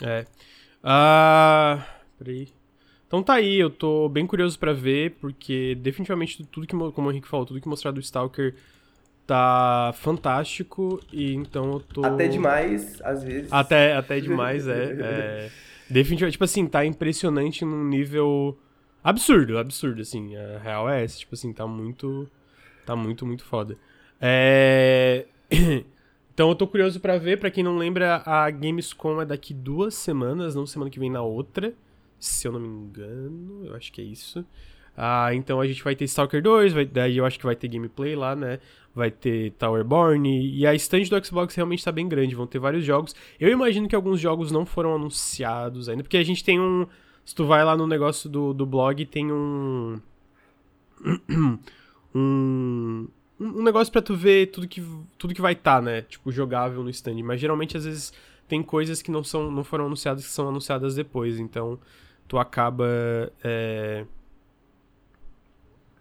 É. 0.04 0.25
Ah. 0.84 1.86
Peraí. 2.17 2.59
Então 3.10 3.24
tá 3.24 3.34
aí, 3.34 3.60
eu 3.60 3.72
tô 3.72 4.08
bem 4.08 4.28
curioso 4.28 4.60
para 4.60 4.72
ver, 4.72 5.15
porque 5.19 5.74
definitivamente 5.82 6.45
tudo 6.45 6.67
que, 6.67 6.76
como 6.78 7.08
o 7.08 7.12
Henrique 7.12 7.28
falou, 7.28 7.43
tudo 7.43 7.60
que 7.60 7.67
mostrar 7.67 7.89
do 7.89 8.00
Stalker 8.00 8.54
tá 9.26 9.91
fantástico 9.95 11.02
e 11.12 11.34
então 11.34 11.74
eu 11.74 11.80
tô. 11.80 12.06
Até 12.06 12.28
demais, 12.28 13.02
às 13.02 13.24
vezes. 13.24 13.52
Até, 13.52 13.95
até 13.95 14.19
demais, 14.19 14.67
é. 14.67 14.93
é. 15.02 15.52
Definitivamente, 15.89 16.34
tipo 16.34 16.43
assim, 16.43 16.67
tá 16.67 16.86
impressionante 16.86 17.65
num 17.65 17.84
nível 17.84 18.56
absurdo, 19.04 19.58
absurdo, 19.58 20.04
assim. 20.04 20.36
A 20.36 20.60
real 20.60 20.88
é 20.88 21.04
essa, 21.04 21.17
tipo 21.17 21.34
assim, 21.34 21.52
tá 21.52 21.65
muito. 21.65 22.30
Tá 22.86 22.95
muito, 22.95 23.26
muito 23.26 23.43
foda. 23.43 23.76
É. 24.22 25.26
Então 26.32 26.48
eu 26.48 26.56
tô 26.56 26.65
curioso 26.65 27.02
para 27.02 27.17
ver, 27.17 27.38
para 27.38 27.52
quem 27.52 27.62
não 27.62 27.78
lembra, 27.78 28.24
a 28.26 28.50
Gamescom 28.50 29.22
é 29.22 29.26
daqui 29.26 29.54
duas 29.54 29.93
semanas, 29.93 30.56
não 30.56 30.65
semana 30.65 30.89
que 30.89 30.98
vem 30.98 31.10
na 31.10 31.22
outra, 31.22 31.74
se 32.19 32.47
eu 32.47 32.51
não 32.51 32.60
me 32.60 32.67
engano, 32.67 33.65
eu 33.65 33.75
acho 33.75 33.91
que 33.91 34.01
é 34.01 34.03
isso. 34.03 34.45
Ah, 34.95 35.34
então 35.34 35.62
a 35.62 35.67
gente 35.67 35.84
vai 35.84 35.95
ter 35.95 36.05
Stalker 36.05 36.41
2, 36.41 36.73
vai, 36.73 36.86
daí 36.86 37.17
eu 37.17 37.25
acho 37.25 37.39
que 37.39 37.45
vai 37.45 37.55
ter 37.55 37.69
gameplay 37.69 38.15
lá, 38.15 38.36
né? 38.36 38.60
vai 38.93 39.12
ter 39.12 39.51
Towerborn, 39.53 40.27
e 40.27 40.65
a 40.65 40.73
stand 40.75 41.03
do 41.03 41.25
Xbox 41.25 41.55
realmente 41.55 41.79
está 41.79 41.91
bem 41.91 42.08
grande, 42.08 42.36
vão 42.36 42.47
ter 42.47 42.60
vários 42.60 42.84
jogos. 42.84 43.15
Eu 43.39 43.49
imagino 43.49 43.88
que 43.88 43.95
alguns 43.95 44.19
jogos 44.19 44.51
não 44.51 44.65
foram 44.65 44.95
anunciados 44.95 45.89
ainda, 45.89 46.03
porque 46.03 46.17
a 46.17 46.23
gente 46.23 46.43
tem 46.43 46.60
um. 46.60 46.86
Se 47.25 47.36
tu 47.36 47.45
vai 47.45 47.63
lá 47.63 47.77
no 47.77 47.86
negócio 47.86 48.29
do, 48.29 48.53
do 48.53 48.65
blog, 48.65 49.05
tem 49.05 49.32
um. 49.32 49.99
um. 52.13 53.08
Um 53.39 53.63
negócio 53.63 53.89
para 53.89 54.01
tu 54.01 54.17
ver 54.17 54.47
tudo 54.47 54.67
que, 54.67 54.84
tudo 55.17 55.34
que 55.34 55.39
vai 55.41 55.53
estar, 55.53 55.75
tá, 55.77 55.82
né? 55.82 56.01
Tipo, 56.01 56.29
jogável 56.29 56.84
no 56.84 56.89
stand. 56.89 57.23
Mas 57.23 57.39
geralmente, 57.39 57.77
às 57.77 57.86
vezes, 57.86 58.12
tem 58.49 58.62
coisas 58.62 59.01
que 59.01 59.10
não, 59.10 59.23
são, 59.23 59.49
não 59.49 59.63
foram 59.63 59.86
anunciadas 59.86 60.25
que 60.25 60.32
são 60.32 60.49
anunciadas 60.49 60.95
depois. 60.95 61.39
Então, 61.39 61.79
tu 62.30 62.38
acaba. 62.38 62.88
É 63.44 64.06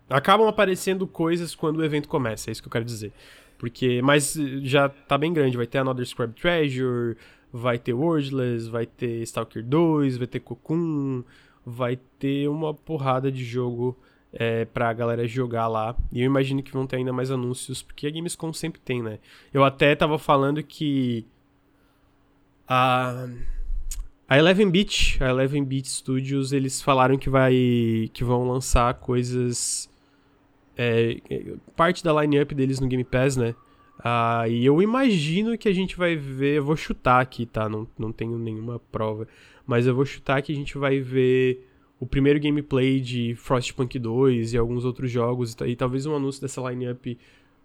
Acabam 0.09 0.49
aparecendo 0.49 1.07
coisas 1.07 1.55
quando 1.55 1.79
o 1.79 1.85
evento 1.85 2.09
começa, 2.09 2.49
é 2.49 2.53
isso 2.53 2.63
que 2.63 2.69
eu 2.69 2.73
quero 2.73 2.85
dizer. 2.85 3.13
Porque, 3.59 4.01
mas 4.03 4.35
já 4.63 4.89
tá 4.89 5.19
bem 5.19 5.33
grande, 5.33 5.57
vai 5.57 5.67
ter 5.67 5.79
Another 5.79 6.07
Scrub 6.07 6.33
Treasure, 6.33 7.17
vai 7.53 7.79
ter 7.79 7.93
Wordless, 7.93 8.71
vai 8.71 8.87
ter 8.87 9.23
Stalker 9.23 9.63
2, 9.63 10.17
vai 10.17 10.27
ter 10.27 10.41
Cocoon, 10.41 11.23
vai 11.67 11.99
ter 12.19 12.49
uma 12.49 12.73
porrada 12.73 13.31
de 13.31 13.45
jogo 13.45 13.99
é, 14.33 14.65
pra 14.65 14.93
galera 14.95 15.27
jogar 15.27 15.69
lá. 15.69 15.95
E 16.11 16.23
eu 16.23 16.27
imagino 16.27 16.63
que 16.63 16.73
vão 16.73 16.87
ter 16.87 16.97
ainda 16.97 17.13
mais 17.13 17.31
anúncios, 17.31 17.83
porque 17.83 18.07
a 18.07 18.11
Gamescom 18.11 18.53
sempre 18.53 18.81
tem, 18.81 19.03
né? 19.03 19.19
Eu 19.53 19.63
até 19.63 19.95
tava 19.95 20.19
falando 20.19 20.63
que 20.63 21.27
a 22.67 23.29
a 24.29 24.39
Eleven 24.39 24.71
Beat, 24.71 25.17
a 25.21 25.31
Eleven 25.31 25.65
Beat 25.65 25.87
Studios, 25.87 26.53
eles 26.53 26.83
falaram 26.83 27.17
que 27.17 27.31
vai 27.31 28.11
que 28.13 28.23
vão 28.23 28.47
lançar 28.47 28.93
coisas 28.95 29.89
é, 30.77 31.21
parte 31.75 32.05
da 32.05 32.21
line-up 32.21 32.55
deles 32.55 32.79
no 32.79 32.87
Game 32.87 33.05
Pass, 33.05 33.37
né? 33.37 33.55
Uh, 33.99 34.49
e 34.49 34.65
eu 34.65 34.81
imagino 34.81 35.59
que 35.59 35.69
a 35.69 35.73
gente 35.73 35.97
vai 35.97 36.15
ver. 36.15 36.59
Eu 36.59 36.65
vou 36.65 36.77
chutar 36.77 37.21
aqui, 37.21 37.45
tá? 37.47 37.69
Não, 37.69 37.87
não 37.99 38.13
tenho 38.13 38.39
nenhuma 38.39 38.79
prova. 38.93 39.27
Mas 39.67 39.87
eu 39.87 39.95
vou 39.95 40.05
chutar 40.05 40.41
que 40.41 40.53
a 40.53 40.55
gente 40.55 40.79
vai 40.79 41.01
ver 41.01 41.67
o 41.99 42.07
primeiro 42.07 42.39
gameplay 42.39 43.01
de 43.01 43.35
Frostpunk 43.35 43.99
2 43.99 44.53
e 44.53 44.59
alguns 44.59 44.85
outros 44.85 45.11
jogos. 45.11 45.57
E, 45.61 45.71
e 45.71 45.77
talvez 45.77 46.07
um 46.07 46.15
anúncio 46.15 46.41
dessa 46.41 46.61
lineup 46.71 47.05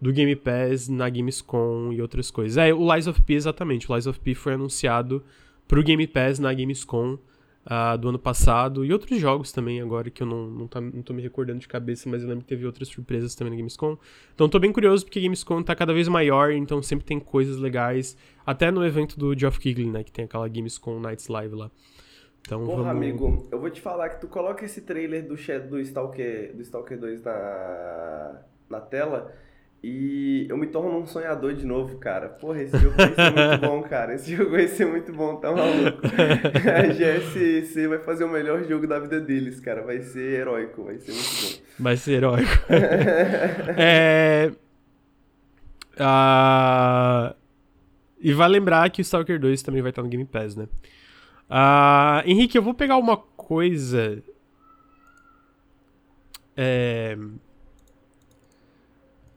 do 0.02 0.12
Game 0.12 0.36
Pass 0.36 0.90
na 0.90 1.08
Gamescom 1.08 1.94
e 1.94 2.02
outras 2.02 2.32
coisas. 2.32 2.58
É, 2.58 2.74
o 2.74 2.94
Lies 2.94 3.06
of 3.06 3.22
P, 3.22 3.34
exatamente. 3.34 3.90
O 3.90 3.94
Lies 3.94 4.08
of 4.08 4.20
P 4.20 4.34
foi 4.34 4.54
anunciado 4.54 5.24
pro 5.68 5.84
Game 5.84 6.06
Pass 6.08 6.40
na 6.40 6.54
Gamescom 6.54 7.18
uh, 7.66 7.98
do 7.98 8.10
ano 8.10 8.20
passado. 8.20 8.86
E 8.86 8.92
outros 8.92 9.20
jogos 9.20 9.52
também, 9.52 9.82
agora 9.82 10.10
que 10.10 10.24
eu 10.24 10.28
não, 10.28 10.48
não, 10.48 10.68
tá, 10.68 10.80
não 10.82 11.02
tô 11.02 11.14
me 11.14 11.22
recordando 11.22 11.60
de 11.60 11.68
cabeça, 11.68 12.10
mas 12.10 12.24
eu 12.24 12.30
lembro 12.30 12.44
que 12.44 12.50
teve 12.50 12.66
outras 12.66 12.88
surpresas 12.88 13.36
também 13.36 13.52
na 13.52 13.58
Gamescom. 13.58 13.98
Então 14.34 14.50
tô 14.50 14.60
bem 14.60 14.72
curioso 14.72 15.06
porque 15.06 15.20
a 15.20 15.22
Gamescom 15.22 15.62
tá 15.64 15.76
cada 15.76 15.94
vez 15.94 16.08
maior, 16.08 16.52
então 16.52 16.82
sempre 16.82 17.06
tem 17.06 17.20
coisas 17.20 17.58
legais. 17.58 18.18
Até 18.46 18.72
no 18.72 18.86
evento 18.86 19.18
do 19.18 19.38
Geoff 19.38 19.60
Keighley, 19.60 19.90
né, 19.90 20.04
que 20.04 20.12
tem 20.12 20.26
aquela 20.26 20.48
Gamescom 20.48 21.00
Nights 21.00 21.28
Live 21.28 21.56
lá. 21.56 21.72
Então, 22.42 22.66
Porra, 22.66 22.84
vamos... 22.84 22.92
amigo, 22.92 23.48
eu 23.52 23.60
vou 23.60 23.70
te 23.70 23.80
falar 23.80 24.10
que 24.10 24.20
tu 24.20 24.28
coloca 24.28 24.66
esse 24.66 24.82
trailer 24.82 25.26
do, 25.26 25.36
do, 25.70 25.80
Stalker, 25.80 26.54
do 26.54 26.62
Stalker 26.62 27.00
2 27.00 27.22
na, 27.22 28.42
na 28.70 28.82
tela 28.82 29.34
e 29.84 30.46
eu 30.48 30.56
me 30.56 30.68
torno 30.68 30.98
um 30.98 31.06
sonhador 31.06 31.54
de 31.54 31.66
novo, 31.66 31.98
cara. 31.98 32.30
Porra, 32.30 32.62
esse 32.62 32.78
jogo 32.78 32.96
vai 32.96 33.14
ser 33.14 33.34
muito 33.34 33.62
bom, 33.68 33.84
cara. 33.84 34.16
Esse 34.16 34.34
jogo 34.34 34.52
vai 34.52 34.68
ser 34.70 34.86
muito 34.86 35.12
bom, 35.12 35.36
tá 35.36 35.52
maluco? 35.52 36.00
A 36.08 36.88
GSC 36.94 37.90
vai 37.90 38.00
fazer 38.00 38.24
o 38.24 38.30
melhor 38.30 38.64
jogo 38.64 38.88
da 38.88 38.98
vida 38.98 39.20
deles, 39.20 39.60
cara. 39.60 39.82
Vai 39.84 40.00
ser 40.00 40.40
heróico, 40.40 40.86
vai 40.86 40.98
ser 41.00 41.12
muito 41.12 41.58
bom. 41.58 41.66
Vai 41.80 41.98
ser 41.98 42.12
heróico. 42.14 42.50
é... 43.78 44.54
Uh... 46.00 47.36
E 48.22 48.32
vai 48.32 48.48
lembrar 48.48 48.90
que 48.90 49.02
o 49.02 49.04
Stalker 49.04 49.38
2 49.38 49.62
também 49.64 49.82
vai 49.82 49.90
estar 49.90 50.02
no 50.02 50.08
Game 50.08 50.24
Pass, 50.24 50.56
né? 50.56 50.70
Uh... 51.50 52.26
Henrique, 52.26 52.58
eu 52.58 52.64
vou 52.64 52.74
pegar 52.74 52.96
uma 52.96 53.18
coisa... 53.18 54.24
É 56.56 57.18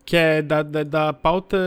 que 0.06 0.16
é 0.16 0.40
da, 0.40 0.62
da, 0.62 0.84
da 0.84 1.12
pauta 1.12 1.58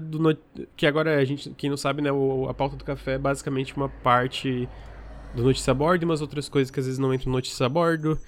do 0.00 0.38
que 0.76 0.86
agora 0.86 1.18
a 1.18 1.24
gente 1.24 1.50
quem 1.50 1.68
não 1.68 1.76
sabe 1.76 2.00
né 2.00 2.12
o, 2.12 2.48
a 2.48 2.54
pauta 2.54 2.76
do 2.76 2.84
café 2.84 3.14
é 3.14 3.18
basicamente 3.18 3.76
uma 3.76 3.88
parte 3.88 4.68
do 5.34 5.42
notícia 5.42 5.72
a 5.72 5.74
bordo 5.74 6.02
e 6.02 6.04
umas 6.04 6.20
outras 6.20 6.48
coisas 6.48 6.70
que 6.70 6.78
às 6.78 6.86
vezes 6.86 6.98
não 6.98 7.12
entram 7.12 7.30
no 7.30 7.36
notícia 7.36 7.66
a 7.66 7.68
bordo. 7.68 8.18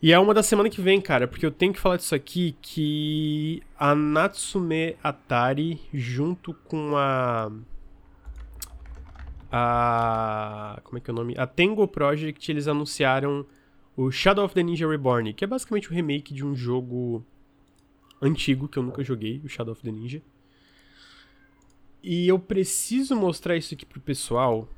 E 0.00 0.12
é 0.12 0.18
uma 0.18 0.32
da 0.32 0.42
semana 0.42 0.70
que 0.70 0.80
vem 0.80 1.00
cara 1.00 1.26
porque 1.26 1.44
eu 1.44 1.50
tenho 1.50 1.72
que 1.72 1.80
falar 1.80 1.96
disso 1.96 2.14
aqui 2.14 2.56
que 2.62 3.62
a 3.78 3.94
Natsume 3.94 4.96
Atari 5.02 5.80
junto 5.92 6.54
com 6.54 6.96
a 6.96 7.50
a 9.50 10.80
como 10.84 10.98
é 10.98 11.00
que 11.00 11.10
é 11.10 11.12
o 11.12 11.16
nome? 11.16 11.34
A 11.36 11.46
Tengo 11.46 11.86
Project 11.88 12.50
eles 12.50 12.68
anunciaram 12.68 13.44
o 13.96 14.10
Shadow 14.10 14.44
of 14.44 14.54
the 14.54 14.62
Ninja 14.62 14.88
Reborn 14.88 15.32
que 15.32 15.44
é 15.44 15.46
basicamente 15.48 15.90
o 15.90 15.94
remake 15.94 16.32
de 16.32 16.44
um 16.44 16.54
jogo 16.54 17.24
antigo 18.20 18.68
que 18.68 18.78
eu 18.78 18.82
nunca 18.82 19.02
joguei, 19.02 19.40
o 19.44 19.48
Shadow 19.48 19.72
of 19.72 19.82
the 19.82 19.90
Ninja. 19.90 20.22
E 22.02 22.28
eu 22.28 22.38
preciso 22.38 23.16
mostrar 23.16 23.56
isso 23.56 23.74
aqui 23.74 23.86
pro 23.86 24.00
pessoal 24.00 24.68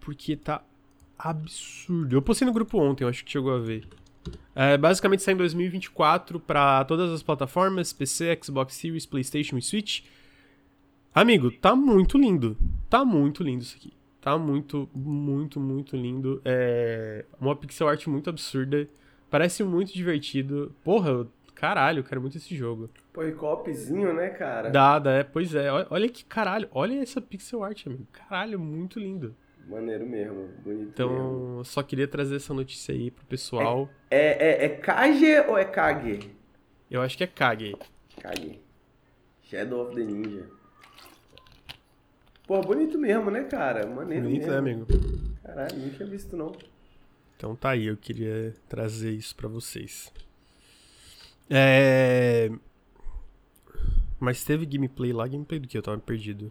porque 0.00 0.36
tá 0.36 0.62
absurdo. 1.18 2.14
Eu 2.14 2.22
postei 2.22 2.46
no 2.46 2.52
grupo 2.52 2.78
ontem, 2.78 3.04
eu 3.04 3.08
acho 3.08 3.24
que 3.24 3.30
chegou 3.30 3.54
a 3.54 3.58
ver. 3.58 3.88
É, 4.54 4.76
basicamente 4.76 5.22
sai 5.22 5.34
em 5.34 5.36
2024 5.36 6.40
para 6.40 6.84
todas 6.84 7.10
as 7.10 7.22
plataformas, 7.22 7.92
PC, 7.92 8.38
Xbox 8.42 8.74
Series, 8.74 9.06
PlayStation 9.06 9.56
e 9.56 9.62
Switch. 9.62 10.02
Amigo, 11.14 11.50
tá 11.50 11.74
muito 11.74 12.18
lindo. 12.18 12.56
Tá 12.88 13.04
muito 13.04 13.42
lindo 13.42 13.62
isso 13.62 13.76
aqui. 13.76 13.92
Tá 14.20 14.36
muito, 14.36 14.88
muito, 14.94 15.58
muito 15.58 15.96
lindo. 15.96 16.40
É 16.44 17.24
uma 17.40 17.56
pixel 17.56 17.88
art 17.88 18.06
muito 18.06 18.28
absurda. 18.28 18.88
Parece 19.30 19.64
muito 19.64 19.92
divertido. 19.92 20.74
Porra, 20.84 21.10
eu 21.10 21.28
Caralho, 21.56 22.00
eu 22.00 22.04
quero 22.04 22.20
muito 22.20 22.36
esse 22.36 22.54
jogo. 22.54 22.88
Pô, 23.12 23.24
e 23.24 23.32
copzinho, 23.32 24.12
né, 24.12 24.28
cara? 24.28 24.70
Dada, 24.70 25.10
é, 25.10 25.24
pois 25.24 25.54
é. 25.54 25.68
Olha, 25.90 26.08
que 26.08 26.24
caralho, 26.24 26.68
olha 26.70 27.02
essa 27.02 27.20
pixel 27.20 27.64
art, 27.64 27.86
amigo. 27.86 28.06
Caralho, 28.12 28.60
muito 28.60 29.00
lindo. 29.00 29.34
Maneiro 29.66 30.06
mesmo, 30.06 30.48
bonito 30.62 30.90
Então, 30.90 31.10
mesmo. 31.10 31.64
só 31.64 31.82
queria 31.82 32.06
trazer 32.06 32.36
essa 32.36 32.54
notícia 32.54 32.94
aí 32.94 33.10
pro 33.10 33.24
pessoal. 33.26 33.88
É, 34.10 34.64
é, 34.64 34.64
é 34.66 34.68
Kage 34.68 35.40
ou 35.48 35.58
é 35.58 35.64
Kage? 35.64 36.30
Eu 36.88 37.02
acho 37.02 37.16
que 37.16 37.24
é 37.24 37.26
Kage. 37.26 37.74
Kage. 38.20 38.60
Shadow 39.42 39.86
of 39.86 39.94
the 39.96 40.04
Ninja. 40.04 40.46
Pô, 42.46 42.60
bonito 42.60 42.96
mesmo, 42.98 43.30
né, 43.30 43.42
cara? 43.44 43.86
Maneiro 43.86 44.24
bonito, 44.24 44.42
mesmo. 44.46 44.52
né, 44.52 44.58
amigo? 44.58 44.86
Caralho, 45.42 45.76
não 45.78 45.90
tinha 45.90 46.08
visto, 46.08 46.36
não. 46.36 46.52
Então 47.36 47.56
tá 47.56 47.70
aí, 47.70 47.86
eu 47.86 47.96
queria 47.96 48.54
trazer 48.68 49.10
isso 49.10 49.34
pra 49.34 49.48
vocês. 49.48 50.12
É. 51.48 52.50
Mas 54.18 54.42
teve 54.44 54.66
gameplay 54.66 55.12
lá, 55.12 55.26
gameplay 55.26 55.60
do 55.60 55.68
que? 55.68 55.76
Eu 55.76 55.82
tava 55.82 55.98
perdido. 55.98 56.50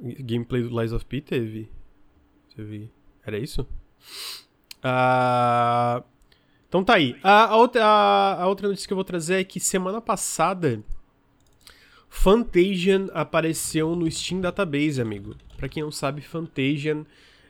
Gameplay 0.00 0.62
do 0.62 0.80
Lies 0.80 0.92
of 0.92 1.04
P 1.04 1.20
teve. 1.20 1.70
Teve. 2.54 2.90
Era 3.24 3.38
isso? 3.38 3.66
Ah. 4.82 6.02
Então 6.68 6.84
tá 6.84 6.94
aí. 6.94 7.16
A, 7.22 7.46
a, 7.46 7.56
outra, 7.56 7.84
a, 7.84 8.42
a, 8.42 8.46
outra 8.46 8.68
notícia 8.68 8.86
que 8.86 8.92
eu 8.92 8.96
vou 8.96 9.04
trazer 9.04 9.40
é 9.40 9.44
que 9.44 9.58
semana 9.58 10.00
passada 10.00 10.82
Fantasian 12.08 13.08
apareceu 13.14 13.96
no 13.96 14.10
Steam 14.10 14.40
Database, 14.40 15.00
amigo. 15.00 15.34
Pra 15.56 15.68
quem 15.68 15.82
não 15.82 15.90
sabe, 15.90 16.20
Fantasian 16.20 17.06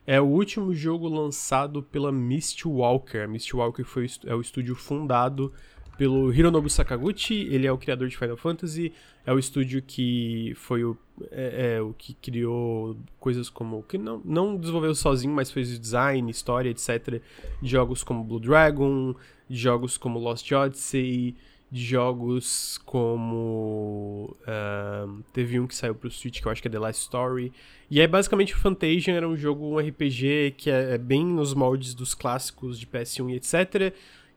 é 0.09 0.18
o 0.18 0.25
último 0.25 0.75
jogo 0.75 1.07
lançado 1.07 1.83
pela 1.83 2.11
Mistwalker. 2.11 3.29
Mistwalker 3.29 3.85
foi, 3.85 4.07
é 4.25 4.35
o 4.35 4.40
estúdio 4.40 4.75
fundado 4.75 5.53
pelo 5.99 6.33
Hironobu 6.33 6.71
Sakaguchi, 6.71 7.47
ele 7.51 7.66
é 7.66 7.73
o 7.73 7.77
criador 7.77 8.09
de 8.09 8.16
Final 8.16 8.38
Fantasy, 8.38 8.90
é 9.27 9.35
o 9.35 9.38
estúdio 9.38 9.83
que 9.83 10.55
foi 10.57 10.83
o, 10.83 10.97
é, 11.31 11.75
é, 11.77 11.83
o 11.83 11.92
que 11.92 12.14
criou 12.14 12.97
coisas 13.21 13.51
como. 13.51 13.83
que 13.83 13.99
não, 13.99 14.23
não 14.25 14.57
desenvolveu 14.57 14.94
sozinho, 14.94 15.35
mas 15.35 15.51
fez 15.51 15.79
design, 15.79 16.31
história, 16.31 16.71
etc. 16.71 17.21
Jogos 17.62 18.03
como 18.03 18.25
Blue 18.25 18.40
Dragon, 18.40 19.14
jogos 19.51 19.99
como 19.99 20.18
Lost 20.18 20.51
Odyssey, 20.51 21.37
de 21.70 21.85
jogos 21.85 22.78
como. 22.85 24.37
Teve 25.33 25.61
um 25.61 25.66
que 25.66 25.74
saiu 25.74 25.94
pro 25.94 26.11
Switch 26.11 26.40
que 26.40 26.46
eu 26.46 26.52
acho 26.52 26.62
que 26.62 26.68
é 26.68 26.70
The 26.70 26.78
Last 26.78 27.02
Story. 27.02 27.52
E 27.90 28.00
é 28.00 28.07
basicamente 28.07 28.54
o 28.54 28.59
Fantasian 28.59 29.14
era 29.14 29.28
um 29.28 29.37
jogo, 29.37 29.66
um 29.66 29.78
RPG 29.78 30.54
que 30.57 30.70
é, 30.70 30.94
é 30.94 30.98
bem 30.98 31.24
nos 31.24 31.54
moldes 31.54 31.94
dos 31.94 32.14
clássicos 32.14 32.78
de 32.78 32.87
PS1 32.87 33.31
e 33.31 33.35
etc. 33.35 33.94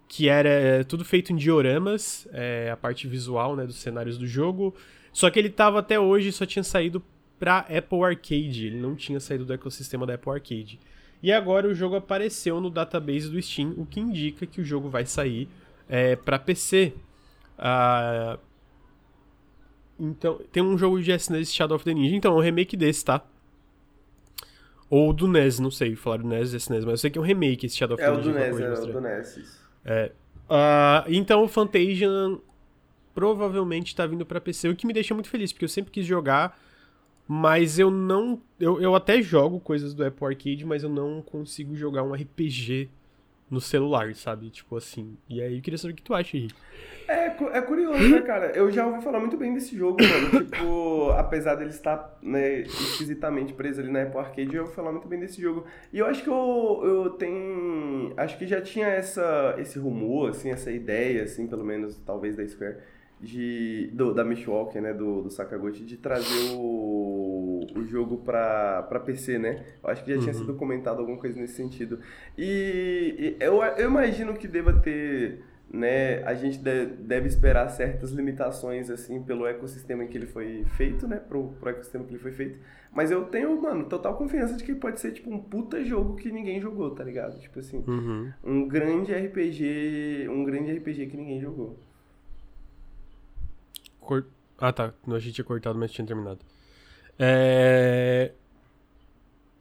Que 0.07 0.27
era 0.27 0.49
é, 0.49 0.83
tudo 0.83 1.05
feito 1.05 1.31
em 1.31 1.35
dioramas, 1.35 2.27
é, 2.33 2.69
a 2.71 2.75
parte 2.75 3.07
visual 3.07 3.55
né, 3.55 3.65
dos 3.65 3.77
cenários 3.77 4.17
do 4.17 4.27
jogo. 4.27 4.75
Só 5.13 5.29
que 5.29 5.39
ele 5.39 5.49
tava 5.49 5.79
até 5.79 5.99
hoje, 5.99 6.31
só 6.31 6.45
tinha 6.45 6.63
saído 6.63 7.03
pra 7.39 7.59
Apple 7.59 8.03
Arcade. 8.03 8.67
Ele 8.67 8.79
não 8.79 8.95
tinha 8.95 9.19
saído 9.19 9.45
do 9.45 9.53
ecossistema 9.53 10.05
da 10.05 10.15
Apple 10.15 10.31
Arcade. 10.31 10.79
E 11.23 11.31
agora 11.31 11.67
o 11.67 11.73
jogo 11.73 11.95
apareceu 11.95 12.59
no 12.59 12.69
database 12.69 13.29
do 13.29 13.41
Steam, 13.41 13.73
o 13.77 13.85
que 13.85 13.99
indica 13.99 14.45
que 14.45 14.59
o 14.59 14.65
jogo 14.65 14.89
vai 14.89 15.05
sair 15.05 15.47
é, 15.87 16.15
para 16.15 16.39
PC. 16.39 16.93
Uh, 17.61 18.39
então, 19.99 20.41
tem 20.51 20.63
um 20.63 20.75
jogo 20.77 20.99
de 20.99 21.11
SNES 21.11 21.53
Shadow 21.53 21.75
of 21.75 21.85
the 21.85 21.93
Ninja. 21.93 22.15
Então, 22.15 22.33
é 22.33 22.35
um 22.37 22.41
remake 22.41 22.75
desse, 22.75 23.05
tá? 23.05 23.23
Ou 24.89 25.13
do 25.13 25.27
NES, 25.27 25.59
não 25.59 25.69
sei. 25.69 25.95
Falaram 25.95 26.27
NES 26.27 26.53
e 26.53 26.57
SNES, 26.57 26.83
mas 26.83 26.93
eu 26.93 26.97
sei 26.97 27.11
que 27.11 27.19
é 27.19 27.21
um 27.21 27.23
remake 27.23 27.67
esse 27.67 27.77
Shadow 27.77 27.95
of 27.95 28.03
é 28.03 28.09
the 28.09 28.17
Ninja. 28.17 28.29
É 28.31 28.51
o 28.51 28.55
do 28.55 28.59
NES, 28.59 28.79
é 28.79 28.83
o 28.83 28.93
do 28.93 29.01
NES. 29.01 29.61
É. 29.85 30.11
Uh, 30.49 31.09
então, 31.09 31.43
o 31.43 31.47
Fantasian 31.47 32.39
provavelmente 33.13 33.95
tá 33.95 34.05
vindo 34.05 34.25
pra 34.25 34.41
PC, 34.41 34.69
o 34.69 34.75
que 34.75 34.87
me 34.87 34.93
deixa 34.93 35.13
muito 35.13 35.29
feliz, 35.29 35.53
porque 35.53 35.65
eu 35.65 35.69
sempre 35.69 35.91
quis 35.91 36.05
jogar, 36.05 36.59
mas 37.27 37.77
eu 37.77 37.91
não... 37.91 38.41
Eu, 38.59 38.81
eu 38.81 38.95
até 38.95 39.21
jogo 39.21 39.59
coisas 39.59 39.93
do 39.93 40.03
Apple 40.03 40.25
Arcade, 40.25 40.65
mas 40.65 40.81
eu 40.83 40.89
não 40.89 41.21
consigo 41.21 41.75
jogar 41.75 42.03
um 42.03 42.13
RPG 42.13 42.89
no 43.51 43.59
celular, 43.59 44.15
sabe? 44.15 44.49
Tipo 44.49 44.77
assim. 44.77 45.17
E 45.29 45.41
aí 45.41 45.57
eu 45.57 45.61
queria 45.61 45.77
saber 45.77 45.91
o 45.93 45.95
que 45.97 46.01
tu 46.01 46.13
acha, 46.13 46.37
Henrique. 46.37 46.55
É, 47.05 47.25
é 47.25 47.61
curioso, 47.61 48.07
né, 48.07 48.21
cara? 48.21 48.51
Eu 48.55 48.71
já 48.71 48.87
ouvi 48.87 49.03
falar 49.03 49.19
muito 49.19 49.35
bem 49.35 49.53
desse 49.53 49.75
jogo, 49.77 49.97
mano. 50.01 50.45
tipo, 50.47 51.11
apesar 51.11 51.55
dele 51.55 51.71
estar 51.71 52.17
né, 52.21 52.61
esquisitamente 52.61 53.51
preso 53.51 53.81
ali 53.81 53.91
na 53.91 54.03
Apple 54.03 54.19
Arcade, 54.19 54.55
eu 54.55 54.63
ouvi 54.63 54.73
falar 54.73 54.93
muito 54.93 55.09
bem 55.09 55.19
desse 55.19 55.41
jogo. 55.41 55.65
E 55.91 55.99
eu 55.99 56.05
acho 56.05 56.23
que 56.23 56.29
eu, 56.29 56.81
eu 56.83 57.09
tenho. 57.11 58.13
Acho 58.15 58.37
que 58.37 58.47
já 58.47 58.61
tinha 58.61 58.87
essa, 58.87 59.55
esse 59.59 59.77
rumor, 59.77 60.29
assim, 60.29 60.49
essa 60.49 60.71
ideia, 60.71 61.23
assim, 61.23 61.45
pelo 61.45 61.65
menos, 61.65 61.97
talvez 62.05 62.37
da 62.37 62.47
Square, 62.47 62.77
de, 63.21 63.89
do, 63.93 64.13
da 64.13 64.23
Mishwalker, 64.23 64.81
né, 64.81 64.93
do, 64.93 65.21
do 65.21 65.29
Sakaguchi, 65.29 65.85
de 65.85 65.97
trazer 65.97 66.55
o, 66.55 67.65
o 67.75 67.83
jogo 67.85 68.17
pra, 68.17 68.83
pra 68.83 68.99
PC, 68.99 69.37
né? 69.37 69.63
Eu 69.83 69.89
acho 69.89 70.03
que 70.03 70.09
já 70.09 70.17
uhum. 70.17 70.23
tinha 70.23 70.33
sido 70.33 70.53
comentado 70.55 70.99
alguma 70.99 71.17
coisa 71.17 71.39
nesse 71.39 71.53
sentido. 71.53 71.99
E, 72.37 73.37
e 73.39 73.43
eu, 73.43 73.61
eu 73.63 73.89
imagino 73.89 74.33
que 74.33 74.47
deva 74.47 74.73
ter 74.73 75.43
né, 75.73 76.21
a 76.23 76.33
gente 76.33 76.59
deve 76.59 77.27
esperar 77.27 77.69
certas 77.69 78.11
limitações, 78.11 78.89
assim, 78.89 79.23
pelo 79.23 79.47
ecossistema 79.47 80.03
em 80.03 80.07
que 80.07 80.17
ele 80.17 80.25
foi 80.25 80.65
feito, 80.75 81.07
né, 81.07 81.15
pro, 81.15 81.53
pro 81.59 81.69
ecossistema 81.69 82.03
que 82.03 82.11
ele 82.11 82.19
foi 82.19 82.31
feito. 82.31 82.59
Mas 82.93 83.09
eu 83.09 83.23
tenho, 83.25 83.61
mano, 83.61 83.85
total 83.85 84.17
confiança 84.17 84.57
de 84.57 84.65
que 84.65 84.75
pode 84.75 84.99
ser, 84.99 85.13
tipo, 85.13 85.33
um 85.33 85.39
puta 85.39 85.81
jogo 85.85 86.15
que 86.15 86.29
ninguém 86.29 86.59
jogou, 86.59 86.91
tá 86.91 87.05
ligado? 87.05 87.39
Tipo 87.39 87.59
assim, 87.59 87.81
uhum. 87.87 88.31
um 88.43 88.67
grande 88.67 89.13
RPG, 89.13 90.27
um 90.29 90.43
grande 90.43 90.73
RPG 90.73 91.05
que 91.05 91.15
ninguém 91.15 91.39
jogou. 91.39 91.79
Ah, 94.57 94.71
tá. 94.71 94.93
A 95.07 95.19
gente 95.19 95.33
tinha 95.33 95.45
cortado, 95.45 95.77
mas 95.77 95.91
tinha 95.91 96.05
terminado. 96.05 96.39
É... 97.17 98.31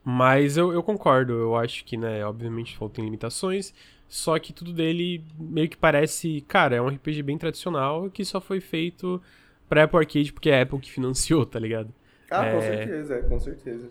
Mas 0.04 0.56
eu, 0.56 0.72
eu 0.72 0.82
concordo, 0.82 1.32
eu 1.32 1.56
acho 1.56 1.84
que, 1.84 1.96
né, 1.96 2.24
obviamente 2.24 2.76
faltam 2.76 3.04
limitações, 3.04 3.74
só 4.08 4.38
que 4.38 4.52
tudo 4.52 4.72
dele 4.72 5.22
meio 5.38 5.68
que 5.68 5.76
parece, 5.76 6.40
cara, 6.48 6.74
é 6.76 6.80
um 6.80 6.88
RPG 6.88 7.22
bem 7.22 7.36
tradicional 7.36 8.10
que 8.10 8.24
só 8.24 8.40
foi 8.40 8.60
feito 8.60 9.22
pra 9.68 9.84
Apple 9.84 9.98
Arcade 9.98 10.32
porque 10.32 10.50
é 10.50 10.58
a 10.58 10.62
Apple 10.62 10.80
que 10.80 10.90
financiou, 10.92 11.44
tá 11.44 11.58
ligado? 11.58 11.92
Ah, 12.30 12.46
é... 12.46 12.54
com 12.54 12.60
certeza, 12.60 13.14
é, 13.14 13.22
com 13.22 13.40
certeza. 13.40 13.90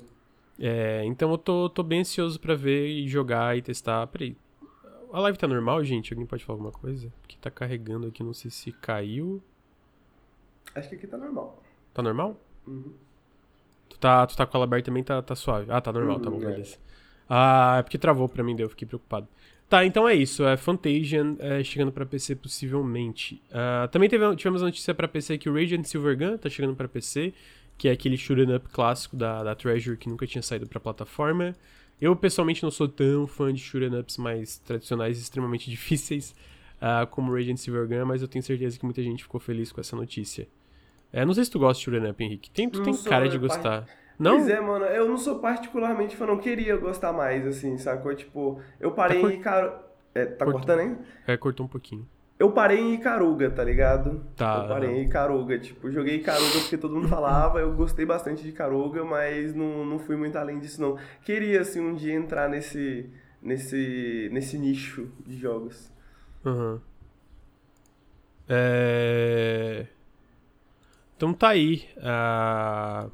É, 0.59 1.03
então 1.05 1.31
eu 1.31 1.37
tô, 1.37 1.69
tô 1.69 1.83
bem 1.83 2.01
ansioso 2.01 2.39
pra 2.39 2.53
ver 2.53 2.87
e 2.87 3.07
jogar 3.07 3.57
e 3.57 3.61
testar. 3.61 4.05
Peraí, 4.07 4.35
a 5.11 5.19
live 5.21 5.37
tá 5.37 5.47
normal, 5.47 5.83
gente? 5.83 6.11
Alguém 6.11 6.25
pode 6.25 6.43
falar 6.43 6.57
alguma 6.57 6.71
coisa? 6.71 7.11
Porque 7.21 7.37
tá 7.39 7.49
carregando 7.49 8.07
aqui, 8.07 8.23
não 8.23 8.33
sei 8.33 8.51
se 8.51 8.71
caiu. 8.73 9.41
Acho 10.75 10.89
que 10.89 10.95
aqui 10.95 11.07
tá 11.07 11.17
normal. 11.17 11.61
Tá 11.93 12.01
normal? 12.01 12.39
Uhum. 12.67 12.93
Tu 13.89 13.97
tá, 13.97 14.25
tu 14.27 14.37
tá 14.37 14.45
com 14.45 14.57
ela 14.57 14.65
aberta 14.65 14.85
também, 14.85 15.03
tá, 15.03 15.21
tá 15.21 15.35
suave. 15.35 15.71
Ah, 15.71 15.81
tá 15.81 15.91
normal, 15.91 16.19
tá 16.19 16.29
uhum, 16.29 16.39
tá 16.39 16.45
bom, 16.45 16.49
é. 16.49 16.53
beleza. 16.53 16.77
Ah, 17.27 17.77
é 17.79 17.83
porque 17.83 17.97
travou 17.97 18.27
pra 18.27 18.43
mim, 18.43 18.55
daí 18.55 18.65
eu 18.65 18.69
fiquei 18.69 18.87
preocupado. 18.87 19.27
Tá, 19.69 19.85
então 19.85 20.09
é 20.09 20.15
isso. 20.15 20.43
É 20.43 20.57
Fantasian 20.57 21.35
é, 21.39 21.63
chegando 21.63 21.91
pra 21.91 22.03
PC 22.05 22.35
possivelmente. 22.35 23.41
Uh, 23.51 23.87
também 23.89 24.09
teve, 24.09 24.35
tivemos 24.35 24.63
a 24.63 24.65
notícia 24.65 24.95
pra 24.95 25.07
PC 25.07 25.37
que 25.37 25.47
o 25.47 25.53
Radiant 25.53 25.85
Silvergun 25.85 26.37
tá 26.37 26.49
chegando 26.49 26.75
pra 26.75 26.87
PC, 26.87 27.33
que 27.77 27.87
é 27.87 27.91
aquele 27.91 28.17
shoot'em 28.17 28.55
up 28.55 28.67
clássico 28.69 29.15
da, 29.15 29.43
da 29.43 29.53
Treasure 29.53 29.95
que 29.95 30.09
nunca 30.09 30.25
tinha 30.25 30.41
saído 30.41 30.67
pra 30.67 30.79
plataforma. 30.79 31.55
Eu 32.01 32.15
pessoalmente 32.15 32.63
não 32.63 32.71
sou 32.71 32.87
tão 32.87 33.27
fã 33.27 33.53
de 33.53 33.61
shoot'em 33.61 33.95
ups 33.99 34.17
mais 34.17 34.57
tradicionais 34.57 35.19
extremamente 35.19 35.69
difíceis 35.71 36.33
uh, 36.81 37.05
como 37.07 37.31
Radiant 37.31 37.57
Silvergun, 37.57 38.05
mas 38.05 38.23
eu 38.23 38.27
tenho 38.27 38.41
certeza 38.41 38.79
que 38.79 38.85
muita 38.85 39.03
gente 39.03 39.21
ficou 39.21 39.39
feliz 39.39 39.71
com 39.71 39.79
essa 39.79 39.95
notícia. 39.95 40.47
É, 41.11 41.25
não 41.25 41.33
sei 41.33 41.43
se 41.45 41.51
tu 41.51 41.59
gosta 41.59 41.79
de 41.79 41.85
shoot'em 41.85 42.11
up, 42.11 42.23
Henrique. 42.23 42.51
Tem, 42.51 42.69
tu 42.69 42.79
não 42.79 42.85
tem 42.85 43.03
cara 43.03 43.27
de 43.27 43.37
gostar. 43.37 43.85
Não? 44.17 44.35
Pois 44.35 44.49
é, 44.49 44.59
mano, 44.59 44.85
eu 44.85 45.07
não 45.07 45.17
sou 45.17 45.39
particularmente 45.39 46.15
fã, 46.15 46.25
não 46.25 46.37
queria 46.37 46.75
gostar 46.75 47.13
mais, 47.13 47.47
assim, 47.47 47.77
sacou? 47.77 48.13
Tipo, 48.13 48.61
eu 48.79 48.91
parei 48.91 49.21
tá 49.21 49.31
em 49.31 49.33
Icaro... 49.35 49.71
É, 50.13 50.25
tá 50.25 50.45
Cortou. 50.45 50.53
cortando, 50.53 50.79
hein? 50.81 50.97
É, 51.25 51.37
cortou 51.37 51.65
um 51.65 51.69
pouquinho. 51.69 52.05
Eu 52.37 52.51
parei 52.51 52.79
em 52.79 52.93
Icaruga, 52.93 53.51
tá 53.51 53.63
ligado? 53.63 54.25
Tá. 54.35 54.61
Eu 54.61 54.67
parei 54.69 54.89
em 54.91 55.05
Icaruga, 55.05 55.59
tipo, 55.59 55.91
joguei 55.91 56.15
Icaruga 56.15 56.59
porque 56.61 56.77
todo 56.77 56.95
mundo 56.95 57.07
falava, 57.09 57.59
eu 57.59 57.73
gostei 57.73 58.05
bastante 58.05 58.43
de 58.43 58.49
Icaruga, 58.49 59.03
mas 59.03 59.53
não, 59.53 59.85
não 59.85 59.99
fui 59.99 60.15
muito 60.15 60.37
além 60.37 60.59
disso, 60.59 60.81
não. 60.81 60.97
Queria, 61.23 61.61
assim, 61.61 61.81
um 61.81 61.93
dia 61.93 62.13
entrar 62.13 62.49
nesse, 62.49 63.09
nesse, 63.41 64.29
nesse 64.31 64.57
nicho 64.57 65.09
de 65.25 65.37
jogos. 65.37 65.91
Uhum. 66.45 66.79
É... 68.47 69.85
Então 71.19 71.33
tá 71.33 71.49
aí. 71.49 71.83
Uh... 71.97 73.11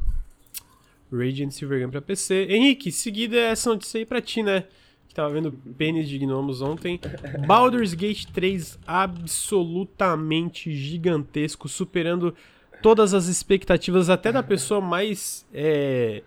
Radiant 1.12 1.50
Silvergun 1.50 1.90
pra 1.90 2.04
PC. 2.04 2.46
Henrique, 2.52 2.92
seguida 2.92 3.36
essa 3.36 3.72
notícia 3.72 3.98
aí 3.98 4.06
pra 4.06 4.22
ti, 4.22 4.44
né? 4.44 4.66
Que 5.08 5.16
tava 5.16 5.34
vendo 5.34 5.52
pênis 5.52 6.08
de 6.08 6.20
gnomos 6.20 6.62
ontem. 6.62 7.00
Baldur's 7.48 7.96
Gate 7.96 8.26
3 8.26 8.78
absolutamente 8.86 10.72
gigantesco, 10.72 11.68
superando 11.68 12.36
todas 12.80 13.16
as 13.16 13.26
expectativas, 13.26 14.08
até 14.08 14.32
da 14.32 14.44
pessoa 14.44 14.80
mais. 14.80 15.44
É, 15.52 16.22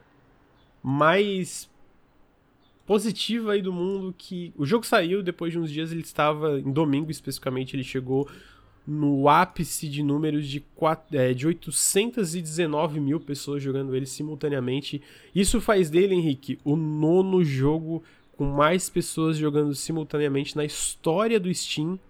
mais 0.82 1.70
positiva 2.86 3.52
aí 3.52 3.62
do 3.62 3.72
mundo 3.72 4.12
que 4.18 4.52
o 4.56 4.66
jogo 4.66 4.84
saiu 4.84 5.22
depois 5.22 5.52
de 5.52 5.58
uns 5.60 5.70
dias 5.70 5.92
ele 5.92 6.00
estava 6.00 6.58
em 6.58 6.72
domingo 6.72 7.10
especificamente 7.10 7.76
ele 7.76 7.84
chegou 7.84 8.26
no 8.91 9.28
ápice 9.28 9.86
de 9.86 10.03
números 10.03 10.49
de, 10.49 10.61
4, 10.74 11.18
é, 11.18 11.34
de 11.34 11.47
819 11.47 12.99
mil 12.99 13.20
pessoas 13.20 13.62
jogando 13.62 13.95
ele 13.95 14.07
simultaneamente. 14.07 15.03
Isso 15.34 15.61
faz 15.61 15.91
dele, 15.91 16.14
Henrique, 16.14 16.59
o 16.64 16.74
nono 16.74 17.45
jogo 17.45 18.03
com 18.34 18.47
mais 18.47 18.89
pessoas 18.89 19.36
jogando 19.36 19.74
simultaneamente 19.74 20.57
na 20.57 20.64
história 20.64 21.39
do 21.39 21.53
Steam. 21.53 22.01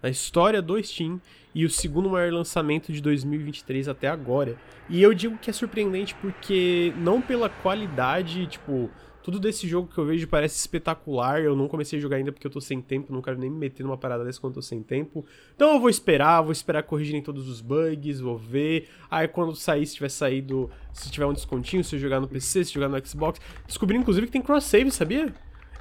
Na 0.00 0.08
história 0.08 0.62
do 0.62 0.80
Steam. 0.80 1.20
E 1.52 1.64
o 1.64 1.70
segundo 1.70 2.08
maior 2.08 2.32
lançamento 2.32 2.92
de 2.92 3.02
2023 3.02 3.88
até 3.88 4.06
agora. 4.06 4.56
E 4.88 5.02
eu 5.02 5.12
digo 5.12 5.36
que 5.36 5.50
é 5.50 5.52
surpreendente 5.52 6.14
porque, 6.14 6.92
não 6.98 7.20
pela 7.20 7.48
qualidade, 7.48 8.46
tipo 8.46 8.88
tudo 9.28 9.38
desse 9.38 9.68
jogo 9.68 9.92
que 9.92 9.98
eu 9.98 10.06
vejo 10.06 10.26
parece 10.26 10.58
espetacular. 10.58 11.42
Eu 11.42 11.54
não 11.54 11.68
comecei 11.68 11.98
a 11.98 12.00
jogar 12.00 12.16
ainda 12.16 12.32
porque 12.32 12.46
eu 12.46 12.50
tô 12.50 12.62
sem 12.62 12.80
tempo, 12.80 13.12
não 13.12 13.20
quero 13.20 13.38
nem 13.38 13.50
me 13.50 13.58
meter 13.58 13.82
numa 13.82 13.98
parada 13.98 14.24
dessa 14.24 14.40
quando 14.40 14.52
eu 14.52 14.54
tô 14.54 14.62
sem 14.62 14.82
tempo. 14.82 15.22
Então 15.54 15.74
eu 15.74 15.78
vou 15.78 15.90
esperar, 15.90 16.40
vou 16.40 16.50
esperar 16.50 16.82
corrigirem 16.82 17.20
todos 17.20 17.46
os 17.46 17.60
bugs, 17.60 18.20
vou 18.20 18.38
ver. 18.38 18.88
Aí 19.10 19.28
quando 19.28 19.54
sair, 19.54 19.84
se 19.84 19.96
tiver 19.96 20.08
saído, 20.08 20.70
se 20.94 21.10
tiver 21.10 21.26
um 21.26 21.34
descontinho, 21.34 21.84
se 21.84 21.94
eu 21.94 22.00
jogar 22.00 22.20
no 22.20 22.26
PC, 22.26 22.64
se 22.64 22.72
jogar 22.72 22.88
no 22.88 23.06
Xbox. 23.06 23.38
Descobri 23.66 23.98
inclusive 23.98 24.26
que 24.28 24.32
tem 24.32 24.40
cross-save, 24.40 24.90
sabia? 24.90 25.30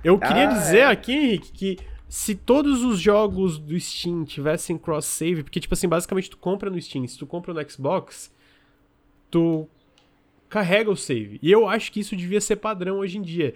Eu 0.04 0.20
queria 0.20 0.50
ah, 0.50 0.54
dizer 0.54 0.80
é. 0.80 0.86
aqui, 0.86 1.14
Henrique, 1.14 1.52
que 1.54 1.78
se 2.10 2.36
todos 2.36 2.84
os 2.84 3.00
jogos 3.00 3.58
do 3.58 3.80
Steam 3.80 4.26
tivessem 4.26 4.78
cross-save, 4.78 5.44
porque, 5.44 5.62
tipo 5.62 5.74
assim, 5.74 5.88
basicamente 5.88 6.30
tu 6.30 6.38
compra 6.38 6.70
no 6.70 6.82
Steam, 6.82 7.08
se 7.08 7.18
tu 7.18 7.26
compra 7.26 7.54
no 7.54 7.72
Xbox, 7.72 8.30
tu 9.32 9.70
carrega 10.50 10.90
o 10.90 10.96
save. 10.96 11.40
E 11.42 11.52
eu 11.52 11.68
acho 11.68 11.92
que 11.92 12.00
isso 12.00 12.16
devia 12.16 12.42
ser 12.42 12.58
padrão 12.58 13.00
hoje 13.00 13.18
em 13.18 13.22
dia. 13.22 13.54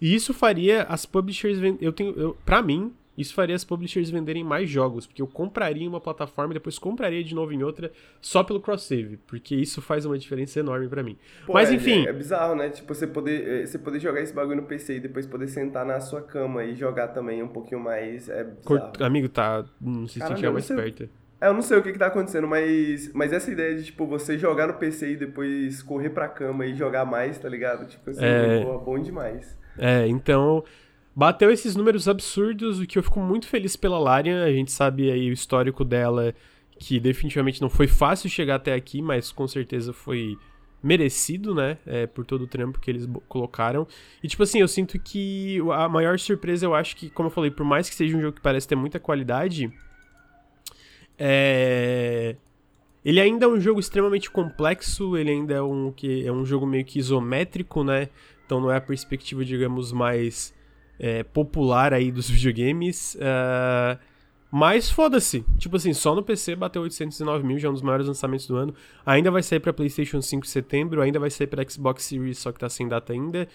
E 0.00 0.14
isso 0.14 0.34
faria 0.34 0.82
as 0.84 1.06
publishers 1.06 1.58
eu 1.80 1.92
tenho 1.92 2.18
eu, 2.18 2.36
para 2.44 2.60
mim, 2.60 2.92
isso 3.16 3.34
faria 3.34 3.54
as 3.54 3.62
publishers 3.62 4.10
venderem 4.10 4.42
mais 4.42 4.68
jogos, 4.68 5.06
porque 5.06 5.20
eu 5.20 5.26
compraria 5.26 5.84
em 5.84 5.88
uma 5.88 6.00
plataforma 6.00 6.52
e 6.52 6.54
depois 6.54 6.78
compraria 6.78 7.22
de 7.22 7.34
novo 7.34 7.52
em 7.52 7.62
outra 7.62 7.92
só 8.20 8.42
pelo 8.42 8.60
cross 8.60 8.82
save, 8.82 9.18
porque 9.26 9.54
isso 9.54 9.82
faz 9.82 10.06
uma 10.06 10.18
diferença 10.18 10.58
enorme 10.58 10.88
para 10.88 11.02
mim. 11.02 11.18
Pô, 11.46 11.52
Mas 11.52 11.70
é, 11.70 11.74
enfim, 11.74 12.06
é, 12.06 12.08
é, 12.08 12.12
bizarro, 12.12 12.54
né? 12.54 12.70
Tipo 12.70 12.94
você 12.94 13.06
poder 13.06 13.62
é, 13.62 13.66
você 13.66 13.78
poder 13.78 14.00
jogar 14.00 14.22
esse 14.22 14.32
bagulho 14.32 14.62
no 14.62 14.66
PC 14.66 14.96
e 14.96 15.00
depois 15.00 15.26
poder 15.26 15.48
sentar 15.48 15.84
na 15.84 16.00
sua 16.00 16.22
cama 16.22 16.64
e 16.64 16.74
jogar 16.74 17.08
também 17.08 17.42
um 17.42 17.48
pouquinho 17.48 17.80
mais 17.80 18.28
é 18.28 18.44
bizarro. 18.44 18.92
Amigo, 19.00 19.28
tá, 19.28 19.64
não 19.80 20.08
sei 20.08 20.22
se 20.22 20.34
tinha 20.34 20.50
mais 20.50 20.66
perto. 20.66 21.08
É, 21.42 21.48
eu 21.48 21.52
não 21.52 21.60
sei 21.60 21.76
o 21.76 21.82
que, 21.82 21.90
que 21.90 21.98
tá 21.98 22.06
acontecendo, 22.06 22.46
mas, 22.46 23.12
mas 23.12 23.32
essa 23.32 23.50
ideia 23.50 23.74
de, 23.74 23.86
tipo, 23.86 24.06
você 24.06 24.38
jogar 24.38 24.68
no 24.68 24.74
PC 24.74 25.14
e 25.14 25.16
depois 25.16 25.82
correr 25.82 26.10
pra 26.10 26.28
cama 26.28 26.64
e 26.64 26.72
jogar 26.72 27.04
mais, 27.04 27.36
tá 27.36 27.48
ligado? 27.48 27.84
Tipo 27.88 28.10
assim, 28.10 28.24
é... 28.24 28.64
Pô, 28.64 28.78
bom 28.78 28.96
demais. 28.96 29.58
É, 29.76 30.06
então, 30.06 30.62
bateu 31.16 31.50
esses 31.50 31.74
números 31.74 32.06
absurdos, 32.06 32.78
o 32.78 32.86
que 32.86 32.96
eu 32.96 33.02
fico 33.02 33.18
muito 33.18 33.48
feliz 33.48 33.74
pela 33.74 33.98
Larian. 33.98 34.44
A 34.44 34.52
gente 34.52 34.70
sabe 34.70 35.10
aí 35.10 35.30
o 35.30 35.32
histórico 35.32 35.84
dela, 35.84 36.32
que 36.78 37.00
definitivamente 37.00 37.60
não 37.60 37.68
foi 37.68 37.88
fácil 37.88 38.30
chegar 38.30 38.54
até 38.54 38.72
aqui, 38.72 39.02
mas 39.02 39.32
com 39.32 39.48
certeza 39.48 39.92
foi 39.92 40.38
merecido, 40.80 41.56
né? 41.56 41.76
É, 41.84 42.06
por 42.06 42.24
todo 42.24 42.42
o 42.42 42.46
trampo 42.46 42.78
que 42.78 42.88
eles 42.88 43.08
colocaram. 43.28 43.84
E, 44.22 44.28
tipo 44.28 44.44
assim, 44.44 44.60
eu 44.60 44.68
sinto 44.68 44.96
que 44.96 45.58
a 45.72 45.88
maior 45.88 46.20
surpresa, 46.20 46.66
eu 46.66 46.72
acho 46.72 46.94
que, 46.94 47.10
como 47.10 47.26
eu 47.26 47.32
falei, 47.32 47.50
por 47.50 47.66
mais 47.66 47.90
que 47.90 47.96
seja 47.96 48.16
um 48.16 48.20
jogo 48.20 48.36
que 48.36 48.40
parece 48.40 48.68
ter 48.68 48.76
muita 48.76 49.00
qualidade 49.00 49.72
é... 51.24 52.34
Ele 53.04 53.20
ainda 53.20 53.46
é 53.46 53.48
um 53.48 53.60
jogo 53.60 53.78
extremamente 53.78 54.28
complexo, 54.28 55.16
ele 55.16 55.30
ainda 55.30 55.54
é 55.54 55.62
um, 55.62 55.92
que, 55.92 56.26
é 56.26 56.32
um 56.32 56.44
jogo 56.44 56.66
meio 56.66 56.84
que 56.84 56.98
isométrico, 56.98 57.84
né? 57.84 58.08
Então 58.44 58.60
não 58.60 58.70
é 58.70 58.76
a 58.76 58.80
perspectiva, 58.80 59.44
digamos, 59.44 59.92
mais 59.92 60.52
é, 60.98 61.22
popular 61.22 61.92
aí 61.94 62.10
dos 62.10 62.28
videogames. 62.30 63.16
Uh, 63.16 63.98
mas 64.50 64.90
foda-se. 64.90 65.44
Tipo 65.58 65.76
assim, 65.76 65.92
só 65.92 66.14
no 66.14 66.22
PC 66.22 66.56
bateu 66.56 66.82
809 66.82 67.44
mil, 67.44 67.58
já 67.58 67.68
é 67.68 67.70
um 67.70 67.74
dos 67.74 67.82
maiores 67.82 68.06
lançamentos 68.06 68.46
do 68.46 68.56
ano. 68.56 68.74
Ainda 69.06 69.30
vai 69.30 69.42
sair 69.42 69.60
pra 69.60 69.72
PlayStation 69.72 70.20
5 70.20 70.44
em 70.44 70.48
setembro, 70.48 71.02
ainda 71.02 71.18
vai 71.18 71.30
sair 71.30 71.46
pra 71.46 71.68
Xbox 71.68 72.04
Series, 72.04 72.38
só 72.38 72.52
que 72.52 72.58
tá 72.58 72.68
sem 72.68 72.86
data 72.86 73.12
ainda. 73.12 73.48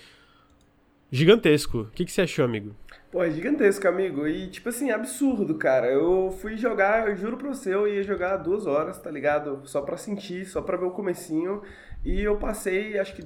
Gigantesco. 1.12 1.82
O 1.82 1.92
que, 1.92 2.06
que 2.06 2.12
você 2.12 2.22
achou, 2.22 2.44
amigo? 2.46 2.76
Pô, 3.12 3.24
é 3.24 3.32
gigantesco, 3.32 3.88
amigo. 3.88 4.28
E, 4.28 4.48
tipo 4.48 4.70
assim, 4.70 4.92
absurdo, 4.92 5.56
cara. 5.56 5.88
Eu 5.88 6.36
fui 6.42 6.58
jogar, 6.58 7.08
eu 7.08 7.16
juro 7.16 7.38
pra 7.38 7.48
você, 7.48 7.74
eu 7.74 7.88
ia 7.88 8.04
jogar 8.04 8.38
duas 8.38 8.68
horas, 8.68 9.00
tá 9.00 9.10
ligado? 9.10 9.62
Só 9.66 9.82
pra 9.82 9.96
sentir, 9.96 10.46
só 10.46 10.62
pra 10.62 10.78
ver 10.78 10.86
o 10.86 10.92
comecinho. 10.92 11.62
E 12.04 12.22
eu 12.22 12.38
passei, 12.38 13.00
acho 13.00 13.16
que. 13.16 13.26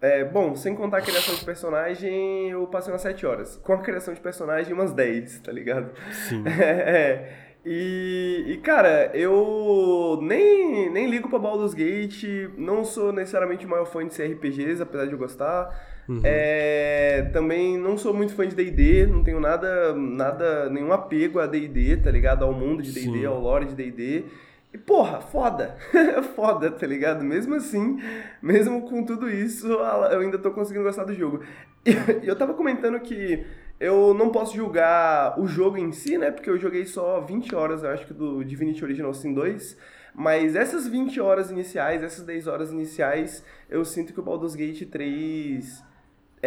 É, 0.00 0.22
bom, 0.24 0.54
sem 0.54 0.74
contar 0.74 0.98
a 0.98 1.02
criação 1.02 1.34
de 1.34 1.44
personagem, 1.44 2.50
eu 2.50 2.66
passei 2.66 2.92
umas 2.92 3.02
7 3.02 3.26
horas. 3.26 3.56
Com 3.56 3.72
a 3.72 3.78
criação 3.78 4.14
de 4.14 4.20
personagem, 4.20 4.72
umas 4.72 4.92
10, 4.92 5.40
tá 5.40 5.50
ligado? 5.50 5.90
Sim. 6.28 6.44
É, 6.46 6.62
é. 6.62 7.46
E, 7.68 8.44
e, 8.46 8.56
cara, 8.58 9.10
eu 9.12 10.20
nem, 10.22 10.88
nem 10.88 11.10
ligo 11.10 11.28
pra 11.28 11.38
Baldur's 11.38 11.74
Gate, 11.74 12.48
não 12.56 12.84
sou 12.84 13.12
necessariamente 13.12 13.66
o 13.66 13.68
maior 13.68 13.86
fã 13.86 14.06
de 14.06 14.14
CRPGs, 14.14 14.80
apesar 14.80 15.06
de 15.06 15.12
eu 15.12 15.18
gostar. 15.18 15.95
Uhum. 16.08 16.20
É, 16.22 17.28
também 17.32 17.76
não 17.76 17.98
sou 17.98 18.14
muito 18.14 18.34
fã 18.34 18.46
de 18.46 18.54
D&D, 18.54 19.06
não 19.06 19.24
tenho 19.24 19.40
nada, 19.40 19.94
nada, 19.94 20.70
nenhum 20.70 20.92
apego 20.92 21.40
a 21.40 21.46
D&D, 21.46 21.96
tá 21.98 22.10
ligado? 22.10 22.44
Ao 22.44 22.52
mundo 22.52 22.82
de 22.82 22.92
D&D, 22.92 23.26
ao 23.26 23.40
lore 23.40 23.66
de 23.66 23.74
D&D. 23.74 24.24
E 24.72 24.78
porra, 24.78 25.20
foda, 25.20 25.76
foda, 26.36 26.70
tá 26.70 26.86
ligado? 26.86 27.24
Mesmo 27.24 27.54
assim, 27.54 27.98
mesmo 28.42 28.82
com 28.82 29.04
tudo 29.04 29.28
isso, 29.28 29.66
eu 29.66 30.20
ainda 30.20 30.38
tô 30.38 30.50
conseguindo 30.50 30.84
gostar 30.84 31.04
do 31.04 31.14
jogo. 31.14 31.40
E 32.22 32.26
eu 32.26 32.34
tava 32.34 32.52
comentando 32.52 32.98
que 32.98 33.46
eu 33.78 34.12
não 34.12 34.30
posso 34.30 34.56
julgar 34.56 35.38
o 35.38 35.46
jogo 35.46 35.78
em 35.78 35.92
si, 35.92 36.18
né? 36.18 36.32
Porque 36.32 36.50
eu 36.50 36.58
joguei 36.58 36.84
só 36.84 37.20
20 37.20 37.54
horas, 37.54 37.84
eu 37.84 37.90
acho 37.90 38.06
que 38.06 38.12
do 38.12 38.42
Divinity 38.42 38.82
Original 38.82 39.14
Sin 39.14 39.32
2. 39.32 39.76
Mas 40.12 40.56
essas 40.56 40.88
20 40.88 41.20
horas 41.20 41.50
iniciais, 41.50 42.02
essas 42.02 42.24
10 42.24 42.46
horas 42.46 42.72
iniciais, 42.72 43.44
eu 43.70 43.84
sinto 43.84 44.12
que 44.12 44.18
o 44.18 44.22
Baldur's 44.22 44.56
Gate 44.56 44.88
3 44.90 45.85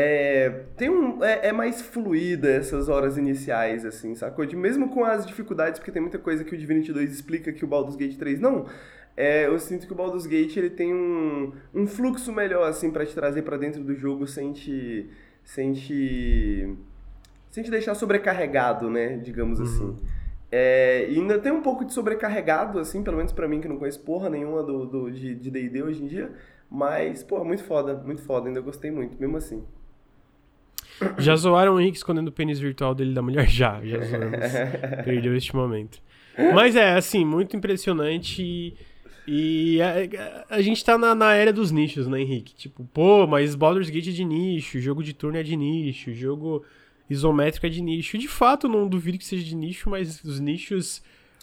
é, 0.02 0.50
tem 0.78 0.90
um, 0.90 1.22
é, 1.22 1.48
é, 1.48 1.52
mais 1.52 1.82
fluida 1.82 2.50
essas 2.50 2.88
horas 2.88 3.18
iniciais, 3.18 3.84
assim, 3.84 4.16
sacou? 4.16 4.46
De, 4.46 4.56
mesmo 4.56 4.88
com 4.88 5.04
as 5.04 5.26
dificuldades, 5.26 5.78
porque 5.78 5.92
tem 5.92 6.02
muita 6.02 6.18
coisa 6.18 6.42
que 6.46 6.56
o 6.56 6.58
Divinity 6.58 6.94
2 6.94 7.12
explica 7.12 7.52
que 7.52 7.66
o 7.66 7.68
Baldur's 7.68 7.98
Gate 7.98 8.16
3 8.16 8.40
não. 8.40 8.66
É, 9.18 9.48
eu 9.48 9.60
sinto 9.60 9.86
que 9.86 9.92
o 9.92 9.96
Baldur's 9.98 10.26
Gate 10.26 10.56
ele 10.56 10.70
tem 10.70 10.94
um, 10.94 11.52
um 11.74 11.86
fluxo 11.86 12.32
melhor, 12.32 12.70
assim, 12.70 12.90
para 12.90 13.06
te 13.06 13.14
trazer 13.14 13.42
para 13.42 13.58
dentro 13.58 13.84
do 13.84 13.94
jogo 13.94 14.26
sem 14.26 14.54
te... 14.54 15.10
Sem 15.44 15.74
te 15.74 16.78
sem 17.52 17.64
te 17.64 17.72
deixar 17.72 17.96
sobrecarregado, 17.96 18.90
né? 18.90 19.18
Digamos 19.18 19.60
uhum. 19.60 19.66
assim. 19.66 19.98
É, 20.50 21.10
e 21.10 21.16
ainda 21.18 21.40
tem 21.40 21.52
um 21.52 21.62
pouco 21.62 21.84
de 21.84 21.92
sobrecarregado, 21.92 22.80
assim, 22.80 23.04
pelo 23.04 23.18
menos 23.18 23.34
para 23.34 23.48
mim 23.50 23.60
que 23.60 23.68
não 23.68 23.78
conheço 23.78 24.00
porra 24.02 24.30
nenhuma 24.30 24.64
do, 24.64 24.86
do, 24.86 25.12
de 25.12 25.36
D&D 25.36 25.84
hoje 25.84 26.04
em 26.04 26.08
dia. 26.08 26.32
Mas, 26.70 27.22
pô, 27.22 27.44
muito 27.44 27.64
foda, 27.66 27.96
muito 27.96 28.22
foda. 28.22 28.48
Ainda 28.48 28.62
gostei 28.62 28.92
muito, 28.92 29.20
mesmo 29.20 29.36
assim. 29.36 29.66
Já 31.18 31.36
zoaram 31.36 31.76
o 31.76 31.80
Henrique 31.80 31.98
escondendo 31.98 32.28
o 32.28 32.32
pênis 32.32 32.60
virtual 32.60 32.94
dele 32.94 33.14
da 33.14 33.22
mulher? 33.22 33.48
Já, 33.50 33.80
já 33.84 34.00
zoamos. 34.04 35.04
Perdeu 35.06 35.36
este 35.36 35.56
momento. 35.56 36.02
Mas 36.54 36.76
é, 36.76 36.94
assim, 36.94 37.26
muito 37.26 37.56
impressionante 37.56 38.42
e, 38.42 38.78
e 39.28 39.82
a, 39.82 40.56
a, 40.56 40.62
gente 40.62 40.84
tá 40.84 40.98
na, 40.98 41.14
na 41.14 41.34
era 41.34 41.52
dos 41.52 41.72
nichos, 41.72 42.08
né, 42.08 42.22
Henrique? 42.22 42.54
Tipo, 42.56 42.84
pô, 42.94 43.28
mas 43.28 43.56
Baldur's 43.56 43.90
Gate 43.90 44.08
é 44.08 44.12
de 44.12 44.24
nicho, 44.24 44.80
jogo 44.80 45.04
de 45.04 45.14
turno 45.14 45.38
é 45.38 45.44
de 45.44 45.56
nicho, 45.56 46.14
jogo 46.14 46.64
isométrica 47.10 47.68
é 47.68 47.70
de 47.70 47.82
nicho. 47.82 48.18
De 48.18 48.28
fato, 48.28 48.70
não 48.70 48.88
duvido 48.88 49.18
que 49.18 49.26
seja 49.26 49.44
de 49.44 49.56
nicho, 49.56 49.90
mas 49.90 50.24
os 50.24 50.40
nichos. 50.40 51.02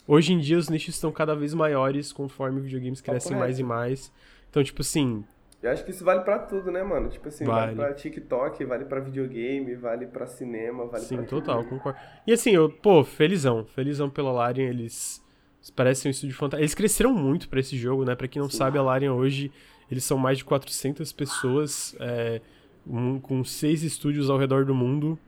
Hoje 0.09 0.33
em 0.33 0.39
dia, 0.39 0.57
os 0.57 0.69
nichos 0.69 0.95
estão 0.95 1.11
cada 1.11 1.35
vez 1.35 1.53
maiores 1.53 2.13
conforme 2.13 2.61
videogames 2.61 3.01
crescem 3.01 3.37
mais 3.37 3.59
e 3.59 3.63
mais. 3.63 4.13
Então, 4.49 4.63
tipo 4.63 4.81
assim. 4.83 5.25
Eu 5.63 5.71
acho 5.71 5.85
que 5.85 5.91
isso 5.91 6.05
vale 6.05 6.21
para 6.21 6.39
tudo, 6.41 6.71
né, 6.71 6.83
mano? 6.83 7.09
Tipo 7.09 7.29
assim, 7.29 7.45
vale, 7.45 7.75
vale 7.75 7.77
pra 7.77 7.95
TikTok, 7.95 8.65
vale 8.65 8.85
para 8.85 9.01
videogame, 9.01 9.75
vale 9.75 10.07
para 10.07 10.27
cinema, 10.27 10.87
vale 10.87 11.05
Sim, 11.05 11.17
pra 11.17 11.25
total, 11.27 11.61
tudo. 11.61 11.71
concordo. 11.71 11.99
E 12.27 12.33
assim, 12.33 12.51
eu, 12.51 12.71
pô, 12.71 13.03
felizão. 13.03 13.65
Felizão 13.65 14.09
pela 14.11 14.31
Larian, 14.31 14.69
eles, 14.69 15.25
eles 15.59 15.71
parecem 15.71 16.09
um 16.09 16.13
estúdio 16.13 16.37
fantástico. 16.37 16.63
Eles 16.63 16.75
cresceram 16.75 17.13
muito 17.13 17.49
para 17.49 17.59
esse 17.61 17.77
jogo, 17.77 18.05
né? 18.05 18.15
Pra 18.15 18.29
quem 18.29 18.41
não 18.41 18.51
Sim. 18.51 18.59
sabe, 18.59 18.79
a 18.79 18.83
Larian 18.83 19.15
hoje, 19.15 19.51
eles 19.91 20.05
são 20.05 20.19
mais 20.19 20.39
de 20.39 20.45
400 20.45 21.11
pessoas, 21.13 21.97
é, 21.99 22.41
um, 22.87 23.19
com 23.19 23.43
seis 23.43 23.83
estúdios 23.83 24.29
ao 24.31 24.39
redor 24.39 24.65
do 24.65 24.75
mundo. 24.75 25.19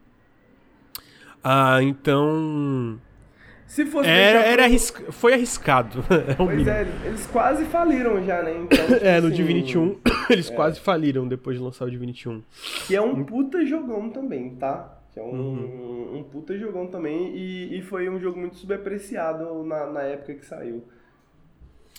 Ah, 1.43 1.81
então. 1.81 2.99
Se 3.69 3.85
fosse. 3.85 4.09
Era, 4.09 4.39
era 4.39 4.63
arrisca... 4.65 5.11
Foi 5.11 5.33
arriscado. 5.33 6.03
É 6.27 6.33
pois 6.33 6.67
é, 6.67 6.87
eles 7.05 7.27
quase 7.27 7.65
faliram 7.65 8.25
já, 8.25 8.41
né? 8.41 8.57
Então, 8.57 8.77
tipo 8.77 8.93
é, 9.05 9.21
no 9.21 9.27
assim... 9.27 9.35
Divinity 9.35 9.77
1, 9.77 9.99
eles 10.29 10.49
é. 10.49 10.55
quase 10.55 10.79
faliram 10.79 11.27
depois 11.27 11.57
de 11.57 11.63
lançar 11.63 11.85
o 11.85 11.91
Divinity 11.91 12.27
1. 12.27 12.43
Que 12.87 12.95
é 12.95 13.01
um 13.01 13.23
puta 13.23 13.63
jogão 13.63 14.09
também, 14.09 14.55
tá? 14.55 14.99
Que 15.13 15.19
é 15.19 15.23
um, 15.23 15.29
uhum. 15.29 16.17
um, 16.17 16.23
puta 16.23 16.57
jogão 16.57 16.87
também 16.87 17.35
e, 17.35 17.77
e 17.77 17.81
foi 17.83 18.09
um 18.09 18.19
jogo 18.19 18.39
muito 18.39 18.57
subapreciado 18.57 19.63
na, 19.63 19.85
na 19.85 20.01
época 20.01 20.33
que 20.33 20.45
saiu. 20.45 20.83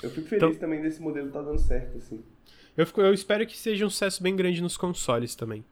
Eu 0.03 0.11
fico 0.11 0.27
feliz 0.27 0.43
então... 0.43 0.61
também 0.61 0.83
desse 0.83 1.01
modelo 1.01 1.31
tá 1.31 1.41
dando 1.41 1.61
certo, 1.61 1.99
assim. 1.99 2.21
Eu, 2.77 2.85
fico, 2.85 3.01
eu 3.01 3.15
espero 3.15 3.47
que 3.47 3.57
seja 3.57 3.87
um 3.87 3.91
sucesso 3.91 4.23
bem 4.23 4.35
grande 4.35 4.61
nos 4.61 4.77
consoles 4.77 5.37
também. 5.37 5.65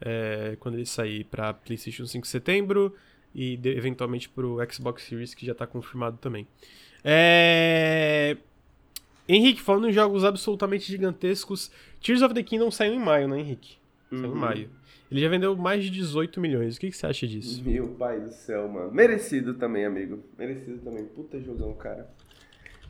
É, 0.00 0.56
quando 0.58 0.74
ele 0.74 0.86
sair 0.86 1.24
pra 1.24 1.54
PlayStation 1.54 2.06
5 2.06 2.22
de 2.22 2.28
setembro 2.28 2.92
e 3.34 3.56
de, 3.56 3.70
eventualmente 3.70 4.28
pro 4.28 4.58
Xbox 4.70 5.02
Series, 5.02 5.34
que 5.34 5.44
já 5.44 5.54
tá 5.54 5.66
confirmado 5.66 6.16
também. 6.18 6.46
É... 7.02 8.36
Henrique, 9.28 9.60
falando 9.60 9.88
em 9.88 9.92
jogos 9.92 10.24
absolutamente 10.24 10.86
gigantescos, 10.86 11.70
Tears 12.00 12.22
of 12.22 12.34
the 12.34 12.42
Kingdom 12.42 12.70
saiu 12.70 12.94
em 12.94 12.98
maio, 12.98 13.26
né, 13.26 13.40
Henrique? 13.40 13.78
Saiu 14.10 14.30
uhum. 14.30 14.36
em 14.36 14.38
maio. 14.38 14.70
Ele 15.10 15.20
já 15.20 15.28
vendeu 15.28 15.56
mais 15.56 15.84
de 15.84 15.90
18 15.90 16.40
milhões. 16.40 16.76
O 16.76 16.80
que, 16.80 16.90
que 16.90 16.96
você 16.96 17.06
acha 17.06 17.26
disso? 17.26 17.62
Meu 17.64 17.88
pai 17.88 18.20
do 18.20 18.32
céu, 18.32 18.68
mano. 18.68 18.90
Merecido 18.90 19.54
também, 19.54 19.84
amigo. 19.84 20.22
Merecido 20.36 20.78
também. 20.78 21.04
Puta 21.04 21.40
jogão, 21.40 21.72
cara. 21.74 22.10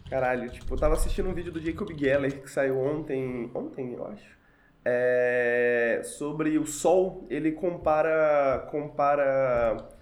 Caralho, 0.09 0.51
tipo, 0.51 0.73
eu 0.73 0.79
tava 0.79 0.95
assistindo 0.95 1.29
um 1.29 1.35
vídeo 1.35 1.53
do 1.53 1.61
Jacob 1.61 1.91
Geller 1.97 2.41
que 2.41 2.51
saiu 2.51 2.79
ontem. 2.79 3.51
Ontem, 3.55 3.93
eu 3.93 4.07
acho. 4.07 4.35
É... 4.85 6.01
Sobre 6.05 6.57
o 6.57 6.67
Sol. 6.67 7.27
Ele 7.29 7.53
compara. 7.53 8.67
Compara 8.71 9.94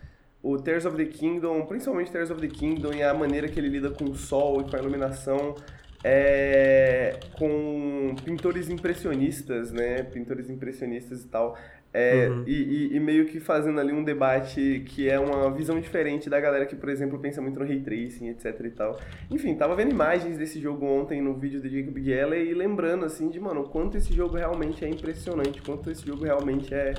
o 0.43 0.57
Tears 0.57 0.85
of 0.85 0.97
the 0.97 1.05
Kingdom, 1.05 1.67
principalmente 1.67 2.11
Tears 2.11 2.31
of 2.31 2.41
the 2.41 2.49
Kingdom 2.49 2.93
e 2.95 3.03
a 3.03 3.15
maneira 3.15 3.49
que 3.49 3.61
ele 3.61 3.69
lida 3.69 3.91
com 3.91 4.05
o 4.05 4.15
sol 4.15 4.61
e 4.61 4.65
com 4.65 4.77
a 4.77 4.79
iluminação, 4.81 5.55
é, 6.03 7.21
com 7.39 8.15
pintores 8.25 8.69
impressionistas, 8.69 9.71
né? 9.71 10.03
Pintores 10.03 10.51
impressionistas 10.51 11.23
e 11.23 11.29
tal. 11.29 11.57
É, 11.95 12.27
uhum. 12.27 12.45
e, 12.47 12.53
e, 12.53 12.97
e, 12.97 13.01
meio 13.01 13.27
que 13.27 13.39
fazendo 13.39 13.79
ali 13.79 13.93
um 13.93 14.03
debate 14.03 14.83
que 14.87 15.11
é 15.11 15.21
uma 15.21 15.51
visão 15.51 15.79
diferente 15.79 16.31
da 16.31 16.41
galera 16.41 16.65
que, 16.65 16.75
por 16.75 16.89
exemplo, 16.89 17.19
pensa 17.19 17.43
muito 17.43 17.61
no 17.61 17.67
ray 17.67 17.81
tracing, 17.81 18.29
etc 18.31 18.59
e 18.65 18.71
tal. 18.71 18.99
Enfim, 19.31 19.55
tava 19.55 19.77
vendo 19.77 19.91
imagens 19.91 20.39
desse 20.39 20.59
jogo 20.59 20.87
ontem 20.87 21.21
no 21.21 21.35
vídeo 21.35 21.61
do 21.61 21.69
Jacob 21.69 21.97
Geller 21.99 22.47
e 22.47 22.55
lembrando, 22.55 23.05
assim, 23.05 23.29
de, 23.29 23.39
mano, 23.39 23.61
o 23.61 23.69
quanto 23.69 23.99
esse 23.99 24.11
jogo 24.13 24.37
realmente 24.37 24.83
é 24.83 24.89
impressionante, 24.89 25.61
quanto 25.61 25.91
esse 25.91 26.07
jogo 26.07 26.25
realmente 26.25 26.73
é, 26.73 26.95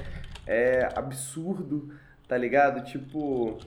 é 0.46 0.88
absurdo, 0.96 1.90
tá 2.34 2.38
ligado? 2.40 2.84
Tipo, 2.84 3.60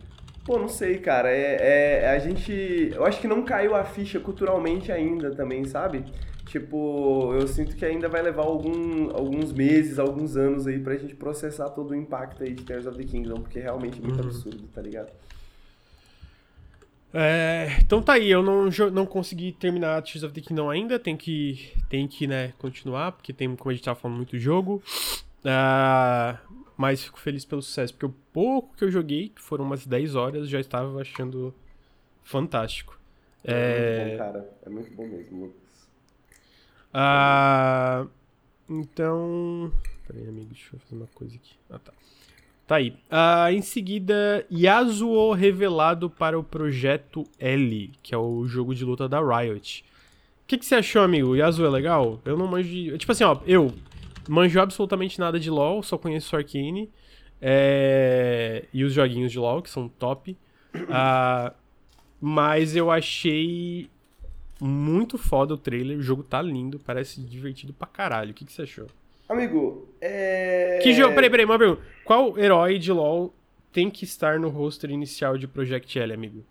pô, 0.45 0.59
não 0.59 0.67
sei, 0.67 0.99
cara. 0.99 1.31
É, 1.31 2.03
é, 2.03 2.11
a 2.11 2.19
gente. 2.19 2.91
Eu 2.93 3.07
acho 3.07 3.21
que 3.21 3.29
não 3.29 3.45
caiu 3.45 3.77
a 3.77 3.85
ficha 3.85 4.19
culturalmente 4.19 4.91
ainda 4.91 5.33
também, 5.33 5.65
sabe? 5.65 6.05
Tipo, 6.47 7.33
eu 7.35 7.47
sinto 7.47 7.77
que 7.77 7.85
ainda 7.85 8.09
vai 8.09 8.23
levar 8.23 8.43
algum, 8.43 9.11
alguns 9.15 9.53
meses, 9.53 10.01
alguns 10.01 10.37
anos 10.37 10.67
aí 10.67 10.81
pra 10.81 10.97
gente 10.97 11.15
processar 11.15 11.71
todo 11.71 11.93
o 11.93 11.95
impacto 11.95 12.43
aí 12.43 12.55
de 12.55 12.65
Tears 12.65 12.87
of 12.87 12.99
the 12.99 13.05
Kingdom, 13.05 13.37
porque 13.37 13.61
é 13.61 13.63
realmente 13.63 14.01
muito 14.01 14.21
uhum. 14.21 14.27
absurdo, 14.27 14.65
tá 14.75 14.83
ligado? 14.83 15.11
É, 17.15 17.77
então 17.81 18.03
tá 18.03 18.15
aí, 18.15 18.29
eu 18.29 18.43
não, 18.43 18.69
não 18.93 19.07
consegui 19.07 19.53
terminar 19.53 20.03
Tears 20.03 20.25
of 20.25 20.35
the 20.35 20.41
Kingdom 20.41 20.71
ainda, 20.71 20.99
tem 20.99 21.17
que, 21.17 21.73
tem 21.89 22.09
que 22.09 22.27
né, 22.27 22.53
continuar, 22.59 23.13
porque 23.13 23.33
tem, 23.33 23.55
como 23.55 23.71
a 23.71 23.75
gente 23.75 23.85
tava 23.85 23.99
falando, 23.99 24.17
muito 24.17 24.37
jogo. 24.39 24.83
Uh, 25.45 26.66
mas 26.77 27.03
fico 27.03 27.19
feliz 27.19 27.45
pelo 27.45 27.63
sucesso, 27.63 27.95
porque 27.95 28.07
o 28.07 28.15
pouco 28.33 28.77
que 28.77 28.85
eu 28.85 28.91
joguei, 28.91 29.31
que 29.31 29.41
foram 29.41 29.65
umas 29.65 29.87
10 29.87 30.15
horas, 30.15 30.49
já 30.49 30.61
estava 30.61 31.01
achando 31.01 31.55
fantástico. 32.23 32.99
É, 33.43 33.55
é... 33.55 33.99
muito 33.99 34.11
bom, 34.11 34.19
cara. 34.19 34.51
É 34.65 34.69
muito 34.69 34.95
bom 34.95 35.07
mesmo, 35.07 35.45
Lucas. 35.47 35.89
Ah, 36.93 38.07
então. 38.69 39.73
Peraí, 40.07 40.29
amigo, 40.29 40.47
deixa 40.47 40.75
eu 40.75 40.81
fazer 40.81 40.97
uma 40.97 41.07
coisa 41.15 41.35
aqui. 41.35 41.55
Ah, 41.71 41.79
tá. 41.79 41.93
Tá 42.67 42.77
aí. 42.77 42.97
Ah, 43.09 43.53
em 43.53 43.63
seguida, 43.63 44.45
Yasuo 44.53 45.33
revelado 45.33 46.11
para 46.11 46.39
o 46.39 46.43
Projeto 46.43 47.25
L, 47.39 47.93
que 48.03 48.15
é 48.15 48.19
o 48.19 48.45
jogo 48.47 48.75
de 48.75 48.85
luta 48.85 49.09
da 49.09 49.21
Riot. 49.21 49.85
O 50.43 50.47
que, 50.49 50.59
que 50.59 50.67
você 50.67 50.77
achou, 50.77 51.03
amigo? 51.03 51.37
Yasuo 51.37 51.65
é 51.65 51.71
legal? 51.71 52.21
Eu 52.25 52.37
não 52.37 52.47
manjo 52.47 52.69
de... 52.69 52.99
Tipo 52.99 53.13
assim, 53.13 53.25
ó, 53.25 53.39
eu 53.47 53.73
manjo 54.29 54.61
absolutamente 54.61 55.19
nada 55.19 55.39
de 55.39 55.51
LoL, 55.51 55.83
só 55.83 55.97
conheço 55.99 56.37
Arcane. 56.37 56.91
É... 57.41 58.65
E 58.73 58.85
os 58.85 58.93
joguinhos 58.93 59.33
de 59.33 59.39
LoL, 59.39 59.63
que 59.63 59.71
são 59.71 59.89
top. 59.89 60.37
Uh, 60.75 61.55
mas 62.21 62.77
eu 62.77 62.91
achei 62.91 63.91
muito 64.61 65.19
foda 65.19 65.55
o 65.55 65.59
trailer. 65.59 65.99
O 65.99 66.03
jogo 66.03 66.23
tá 66.23 66.41
lindo, 66.41 66.79
parece 66.79 67.21
divertido 67.21 67.73
pra 67.73 67.87
caralho. 67.87 68.31
O 68.31 68.35
que, 68.35 68.45
que 68.45 68.53
você 68.53 68.63
achou? 68.63 68.87
Amigo, 69.29 69.89
é. 70.01 70.79
Que 70.83 70.93
jogo. 70.93 71.15
Peraí, 71.15 71.31
peraí, 71.31 71.45
uma 71.45 71.59
pergunta. 71.59 71.83
Qual 72.05 72.39
herói 72.39 72.79
de 72.79 72.93
LoL 72.93 73.35
tem 73.73 73.91
que 73.91 74.05
estar 74.05 74.39
no 74.39 74.49
roster 74.49 74.91
inicial 74.91 75.37
de 75.37 75.47
Project 75.49 75.99
L, 75.99 76.13
amigo? 76.13 76.45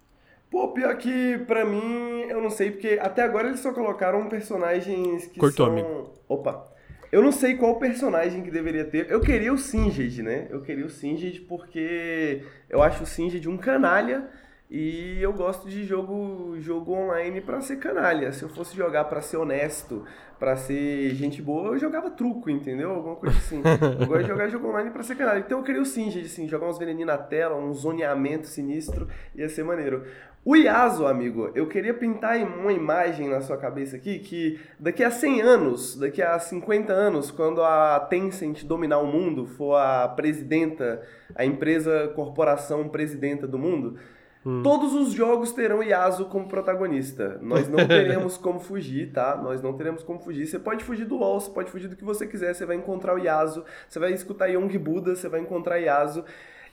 Pô, 0.52 0.70
pior 0.70 0.96
que 0.98 1.40
pra 1.48 1.66
mim, 1.66 2.22
eu 2.30 2.42
não 2.42 2.50
sei, 2.50 2.72
porque 2.72 3.00
até 3.02 3.24
agora 3.24 3.48
eles 3.48 3.60
só 3.60 3.74
colocaram 3.74 4.28
personagens 4.30 5.26
que 5.28 5.40
Cortou, 5.40 5.66
são. 5.66 5.74
Amigo. 5.74 6.14
Opa! 6.28 6.75
Eu 7.16 7.24
não 7.24 7.32
sei 7.32 7.56
qual 7.56 7.80
personagem 7.80 8.44
que 8.44 8.52
deveria 8.52 8.84
ter. 8.84 9.10
Eu 9.10 9.22
queria 9.22 9.54
o 9.54 9.58
Singed, 9.58 10.22
né? 10.22 10.48
Eu 10.50 10.62
queria 10.62 10.86
o 10.86 10.90
Singed 10.90 11.46
porque 11.48 12.44
eu 12.70 12.84
acho 12.84 13.04
o 13.04 13.06
Singed 13.06 13.48
um 13.48 13.56
canalha. 13.56 14.28
E 14.70 15.22
eu 15.22 15.32
gosto 15.32 15.70
de 15.70 15.86
jogo, 15.86 16.60
jogo 16.60 16.92
online 16.92 17.40
pra 17.40 17.62
ser 17.62 17.78
canalha. 17.78 18.34
Se 18.34 18.44
eu 18.44 18.50
fosse 18.50 18.76
jogar 18.76 19.06
pra 19.06 19.22
ser 19.22 19.38
honesto, 19.38 20.04
pra 20.38 20.58
ser 20.58 21.12
gente 21.12 21.42
boa, 21.42 21.76
eu 21.76 21.80
jogava 21.80 22.12
truco, 22.12 22.50
entendeu? 22.50 22.92
Alguma 22.92 23.16
coisa 23.16 23.38
assim. 23.38 23.62
Eu 23.98 24.08
gosto 24.08 24.24
de 24.24 24.28
jogar 24.28 24.50
jogo 24.50 24.68
online 24.68 24.92
pra 24.92 25.02
ser 25.02 25.16
canalha. 25.16 25.40
Então 25.40 25.60
eu 25.60 25.64
queria 25.64 25.82
o 25.82 25.86
Singed, 25.86 26.26
assim, 26.26 26.50
jogar 26.50 26.68
uns 26.68 26.78
veneninhos 26.78 27.08
na 27.08 27.18
tela, 27.18 27.56
um 27.56 27.74
zoneamento 27.74 28.48
sinistro, 28.48 29.08
ia 29.34 29.48
ser 29.48 29.64
maneiro. 29.64 30.04
O 30.46 30.56
Yaso, 30.56 31.08
amigo, 31.08 31.50
eu 31.56 31.68
queria 31.68 31.92
pintar 31.92 32.38
uma 32.38 32.72
imagem 32.72 33.28
na 33.28 33.42
sua 33.42 33.58
cabeça 33.58 33.96
aqui 33.96 34.20
que 34.20 34.60
daqui 34.80 35.04
a 35.04 35.10
100 35.10 35.42
anos, 35.42 35.96
daqui 35.96 36.22
a 36.22 36.38
50 36.38 36.94
anos, 36.94 37.32
quando 37.32 37.64
a 37.64 38.00
Tencent 38.02 38.64
dominar 38.64 39.00
o 39.00 39.08
mundo, 39.08 39.48
for 39.48 39.76
a 39.76 40.08
presidenta, 40.08 41.02
a 41.34 41.44
empresa, 41.44 42.12
corporação 42.16 42.88
presidenta 42.90 43.48
do 43.48 43.58
mundo, 43.58 43.98
hum. 44.46 44.62
todos 44.62 44.94
os 44.94 45.14
jogos 45.14 45.52
terão 45.52 45.82
Yaso 45.82 46.26
como 46.26 46.48
protagonista. 46.48 47.40
Nós 47.42 47.68
não 47.68 47.80
teremos 47.90 48.38
como 48.38 48.60
fugir, 48.60 49.12
tá? 49.12 49.36
Nós 49.36 49.64
não 49.64 49.74
teremos 49.74 50.04
como 50.04 50.20
fugir. 50.20 50.46
Você 50.46 50.60
pode 50.60 50.84
fugir 50.84 51.06
do 51.06 51.16
LoL, 51.18 51.40
você 51.40 51.50
pode 51.50 51.72
fugir 51.72 51.88
do 51.88 51.96
que 51.96 52.04
você 52.04 52.28
quiser, 52.28 52.54
você 52.54 52.68
vai 52.68 52.76
encontrar 52.76 53.16
o 53.16 53.18
Yaso, 53.18 53.66
você 53.90 53.98
vai 53.98 54.14
escutar 54.14 54.46
Young 54.46 54.78
Buda, 54.78 55.16
você 55.16 55.28
vai 55.28 55.40
encontrar 55.40 55.78
Yaso. 55.78 56.24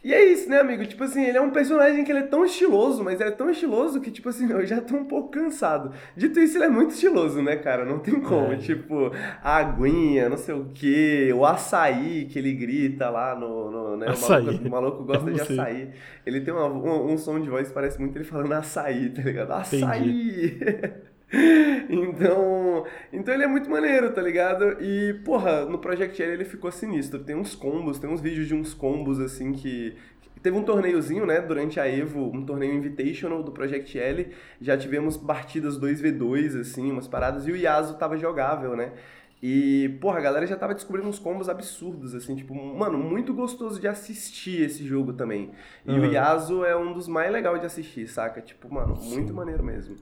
E 0.05 0.13
é 0.13 0.25
isso, 0.25 0.49
né, 0.49 0.59
amigo? 0.59 0.85
Tipo 0.85 1.05
assim, 1.05 1.25
ele 1.25 1.39
é 1.39 1.41
um 1.41 1.51
personagem 1.51 2.05
que 2.05 2.11
ele 2.11 2.21
é 2.21 2.27
tão 2.27 2.45
estiloso, 2.45 3.05
mas 3.05 3.21
ele 3.21 3.31
é 3.31 3.33
tão 3.33 3.49
estiloso 3.49 4.01
que, 4.01 4.11
tipo 4.11 4.29
assim, 4.29 4.51
eu 4.51 4.67
já 4.67 4.81
tô 4.81 4.97
um 4.97 5.05
pouco 5.05 5.31
cansado. 5.31 5.93
Dito 6.17 6.41
isso, 6.41 6.59
ele 6.59 6.65
é 6.65 6.69
muito 6.69 6.91
estiloso, 6.91 7.41
né, 7.41 7.55
cara? 7.57 7.85
Não 7.85 8.01
tem 8.01 8.21
como. 8.21 8.53
É. 8.53 8.57
Tipo, 8.57 9.13
a 9.43 9.57
aguinha, 9.59 10.29
não 10.29 10.37
sei 10.37 10.55
o 10.55 10.71
quê, 10.75 11.33
o 11.33 11.47
açaí 11.47 12.27
que 12.27 12.39
ele 12.39 12.53
grita 12.53 13.09
lá 13.11 13.39
no. 13.39 13.71
no 13.71 13.97
né? 13.97 14.07
o, 14.09 14.31
maluco, 14.31 14.65
o 14.65 14.71
maluco 14.71 15.05
gosta 15.05 15.31
de 15.31 15.41
açaí. 15.41 15.91
Ele 16.27 16.41
tem 16.41 16.53
uma, 16.53 16.67
um, 16.67 17.13
um, 17.13 17.19
som 17.19 17.41
de 17.41 17.49
voz 17.49 17.69
que 17.69 17.75
parece 17.75 18.01
muito 18.01 18.17
ele 18.17 18.25
falando 18.25 18.53
açaí, 18.53 19.11
tá 19.11 19.23
ligado? 19.23 19.53
Açaí! 19.53 20.59
então, 21.89 22.85
então 23.13 23.33
ele 23.33 23.45
é 23.45 23.47
muito 23.47 23.71
maneiro, 23.71 24.13
tá 24.13 24.21
ligado? 24.21 24.77
E, 24.83 25.15
porra, 25.25 25.65
no 25.65 25.79
Project 25.79 26.23
L 26.23 26.33
ele 26.33 26.45
ficou 26.45 26.71
sinistro. 26.71 27.21
Tem 27.21 27.35
uns 27.35 27.55
combos, 27.55 27.99
tem 27.99 28.11
uns 28.11 28.21
vídeos 28.21 28.47
de 28.47 28.55
uns 28.55 28.75
combos 28.75 29.19
assim 29.19 29.53
que. 29.53 29.97
Teve 30.43 30.57
um 30.57 30.65
torneiozinho, 30.65 31.25
né, 31.25 31.41
durante 31.41 31.79
a 31.79 31.89
EVO, 31.89 32.33
um 32.35 32.45
torneio 32.45 32.75
Invitational 32.75 33.45
do 33.45 33.53
Project 33.53 33.97
L. 33.97 34.29
Já 34.61 34.77
tivemos 34.77 35.17
partidas 35.17 35.79
2v2, 35.79 36.61
assim, 36.61 36.91
umas 36.91 37.07
paradas, 37.07 37.47
e 37.47 37.53
o 37.53 37.57
Yasuo 37.57 37.97
tava 37.97 38.17
jogável, 38.17 38.75
né? 38.75 38.93
E, 39.41 39.97
porra, 40.01 40.19
a 40.19 40.21
galera 40.21 40.45
já 40.45 40.57
tava 40.57 40.75
descobrindo 40.75 41.09
uns 41.09 41.21
combos 41.21 41.49
absurdos, 41.49 42.13
assim, 42.15 42.35
tipo, 42.35 42.55
mano, 42.55 42.99
muito 42.99 43.33
gostoso 43.33 43.81
de 43.81 43.87
assistir 43.87 44.63
esse 44.63 44.85
jogo 44.85 45.13
também. 45.13 45.53
E 45.87 45.93
uhum. 45.93 46.09
o 46.09 46.13
Yasuo 46.13 46.65
é 46.65 46.77
um 46.77 46.93
dos 46.93 47.07
mais 47.07 47.33
legais 47.33 47.61
de 47.61 47.67
assistir, 47.67 48.09
saca? 48.09 48.41
Tipo, 48.41 48.73
mano, 48.73 48.97
muito 48.97 49.29
Sim. 49.29 49.33
maneiro 49.33 49.63
mesmo. 49.63 49.97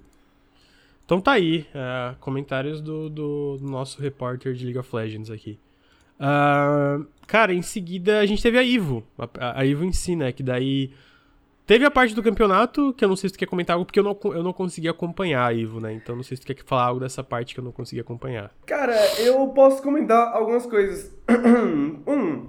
Então 1.10 1.20
tá 1.20 1.32
aí, 1.32 1.66
uh, 1.74 2.16
comentários 2.20 2.80
do, 2.80 3.10
do, 3.10 3.56
do, 3.56 3.68
nosso 3.68 4.00
repórter 4.00 4.52
de 4.54 4.62
League 4.64 4.78
of 4.78 4.94
Legends 4.94 5.28
aqui. 5.28 5.58
Uh, 6.20 7.04
cara, 7.26 7.52
em 7.52 7.62
seguida 7.62 8.20
a 8.20 8.26
gente 8.26 8.40
teve 8.40 8.56
a 8.56 8.62
Ivo, 8.62 9.02
a, 9.18 9.58
a, 9.58 9.66
Ivo 9.66 9.84
em 9.84 9.90
si, 9.92 10.14
né? 10.14 10.30
Que 10.30 10.40
daí 10.40 10.92
teve 11.66 11.84
a 11.84 11.90
parte 11.90 12.14
do 12.14 12.22
campeonato, 12.22 12.94
que 12.96 13.04
eu 13.04 13.08
não 13.08 13.16
sei 13.16 13.28
se 13.28 13.32
tu 13.32 13.40
quer 13.40 13.46
comentar 13.46 13.74
algo, 13.74 13.84
porque 13.84 13.98
eu 13.98 14.04
não, 14.04 14.16
eu 14.22 14.44
não 14.44 14.52
consegui 14.52 14.88
acompanhar 14.88 15.46
a 15.46 15.52
Ivo, 15.52 15.80
né? 15.80 15.92
Então 15.92 16.14
não 16.14 16.22
sei 16.22 16.36
se 16.36 16.44
tu 16.44 16.54
quer 16.54 16.62
falar 16.64 16.84
algo 16.84 17.00
dessa 17.00 17.24
parte 17.24 17.54
que 17.54 17.58
eu 17.58 17.64
não 17.64 17.72
consegui 17.72 18.00
acompanhar. 18.00 18.52
Cara, 18.64 18.94
eu 19.18 19.48
posso 19.48 19.82
comentar 19.82 20.32
algumas 20.32 20.64
coisas. 20.64 21.12
um, 22.06 22.46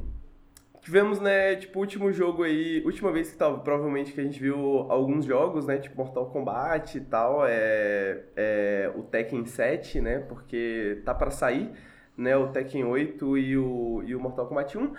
Tivemos, 0.81 1.19
né, 1.19 1.55
tipo, 1.55 1.79
último 1.79 2.11
jogo 2.11 2.41
aí, 2.41 2.81
última 2.83 3.11
vez 3.11 3.29
que 3.29 3.37
tava, 3.37 3.59
provavelmente 3.59 4.13
que 4.13 4.19
a 4.19 4.23
gente 4.23 4.39
viu 4.39 4.87
alguns 4.89 5.25
jogos, 5.25 5.67
né, 5.67 5.77
tipo 5.77 5.95
Mortal 5.95 6.25
Kombat 6.31 6.97
e 6.97 7.01
tal, 7.01 7.45
é, 7.45 8.23
é 8.35 8.91
o 8.95 9.03
Tekken 9.03 9.45
7, 9.45 10.01
né, 10.01 10.19
porque 10.27 10.99
tá 11.05 11.13
para 11.13 11.29
sair, 11.29 11.69
né, 12.17 12.35
o 12.35 12.47
Tekken 12.47 12.83
8 12.83 13.37
e 13.37 13.57
o, 13.57 14.01
e 14.07 14.15
o 14.15 14.19
Mortal 14.19 14.47
Kombat 14.47 14.75
1. 14.75 14.91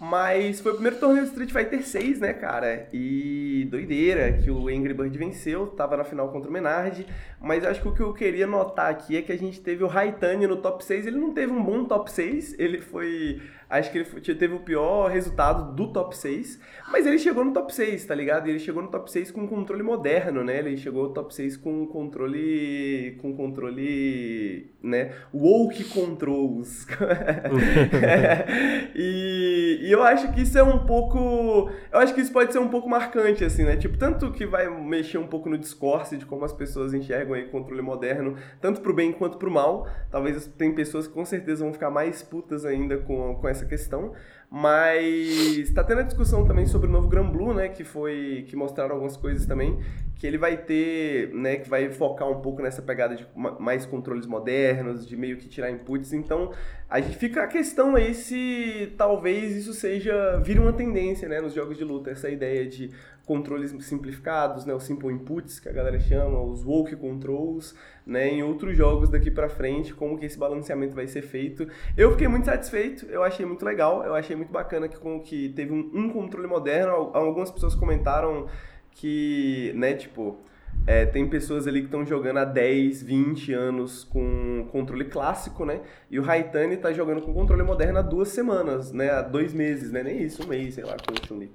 Mas 0.00 0.60
foi 0.60 0.72
o 0.72 0.74
primeiro 0.74 0.98
torneio 0.98 1.24
de 1.24 1.30
Street 1.30 1.50
Fighter 1.50 1.84
6, 1.84 2.20
né, 2.20 2.32
cara? 2.32 2.88
E 2.92 3.66
doideira 3.68 4.32
que 4.32 4.48
o 4.48 4.68
Angry 4.68 4.94
Bird 4.94 5.18
venceu, 5.18 5.66
tava 5.66 5.96
na 5.96 6.04
final 6.04 6.30
contra 6.30 6.48
o 6.48 6.52
Menard. 6.52 7.04
Mas 7.40 7.64
acho 7.64 7.82
que 7.82 7.88
o 7.88 7.92
que 7.92 8.02
eu 8.02 8.14
queria 8.14 8.46
notar 8.46 8.92
aqui 8.92 9.16
é 9.16 9.22
que 9.22 9.32
a 9.32 9.36
gente 9.36 9.60
teve 9.60 9.82
o 9.82 9.90
Haitani 9.90 10.46
no 10.46 10.58
top 10.58 10.84
6. 10.84 11.08
Ele 11.08 11.18
não 11.18 11.32
teve 11.32 11.52
um 11.52 11.60
bom 11.60 11.84
top 11.84 12.12
6, 12.12 12.56
ele 12.60 12.80
foi 12.80 13.42
Acho 13.70 13.92
que 13.92 13.98
ele 13.98 14.34
teve 14.34 14.54
o 14.54 14.60
pior 14.60 15.10
resultado 15.10 15.74
do 15.74 15.92
top 15.92 16.16
6, 16.16 16.58
mas 16.90 17.06
ele 17.06 17.18
chegou 17.18 17.44
no 17.44 17.52
top 17.52 17.74
6, 17.74 18.06
tá 18.06 18.14
ligado? 18.14 18.48
Ele 18.48 18.58
chegou 18.58 18.82
no 18.82 18.88
top 18.88 19.10
6 19.10 19.30
com 19.30 19.46
controle 19.46 19.82
moderno, 19.82 20.42
né? 20.42 20.58
Ele 20.58 20.76
chegou 20.76 21.08
no 21.08 21.12
top 21.12 21.34
6 21.34 21.58
com 21.58 21.86
controle 21.86 23.18
com 23.20 23.34
controle, 23.38 24.70
né? 24.82 25.12
Woke 25.32 25.84
controls. 25.84 26.86
e, 28.96 29.80
e 29.82 29.92
eu 29.92 30.02
acho 30.02 30.32
que 30.32 30.40
isso 30.40 30.58
é 30.58 30.62
um 30.62 30.86
pouco, 30.86 31.70
eu 31.92 31.98
acho 31.98 32.14
que 32.14 32.20
isso 32.20 32.32
pode 32.32 32.52
ser 32.52 32.58
um 32.58 32.68
pouco 32.68 32.88
marcante 32.88 33.44
assim, 33.44 33.64
né? 33.64 33.76
Tipo, 33.76 33.98
tanto 33.98 34.32
que 34.32 34.46
vai 34.46 34.68
mexer 34.68 35.18
um 35.18 35.26
pouco 35.26 35.48
no 35.48 35.58
discurso 35.58 36.16
de 36.16 36.24
como 36.24 36.44
as 36.44 36.52
pessoas 36.52 36.94
enxergam 36.94 37.34
aí 37.34 37.44
controle 37.44 37.82
moderno, 37.82 38.36
tanto 38.60 38.80
pro 38.80 38.94
bem 38.94 39.12
quanto 39.12 39.36
pro 39.36 39.50
mal. 39.50 39.86
Talvez 40.10 40.46
tem 40.58 40.74
pessoas 40.74 41.06
que 41.06 41.12
com 41.12 41.24
certeza 41.24 41.62
vão 41.62 41.72
ficar 41.72 41.90
mais 41.90 42.22
putas 42.22 42.64
ainda 42.64 42.98
com 42.98 43.34
com 43.34 43.48
essa 43.48 43.58
essa 43.58 43.66
questão, 43.66 44.12
mas 44.50 45.58
está 45.58 45.84
tendo 45.84 46.00
a 46.00 46.04
discussão 46.04 46.46
também 46.46 46.66
sobre 46.66 46.88
o 46.88 46.90
novo 46.90 47.06
Gran 47.06 47.28
Blue, 47.28 47.52
né, 47.52 47.68
que 47.68 47.84
foi 47.84 48.46
que 48.48 48.56
mostraram 48.56 48.94
algumas 48.94 49.16
coisas 49.16 49.46
também, 49.46 49.78
que 50.16 50.26
ele 50.26 50.38
vai 50.38 50.56
ter, 50.56 51.32
né, 51.34 51.56
que 51.56 51.68
vai 51.68 51.90
focar 51.90 52.28
um 52.28 52.40
pouco 52.40 52.62
nessa 52.62 52.80
pegada 52.80 53.14
de 53.14 53.26
mais 53.58 53.84
controles 53.84 54.26
modernos, 54.26 55.06
de 55.06 55.16
meio 55.16 55.36
que 55.36 55.48
tirar 55.48 55.70
inputs. 55.70 56.12
Então, 56.12 56.50
a 56.88 57.00
gente 57.00 57.18
fica 57.18 57.42
a 57.42 57.46
questão 57.46 57.94
aí 57.94 58.14
se 58.14 58.94
talvez 58.96 59.54
isso 59.54 59.74
seja 59.74 60.38
vire 60.38 60.58
uma 60.58 60.72
tendência, 60.72 61.28
né, 61.28 61.40
nos 61.40 61.52
jogos 61.52 61.76
de 61.76 61.84
luta, 61.84 62.10
essa 62.10 62.30
ideia 62.30 62.66
de 62.66 62.90
controles 63.26 63.74
simplificados, 63.84 64.64
né, 64.64 64.72
os 64.72 64.84
simple 64.84 65.12
inputs 65.12 65.60
que 65.60 65.68
a 65.68 65.72
galera 65.72 66.00
chama, 66.00 66.40
os 66.40 66.64
woke 66.64 66.96
controls, 66.96 67.74
né, 68.06 68.28
em 68.30 68.42
outros 68.42 68.74
jogos 68.74 69.10
daqui 69.10 69.30
para 69.30 69.50
frente, 69.50 69.92
como 69.92 70.18
que 70.18 70.24
esse 70.24 70.38
balanceamento 70.38 70.94
vai 70.94 71.06
ser 71.06 71.20
feito. 71.20 71.68
Eu 71.94 72.12
fiquei 72.12 72.26
muito 72.26 72.46
satisfeito, 72.46 73.04
eu 73.06 73.22
achei 73.22 73.44
muito 73.44 73.62
legal, 73.66 74.02
eu 74.02 74.14
achei 74.14 74.34
muito 74.34 74.50
bacana 74.50 74.88
que 74.88 74.96
com 74.96 75.20
que 75.20 75.50
teve 75.50 75.72
um, 75.72 75.90
um 75.92 76.08
controle 76.08 76.46
moderno, 76.46 77.10
algumas 77.12 77.50
pessoas 77.50 77.74
comentaram 77.74 78.46
que, 78.92 79.72
né, 79.76 79.92
tipo, 79.92 80.38
é, 80.86 81.04
tem 81.04 81.28
pessoas 81.28 81.66
ali 81.66 81.80
que 81.80 81.86
estão 81.86 82.06
jogando 82.06 82.38
há 82.38 82.44
10, 82.46 83.02
20 83.02 83.52
anos 83.52 84.04
com 84.04 84.66
controle 84.72 85.04
clássico, 85.04 85.66
né? 85.66 85.82
E 86.10 86.18
o 86.18 86.28
Haitani 86.28 86.78
tá 86.78 86.90
jogando 86.92 87.20
com 87.20 87.34
controle 87.34 87.62
moderno 87.62 87.98
há 87.98 88.02
duas 88.02 88.28
semanas, 88.28 88.90
né? 88.90 89.10
Há 89.10 89.20
dois 89.20 89.52
meses, 89.52 89.92
né? 89.92 90.02
Nem 90.02 90.22
isso, 90.22 90.42
um 90.42 90.46
mês, 90.46 90.74
sei 90.74 90.84
lá, 90.84 90.96
com 90.96 91.12
o 91.12 91.26
Chun-Li. 91.26 91.52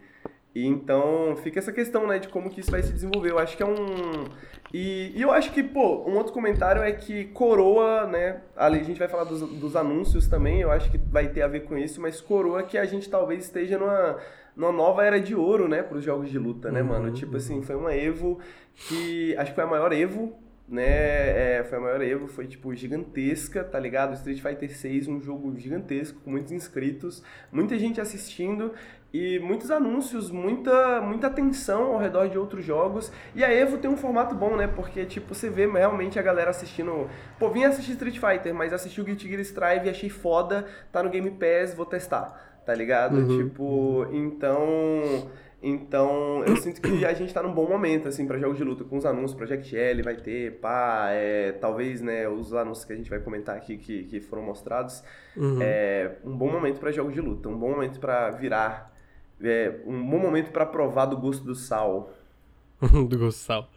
E 0.55 0.67
então 0.67 1.35
fica 1.37 1.57
essa 1.57 1.71
questão, 1.71 2.05
né, 2.05 2.19
de 2.19 2.27
como 2.27 2.47
que 2.49 2.59
isso 2.59 2.69
vai 2.69 2.83
se 2.83 2.93
desenvolver. 2.93 3.31
Eu 3.31 3.39
acho 3.39 3.57
que 3.57 3.63
é 3.63 3.65
um. 3.65 4.25
E, 4.71 5.11
e 5.15 5.21
eu 5.21 5.31
acho 5.31 5.51
que, 5.51 5.63
pô, 5.63 6.07
um 6.07 6.15
outro 6.15 6.31
comentário 6.31 6.83
é 6.83 6.91
que 6.91 7.25
coroa, 7.25 8.05
né? 8.05 8.41
Ali 8.55 8.79
a 8.79 8.83
gente 8.83 8.99
vai 8.99 9.07
falar 9.07 9.23
dos, 9.23 9.41
dos 9.41 9.75
anúncios 9.75 10.27
também, 10.27 10.61
eu 10.61 10.71
acho 10.71 10.91
que 10.91 10.97
vai 10.97 11.27
ter 11.27 11.41
a 11.41 11.47
ver 11.47 11.61
com 11.61 11.75
isso, 11.75 11.99
mas 11.99 12.21
coroa 12.21 12.61
que 12.61 12.77
a 12.77 12.85
gente 12.85 13.09
talvez 13.09 13.45
esteja 13.45 13.79
numa, 13.79 14.17
numa 14.55 14.71
nova 14.71 15.03
era 15.03 15.19
de 15.19 15.35
ouro, 15.35 15.67
né, 15.67 15.81
para 15.83 15.97
os 15.97 16.03
jogos 16.03 16.29
de 16.29 16.37
luta, 16.37 16.71
né, 16.71 16.81
uhum, 16.81 16.87
mano? 16.87 17.11
Tipo 17.11 17.37
assim, 17.37 17.61
foi 17.61 17.75
uma 17.75 17.95
Evo 17.95 18.39
que. 18.75 19.35
Acho 19.37 19.51
que 19.51 19.55
foi 19.55 19.63
a 19.63 19.67
maior 19.67 19.91
Evo 19.91 20.37
né? 20.67 21.59
É, 21.59 21.63
foi 21.63 21.77
a 21.77 21.81
maior 21.81 22.01
Evo, 22.01 22.27
foi 22.27 22.47
tipo 22.47 22.73
gigantesca, 22.73 23.63
tá 23.63 23.79
ligado? 23.79 24.13
Street 24.13 24.41
Fighter 24.41 24.75
6, 24.75 25.07
um 25.07 25.21
jogo 25.21 25.55
gigantesco, 25.57 26.19
com 26.21 26.31
muitos 26.31 26.51
inscritos, 26.51 27.23
muita 27.51 27.77
gente 27.77 27.99
assistindo 27.99 28.73
e 29.13 29.37
muitos 29.39 29.69
anúncios, 29.69 30.31
muita, 30.31 31.01
muita 31.01 31.27
atenção 31.27 31.93
ao 31.93 31.99
redor 31.99 32.27
de 32.27 32.37
outros 32.37 32.65
jogos. 32.65 33.11
E 33.35 33.43
a 33.43 33.53
Evo 33.53 33.77
tem 33.77 33.91
um 33.91 33.97
formato 33.97 34.33
bom, 34.33 34.55
né? 34.55 34.67
Porque, 34.67 35.05
tipo, 35.05 35.35
você 35.35 35.49
vê 35.49 35.67
realmente 35.67 36.17
a 36.17 36.21
galera 36.21 36.49
assistindo. 36.49 37.07
Pô, 37.37 37.49
vim 37.49 37.65
assistir 37.65 37.91
Street 37.91 38.17
Fighter, 38.17 38.55
mas 38.55 38.73
assisti 38.73 39.01
o 39.01 39.03
Guilty 39.03 39.27
Gear 39.27 39.41
Strive 39.41 39.87
e 39.87 39.89
achei 39.89 40.09
foda, 40.09 40.65
tá 40.91 41.03
no 41.03 41.09
Game 41.09 41.29
Pass, 41.29 41.75
vou 41.75 41.85
testar, 41.85 42.52
tá 42.65 42.73
ligado? 42.73 43.17
Uhum. 43.17 43.37
Tipo, 43.37 44.07
então. 44.11 45.29
Então, 45.65 46.43
eu 46.45 46.57
sinto 46.57 46.81
que 46.81 47.05
a 47.05 47.13
gente 47.13 47.33
tá 47.33 47.41
num 47.41 47.53
bom 47.53 47.65
momento, 47.65 48.09
assim, 48.09 48.27
para 48.27 48.37
jogos 48.37 48.57
de 48.57 48.65
luta, 48.65 48.83
com 48.83 48.97
os 48.97 49.05
anúncios, 49.05 49.33
Project 49.33 49.73
L 49.73 50.01
vai 50.01 50.17
ter, 50.17 50.59
pá, 50.59 51.07
é, 51.11 51.53
talvez, 51.53 52.01
né, 52.01 52.27
os 52.27 52.53
anúncios 52.53 52.83
que 52.83 52.91
a 52.91 52.95
gente 52.97 53.09
vai 53.09 53.19
comentar 53.19 53.55
aqui 53.55 53.77
que, 53.77 54.03
que 54.03 54.19
foram 54.19 54.43
mostrados, 54.43 55.01
uhum. 55.37 55.59
é 55.61 56.17
um 56.25 56.35
bom 56.35 56.51
momento 56.51 56.81
para 56.81 56.91
jogos 56.91 57.13
de 57.13 57.21
luta, 57.21 57.47
um 57.47 57.57
bom 57.57 57.69
momento 57.69 57.97
para 57.97 58.29
virar 58.31 58.93
é, 59.41 59.75
um 59.85 60.09
bom 60.09 60.19
momento 60.19 60.51
para 60.51 60.65
provar 60.65 61.05
do 61.05 61.17
gosto 61.17 61.43
do 61.43 61.55
sal. 61.55 62.11
do 62.81 63.17
gosto 63.17 63.17
do 63.17 63.31
sal. 63.31 63.69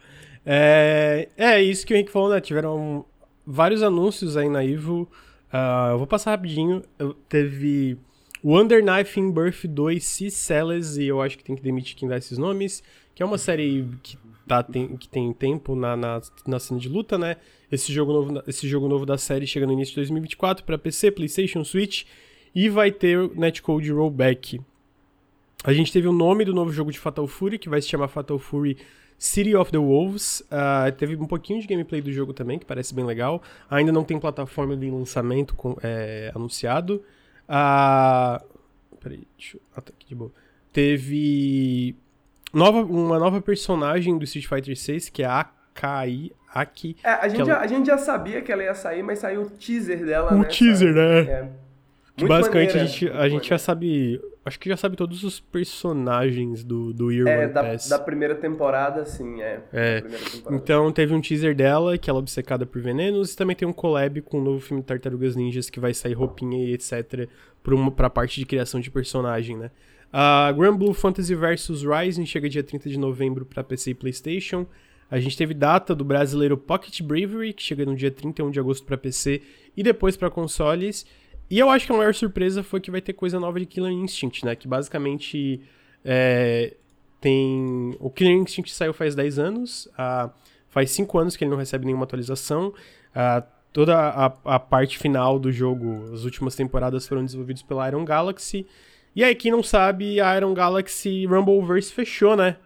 É, 0.45 1.29
é 1.37 1.63
isso 1.63 1.87
que 1.87 1.93
o 1.93 1.97
Henrique 1.97 2.13
falou, 2.13 2.31
né? 2.31 2.41
Tiveram 2.41 3.05
vários 3.47 3.83
anúncios 3.83 4.37
aí 4.37 4.49
na 4.49 4.65
Evo. 4.65 5.09
Uh, 5.53 5.91
eu 5.93 5.99
vou 5.99 6.07
passar 6.07 6.31
rapidinho. 6.33 6.83
Eu, 6.99 7.15
teve 7.29 7.99
o 8.47 8.57
Under 8.57 8.81
Knife 8.81 9.19
in 9.19 9.33
Birth 9.33 9.67
2 9.67 10.05
C 10.05 10.31
Celes, 10.31 10.97
e 10.97 11.07
eu 11.07 11.21
acho 11.21 11.37
que 11.37 11.43
tem 11.43 11.57
que 11.57 11.63
demitir 11.63 11.97
quem 11.97 12.09
dá 12.09 12.17
esses 12.17 12.39
nomes. 12.39 12.81
que 13.13 13.21
é 13.21 13.27
uma 13.27 13.39
série 13.39 13.89
que, 14.05 14.17
tá, 14.47 14.63
tem, 14.63 14.97
que 14.97 15.09
tem 15.09 15.33
tempo 15.33 15.75
na, 15.75 15.97
na, 15.97 16.21
na 16.47 16.61
cena 16.61 16.79
de 16.79 16.89
luta, 16.89 17.19
né? 17.19 17.39
Esse 17.73 17.93
jogo, 17.93 18.13
novo, 18.13 18.43
esse 18.47 18.69
jogo 18.69 18.87
novo 18.87 19.05
da 19.05 19.19
série 19.19 19.49
chega 19.49 19.67
no 19.67 19.73
início 19.73 19.95
de 19.95 19.97
2024 19.97 20.65
para 20.65 20.79
PC, 20.79 21.11
PlayStation, 21.11 21.65
Switch 21.65 22.05
e 22.55 22.69
vai 22.69 22.93
ter 22.93 23.29
netcode 23.35 23.91
rollback. 23.91 24.61
A 25.65 25.73
gente 25.73 25.93
teve 25.93 26.07
o 26.07 26.13
nome 26.13 26.45
do 26.45 26.55
novo 26.55 26.71
jogo 26.71 26.93
de 26.93 27.01
Fatal 27.01 27.27
Fury, 27.27 27.59
que 27.59 27.69
vai 27.69 27.83
se 27.83 27.89
chamar 27.89 28.07
Fatal 28.07 28.39
Fury 28.39 28.77
City 29.19 29.57
of 29.57 29.73
the 29.73 29.79
Wolves. 29.79 30.39
Uh, 30.43 30.93
teve 30.97 31.17
um 31.17 31.27
pouquinho 31.27 31.61
de 31.61 31.67
gameplay 31.67 32.01
do 32.01 32.13
jogo 32.13 32.33
também, 32.33 32.61
que 32.61 32.65
parece 32.65 32.95
bem 32.95 33.05
legal. 33.05 33.43
Ainda 33.69 33.91
não 33.91 34.05
tem 34.05 34.21
plataforma 34.21 34.77
de 34.77 34.89
lançamento 34.89 35.53
com, 35.57 35.77
é, 35.83 36.31
anunciado. 36.33 37.03
Uh, 37.49 38.97
peraí, 38.99 39.27
deixa 39.39 39.57
eu. 39.57 39.61
Ah, 39.75 39.81
tá 39.81 39.93
aqui 39.97 40.09
de 40.09 40.15
boa. 40.15 40.33
Teve 40.73 41.97
nova, 42.53 42.81
uma 42.81 43.19
nova 43.19 43.41
personagem 43.41 44.19
do 44.19 44.25
Street 44.25 44.47
Fighter 44.47 44.77
6, 44.77 45.09
que 45.09 45.23
é 45.23 45.27
a 45.27 45.41
Akai. 45.41 46.31
Aki. 46.53 46.97
É, 47.05 47.11
a 47.11 47.29
gente, 47.29 47.41
ela... 47.43 47.51
já, 47.51 47.61
a 47.61 47.67
gente 47.67 47.87
já 47.87 47.99
sabia 47.99 48.41
que 48.41 48.51
ela 48.51 48.63
ia 48.63 48.75
sair, 48.75 49.03
mas 49.03 49.19
saiu 49.19 49.43
o 49.43 49.51
teaser 49.51 50.07
dela, 50.07 50.33
o 50.33 50.39
né? 50.39 50.49
Teaser, 50.49 50.95
né? 50.95 51.21
É. 51.21 51.49
Basicamente 52.27 52.69
maneira, 52.69 52.83
a 52.83 52.87
gente, 52.87 53.11
a 53.11 53.29
gente 53.29 53.49
já 53.49 53.59
sabe. 53.59 54.21
Acho 54.47 54.61
que 54.61 54.69
já 54.69 54.77
sabe 54.77 54.95
todos 54.95 55.25
os 55.25 55.41
personagens 55.41 56.63
do, 56.63 56.93
do 56.93 57.11
Year 57.11 57.27
é, 57.27 57.45
One 57.47 57.53
da, 57.53 57.65
Pass. 57.65 57.89
da 57.89 57.99
primeira 57.99 58.37
temporada, 58.37 59.05
sim, 59.05 59.43
é. 59.43 59.61
É. 59.73 60.05
Então 60.49 60.93
teve 60.93 61.13
um 61.13 61.21
teaser 61.21 61.53
dela, 61.53 61.99
que 61.99 62.09
ela 62.09 62.21
é 62.21 62.23
obcecada 62.23 62.65
por 62.65 62.81
venenos, 62.81 63.33
e 63.33 63.37
também 63.37 63.57
tem 63.57 63.67
um 63.67 63.73
collab 63.73 64.23
com 64.23 64.39
o 64.39 64.41
um 64.41 64.45
novo 64.45 64.61
filme 64.61 64.85
Tartarugas 64.85 65.35
Ninjas, 65.35 65.69
que 65.69 65.81
vai 65.81 65.93
sair 65.93 66.13
roupinha 66.13 66.65
e 66.65 66.75
etc. 66.75 67.29
Pra, 67.61 67.75
uma, 67.75 67.91
pra 67.91 68.09
parte 68.09 68.39
de 68.39 68.47
criação 68.47 68.79
de 68.79 68.89
personagem, 68.89 69.57
né? 69.57 69.69
A 70.13 70.51
uh, 70.53 70.57
Grand 70.57 70.77
Blue 70.77 70.95
Fantasy 70.95 71.35
vs 71.35 71.83
Rising 71.83 72.25
chega 72.25 72.49
dia 72.49 72.63
30 72.63 72.89
de 72.89 73.01
novembro 73.01 73.45
para 73.45 73.65
PC 73.65 73.91
e 73.91 73.95
PlayStation. 73.95 74.65
A 75.11 75.19
gente 75.19 75.37
teve 75.37 75.55
data 75.55 75.93
do 75.93 76.05
brasileiro 76.05 76.57
Pocket 76.57 77.03
Bravery, 77.03 77.53
que 77.53 77.65
chega 77.65 77.85
no 77.85 77.97
dia 77.97 78.13
31 78.13 78.53
de 78.53 78.61
agosto 78.61 78.87
para 78.87 78.97
PC 78.97 79.43
e 79.77 79.83
depois 79.83 80.17
para 80.17 80.31
consoles. 80.31 81.05
E 81.49 81.59
eu 81.59 81.71
acho 81.71 81.87
que 81.87 81.93
a 81.93 81.97
maior 81.97 82.15
surpresa 82.15 82.63
foi 82.63 82.81
que 82.81 82.91
vai 82.91 83.01
ter 83.01 83.13
coisa 83.13 83.39
nova 83.39 83.59
de 83.59 83.67
Killer 83.67 83.93
Instinct, 83.93 84.45
né? 84.45 84.57
Que 84.57 84.67
basicamente 84.67 85.61
é, 86.05 86.75
tem. 87.21 87.97
O 88.01 88.11
Killer 88.11 88.35
Instinct 88.35 88.73
saiu 88.73 88.93
faz 88.93 89.15
10 89.15 89.39
anos, 89.39 89.87
uh, 89.87 90.31
faz 90.69 90.91
5 90.91 91.19
anos 91.19 91.37
que 91.37 91.45
ele 91.45 91.51
não 91.51 91.59
recebe 91.59 91.87
nenhuma 91.87 92.05
atualização. 92.05 92.69
Uh, 92.69 93.47
toda 93.73 93.97
a, 93.97 94.27
a, 94.45 94.59
parte 94.59 94.99
final 94.99 95.39
do 95.39 95.53
jogo, 95.53 96.13
as 96.13 96.25
últimas 96.25 96.55
temporadas 96.55 97.07
foram 97.07 97.25
desenvolvidas 97.25 97.63
pela 97.63 97.87
Iron 97.89 98.05
Galaxy. 98.05 98.67
E 99.15 99.23
aí, 99.25 99.35
quem 99.35 99.51
não 99.51 99.63
sabe, 99.63 100.21
a 100.21 100.37
Iron 100.37 100.53
Galaxy 100.53 101.27
Rumbleverse 101.27 101.93
fechou, 101.93 102.37
né? 102.37 102.57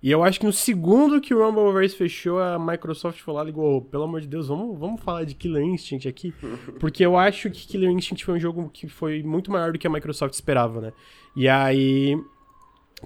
E 0.00 0.10
eu 0.10 0.22
acho 0.22 0.38
que 0.38 0.46
no 0.46 0.52
segundo 0.52 1.20
que 1.20 1.34
o 1.34 1.44
Rumbleverse 1.44 1.96
fechou, 1.96 2.38
a 2.38 2.56
Microsoft 2.56 3.26
lá 3.26 3.42
e 3.42 3.46
ligou, 3.46 3.82
pelo 3.82 4.04
amor 4.04 4.20
de 4.20 4.28
Deus, 4.28 4.46
vamos, 4.46 4.78
vamos 4.78 5.00
falar 5.02 5.24
de 5.24 5.34
Killer 5.34 5.62
Instinct 5.62 6.08
aqui? 6.08 6.32
Porque 6.78 7.04
eu 7.04 7.16
acho 7.16 7.50
que 7.50 7.66
Killer 7.66 7.90
Instinct 7.90 8.24
foi 8.24 8.34
um 8.34 8.40
jogo 8.40 8.70
que 8.72 8.86
foi 8.86 9.22
muito 9.24 9.50
maior 9.50 9.72
do 9.72 9.78
que 9.78 9.86
a 9.86 9.90
Microsoft 9.90 10.34
esperava, 10.34 10.80
né? 10.80 10.92
E 11.36 11.48
aí 11.48 12.16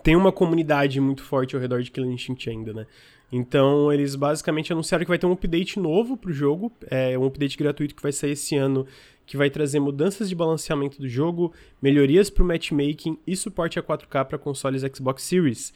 tem 0.02 0.16
uma 0.16 0.30
comunidade 0.30 1.00
muito 1.00 1.22
forte 1.22 1.54
ao 1.54 1.62
redor 1.62 1.82
de 1.82 1.90
Killer 1.90 2.10
Instinct 2.10 2.50
ainda, 2.50 2.74
né? 2.74 2.86
Então 3.32 3.90
eles 3.90 4.14
basicamente 4.14 4.70
anunciaram 4.70 5.06
que 5.06 5.08
vai 5.08 5.18
ter 5.18 5.24
um 5.24 5.32
update 5.32 5.80
novo 5.80 6.18
pro 6.18 6.30
jogo, 6.30 6.70
é 6.90 7.18
um 7.18 7.24
update 7.24 7.56
gratuito 7.56 7.94
que 7.94 8.02
vai 8.02 8.12
sair 8.12 8.32
esse 8.32 8.54
ano, 8.56 8.86
que 9.24 9.38
vai 9.38 9.48
trazer 9.48 9.80
mudanças 9.80 10.28
de 10.28 10.34
balanceamento 10.34 11.00
do 11.00 11.08
jogo, 11.08 11.54
melhorias 11.80 12.28
pro 12.28 12.44
matchmaking 12.44 13.18
e 13.26 13.34
suporte 13.34 13.78
a 13.78 13.82
4K 13.82 14.26
para 14.26 14.36
consoles 14.36 14.82
Xbox 14.82 15.22
Series. 15.22 15.72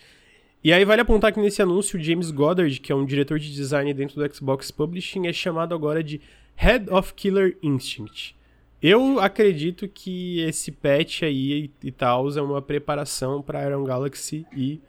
E 0.67 0.73
aí 0.73 0.85
vale 0.85 1.01
apontar 1.01 1.33
que 1.33 1.39
nesse 1.39 1.63
anúncio 1.63 1.97
o 1.97 2.03
James 2.03 2.33
Goddard, 2.33 2.81
que 2.81 2.91
é 2.91 2.95
um 2.97 3.05
diretor 3.05 3.39
de 3.39 3.55
design 3.55 3.95
dentro 3.95 4.17
do 4.21 4.35
Xbox 4.35 4.69
Publishing, 4.73 5.29
é 5.29 5.33
chamado 5.33 5.73
agora 5.73 6.03
de 6.03 6.21
Head 6.57 6.91
of 6.91 7.15
Killer 7.15 7.57
Instinct. 7.63 8.35
Eu 8.83 9.21
acredito 9.21 9.87
que 9.87 10.41
esse 10.41 10.73
patch 10.73 11.23
aí 11.23 11.71
e 11.81 11.93
tal 11.93 12.29
é 12.31 12.43
uma 12.43 12.61
preparação 12.61 13.41
para 13.41 13.65
Iron 13.65 13.85
Galaxy 13.85 14.45
e 14.57 14.81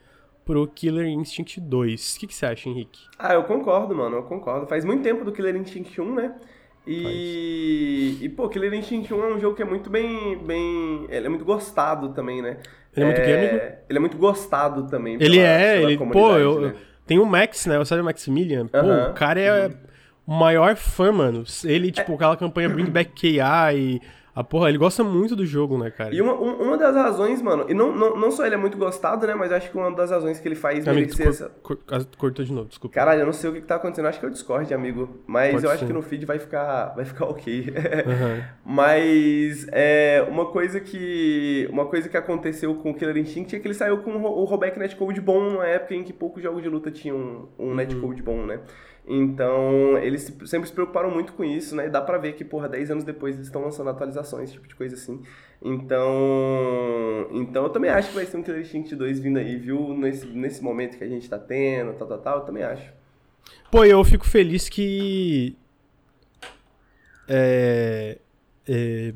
pro 0.44 0.68
Killer 0.68 1.06
Instinct 1.06 1.62
2. 1.62 2.16
O 2.16 2.20
que, 2.22 2.26
que, 2.26 2.34
você 2.34 2.48
acha, 2.48 2.68
Henrique? 2.68 3.00
Ah, 3.20 3.36
eu 3.36 3.44
concordo, 3.44 3.94
mano, 3.94 4.16
eu 4.16 4.24
concordo. 4.24 4.66
Faz 4.66 4.84
muito 4.84 5.04
tempo 5.04 5.24
do 5.24 5.32
Killer 5.32 5.56
Instinct 5.56 6.02
1, 6.02 6.16
né? 6.16 6.36
E, 6.88 8.18
e 8.20 8.30
pô, 8.30 8.50
Killer 8.50 8.74
Instinct 8.74 9.14
1 9.14 9.24
é 9.24 9.36
um 9.36 9.40
jogo 9.40 9.56
que 9.56 9.62
é 9.62 9.66
muito 9.66 9.92
bem, 9.92 10.40
bem... 10.40 11.06
Ele 11.08 11.28
é 11.28 11.30
muito 11.30 11.46
gostado 11.46 12.14
também, 12.14 12.42
né? 12.42 12.58
Ele 12.98 13.06
é 13.06 13.14
muito 13.14 13.22
é... 13.22 13.80
Ele 13.90 13.98
é 13.98 14.02
muito 14.02 14.18
gostado 14.18 14.88
também. 14.88 15.18
Ele 15.20 15.40
é, 15.40 15.82
ele, 15.82 15.98
pô, 15.98 16.36
eu, 16.38 16.62
né? 16.62 16.74
tem 17.06 17.20
o 17.20 17.26
Max, 17.26 17.66
né? 17.66 17.78
O 17.80 17.86
Sérgio 17.86 18.04
Maximilian. 18.04 18.68
Pô, 18.68 19.12
o 19.12 19.14
cara 19.14 19.40
é 19.40 19.72
o 20.26 20.34
maior 20.34 20.76
fã, 20.76 21.12
mano. 21.12 21.44
Ele, 21.64 21.92
tipo, 21.92 22.12
é... 22.12 22.16
aquela 22.16 22.36
campanha 22.36 22.70
Bring 22.70 22.90
Back 22.90 23.12
KI 23.14 24.02
a 24.38 24.44
porra, 24.44 24.70
ele 24.70 24.78
gosta 24.78 25.04
muito 25.04 25.36
do 25.36 25.48
jogo, 25.48 25.80
né, 25.80 25.90
cara? 25.90 26.14
E 26.14 26.22
uma, 26.22 26.34
uma 26.34 26.78
das 26.78 26.96
razões, 26.96 27.42
mano, 27.42 27.66
e 27.68 27.74
não, 27.74 27.92
não, 27.92 28.16
não 28.16 28.30
só 28.30 28.46
ele 28.46 28.54
é 28.54 28.58
muito 28.58 28.78
gostado, 28.78 29.26
né, 29.26 29.34
mas 29.34 29.52
acho 29.52 29.72
que 29.72 29.76
uma 29.76 29.90
das 29.90 30.12
razões 30.12 30.40
que 30.40 30.48
ele 30.48 30.54
faz 30.54 30.88
amigo, 30.88 31.08
merecer 31.08 31.28
essa... 31.28 31.50
Cor, 31.64 31.76
cortou 32.16 32.46
de 32.46 32.54
novo, 32.54 32.70
desculpa. 32.70 32.94
Caralho, 32.94 33.22
eu 33.22 33.26
não 33.26 33.34
sei 33.34 33.50
o 33.50 33.54
que, 33.54 33.62
que 33.62 33.66
tá 33.66 33.78
acontecendo, 33.78 34.06
acho 34.06 34.20
que 34.20 34.26
é 34.28 34.30
o 34.30 34.32
Discord, 34.32 34.72
amigo, 34.76 35.10
mas 35.26 35.54
Pode 35.54 35.66
eu 35.66 35.72
acho 35.72 35.88
que 35.88 35.92
no 35.92 36.04
feed 36.04 36.24
vai 36.24 36.38
ficar, 36.38 36.94
vai 36.96 37.04
ficar 37.04 37.26
ok. 37.28 37.74
Uhum. 37.74 38.44
mas 38.64 39.68
é, 39.72 40.24
uma 40.30 40.46
coisa 40.46 40.80
que 40.80 41.68
uma 41.72 41.88
coisa 41.88 42.08
que 42.08 42.16
aconteceu 42.16 42.76
com 42.76 42.92
o 42.92 42.94
Killer 42.94 43.18
Instinct 43.18 43.56
é 43.56 43.60
que 43.60 43.68
ele 43.68 43.74
saiu 43.74 43.98
com 43.98 44.12
o 44.12 44.44
rollback 44.44 44.78
netcode 44.78 45.20
bom 45.20 45.42
numa 45.42 45.66
época 45.66 45.96
em 45.96 46.04
que 46.04 46.14
poucos 46.14 46.44
jogos 46.44 46.62
de 46.62 46.70
luta 46.70 46.92
tinham 46.92 47.18
um, 47.18 47.48
um 47.58 47.68
uhum. 47.70 47.76
netcode 47.76 48.22
bom, 48.22 48.46
né? 48.46 48.60
Então, 49.10 49.98
eles 50.00 50.34
sempre 50.46 50.68
se 50.68 50.74
preocuparam 50.74 51.10
muito 51.10 51.32
com 51.32 51.44
isso, 51.44 51.74
né? 51.74 51.88
E 51.88 51.90
dá 51.90 52.02
pra 52.02 52.18
ver 52.18 52.34
que, 52.34 52.44
porra, 52.44 52.68
10 52.68 52.92
anos 52.92 53.04
depois 53.06 53.36
eles 53.36 53.48
estão 53.48 53.62
lançando 53.62 53.90
atualizações, 53.90 54.52
tipo 54.52 54.68
de 54.68 54.76
coisa 54.76 54.96
assim. 54.96 55.24
Então, 55.62 57.28
então 57.32 57.64
eu 57.64 57.70
também 57.70 57.90
acho 57.90 58.10
que 58.10 58.16
vai 58.16 58.26
ser 58.26 58.36
um 58.36 58.44
Killer 58.44 58.62
Instinct 58.62 58.94
2 58.94 59.20
vindo 59.20 59.38
aí, 59.38 59.56
viu? 59.56 59.94
Nesse, 59.94 60.28
nesse 60.28 60.62
momento 60.62 60.98
que 60.98 61.06
a 61.06 61.08
gente 61.08 61.30
tá 61.30 61.40
tendo, 61.40 61.94
tal, 61.94 62.06
tal, 62.06 62.18
tal, 62.18 62.40
eu 62.40 62.46
também 62.46 62.64
acho. 62.64 62.92
Pô, 63.72 63.86
eu 63.86 64.04
fico 64.04 64.28
feliz 64.28 64.68
que... 64.68 65.56
É, 67.30 68.18
é, 68.68 69.14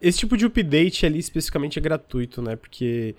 esse 0.00 0.18
tipo 0.18 0.34
de 0.34 0.46
update 0.46 1.04
ali 1.04 1.18
especificamente 1.18 1.78
é 1.78 1.82
gratuito, 1.82 2.40
né? 2.40 2.56
Porque... 2.56 3.14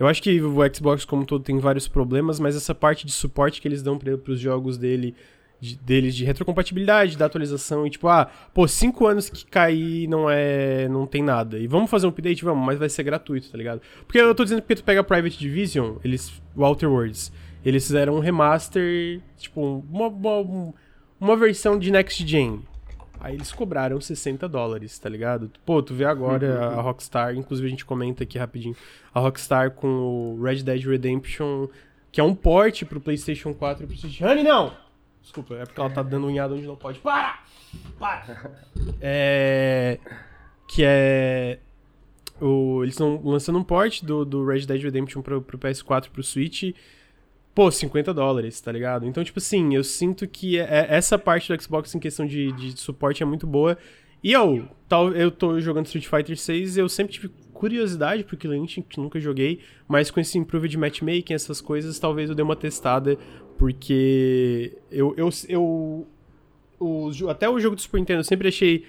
Eu 0.00 0.06
acho 0.06 0.22
que 0.22 0.40
o 0.40 0.74
Xbox 0.74 1.04
como 1.04 1.26
todo 1.26 1.44
tem 1.44 1.58
vários 1.58 1.86
problemas, 1.86 2.40
mas 2.40 2.56
essa 2.56 2.74
parte 2.74 3.06
de 3.06 3.12
suporte 3.12 3.60
que 3.60 3.68
eles 3.68 3.82
dão 3.82 3.98
para 3.98 4.32
os 4.32 4.40
jogos 4.40 4.78
dele 4.78 5.14
de, 5.62 5.76
deles 5.76 6.16
de 6.16 6.24
retrocompatibilidade, 6.24 7.16
da 7.16 7.26
atualização, 7.26 7.86
e 7.86 7.90
tipo, 7.90 8.08
ah, 8.08 8.28
pô, 8.52 8.66
cinco 8.66 9.06
anos 9.06 9.30
que 9.30 9.46
cair 9.46 10.08
não 10.08 10.28
é. 10.28 10.88
não 10.88 11.06
tem 11.06 11.22
nada. 11.22 11.56
E 11.56 11.68
vamos 11.68 11.88
fazer 11.88 12.04
um 12.06 12.08
update? 12.08 12.44
Vamos, 12.44 12.66
mas 12.66 12.80
vai 12.80 12.88
ser 12.88 13.04
gratuito, 13.04 13.48
tá 13.48 13.56
ligado? 13.56 13.80
Porque 14.04 14.18
eu 14.18 14.34
tô 14.34 14.42
dizendo 14.42 14.60
que 14.60 14.74
tu 14.74 14.82
pega 14.82 15.04
Private 15.04 15.38
Division, 15.38 15.98
eles. 16.02 16.42
O 16.56 16.64
Outer 16.64 16.90
Worlds, 16.90 17.32
eles 17.64 17.86
fizeram 17.86 18.16
um 18.16 18.18
remaster, 18.18 19.20
tipo, 19.38 19.84
uma, 19.88 20.08
uma, 20.08 20.74
uma 21.20 21.36
versão 21.36 21.78
de 21.78 21.92
Next 21.92 22.26
Gen. 22.26 22.64
Aí 23.20 23.36
eles 23.36 23.52
cobraram 23.52 24.00
60 24.00 24.48
dólares, 24.48 24.98
tá 24.98 25.08
ligado? 25.08 25.48
Pô, 25.64 25.80
tu 25.80 25.94
vê 25.94 26.04
agora 26.04 26.72
uhum. 26.72 26.80
a 26.80 26.82
Rockstar, 26.82 27.36
inclusive 27.36 27.68
a 27.68 27.70
gente 27.70 27.84
comenta 27.84 28.24
aqui 28.24 28.36
rapidinho, 28.36 28.74
a 29.14 29.20
Rockstar 29.20 29.70
com 29.70 29.86
o 29.86 30.42
Red 30.42 30.64
Dead 30.64 30.84
Redemption, 30.84 31.68
que 32.10 32.20
é 32.20 32.24
um 32.24 32.34
port 32.34 32.84
pro 32.84 33.00
PlayStation 33.00 33.54
4 33.54 33.84
e 33.84 33.86
pro 33.86 33.96
Switch. 33.96 34.20
Honey, 34.20 34.42
não! 34.42 34.81
Desculpa, 35.22 35.54
é 35.54 35.64
porque 35.64 35.80
ela 35.80 35.90
tá 35.90 36.02
dando 36.02 36.26
unhada 36.26 36.54
onde 36.54 36.66
não 36.66 36.76
pode. 36.76 36.98
Para! 36.98 37.42
Para! 37.98 38.62
É. 39.00 39.98
Que 40.68 40.82
é. 40.84 41.58
O, 42.40 42.82
eles 42.82 42.94
estão 42.94 43.20
lançando 43.24 43.58
um 43.58 43.64
port 43.64 44.02
do, 44.02 44.24
do 44.24 44.44
Red 44.44 44.60
Dead 44.66 44.82
Redemption 44.82 45.22
pro, 45.22 45.40
pro 45.40 45.58
PS4 45.58 46.08
pro 46.10 46.22
Switch. 46.22 46.74
Pô, 47.54 47.70
50 47.70 48.14
dólares, 48.14 48.60
tá 48.60 48.72
ligado? 48.72 49.06
Então, 49.06 49.22
tipo 49.22 49.38
assim, 49.38 49.74
eu 49.74 49.84
sinto 49.84 50.26
que 50.26 50.58
é, 50.58 50.62
é, 50.62 50.86
essa 50.88 51.18
parte 51.18 51.52
do 51.52 51.62
Xbox 51.62 51.94
em 51.94 52.00
questão 52.00 52.26
de, 52.26 52.50
de 52.52 52.80
suporte 52.80 53.22
é 53.22 53.26
muito 53.26 53.46
boa. 53.46 53.76
E 54.22 54.32
eu, 54.32 54.68
tal, 54.88 55.12
eu 55.12 55.30
tô 55.30 55.60
jogando 55.60 55.86
Street 55.86 56.06
Fighter 56.06 56.36
6 56.36 56.78
eu 56.78 56.88
sempre 56.88 57.12
tive 57.12 57.28
curiosidade 57.52 58.24
pro 58.24 58.36
Killer 58.36 58.58
Instinct, 58.58 58.98
nunca 58.98 59.20
joguei, 59.20 59.60
mas 59.86 60.10
com 60.10 60.18
esse 60.18 60.36
improve 60.36 60.68
de 60.68 60.76
matchmaking, 60.76 61.32
essas 61.32 61.60
coisas, 61.60 61.96
talvez 61.98 62.28
eu 62.28 62.34
dê 62.34 62.42
uma 62.42 62.56
testada, 62.56 63.16
porque 63.58 64.76
eu, 64.90 65.14
eu, 65.16 65.28
eu 65.48 66.06
o, 66.78 67.10
até 67.28 67.48
o 67.48 67.58
jogo 67.60 67.76
do 67.76 67.82
Super 67.82 67.98
Nintendo 67.98 68.20
eu 68.20 68.24
sempre 68.24 68.48
achei 68.48 68.84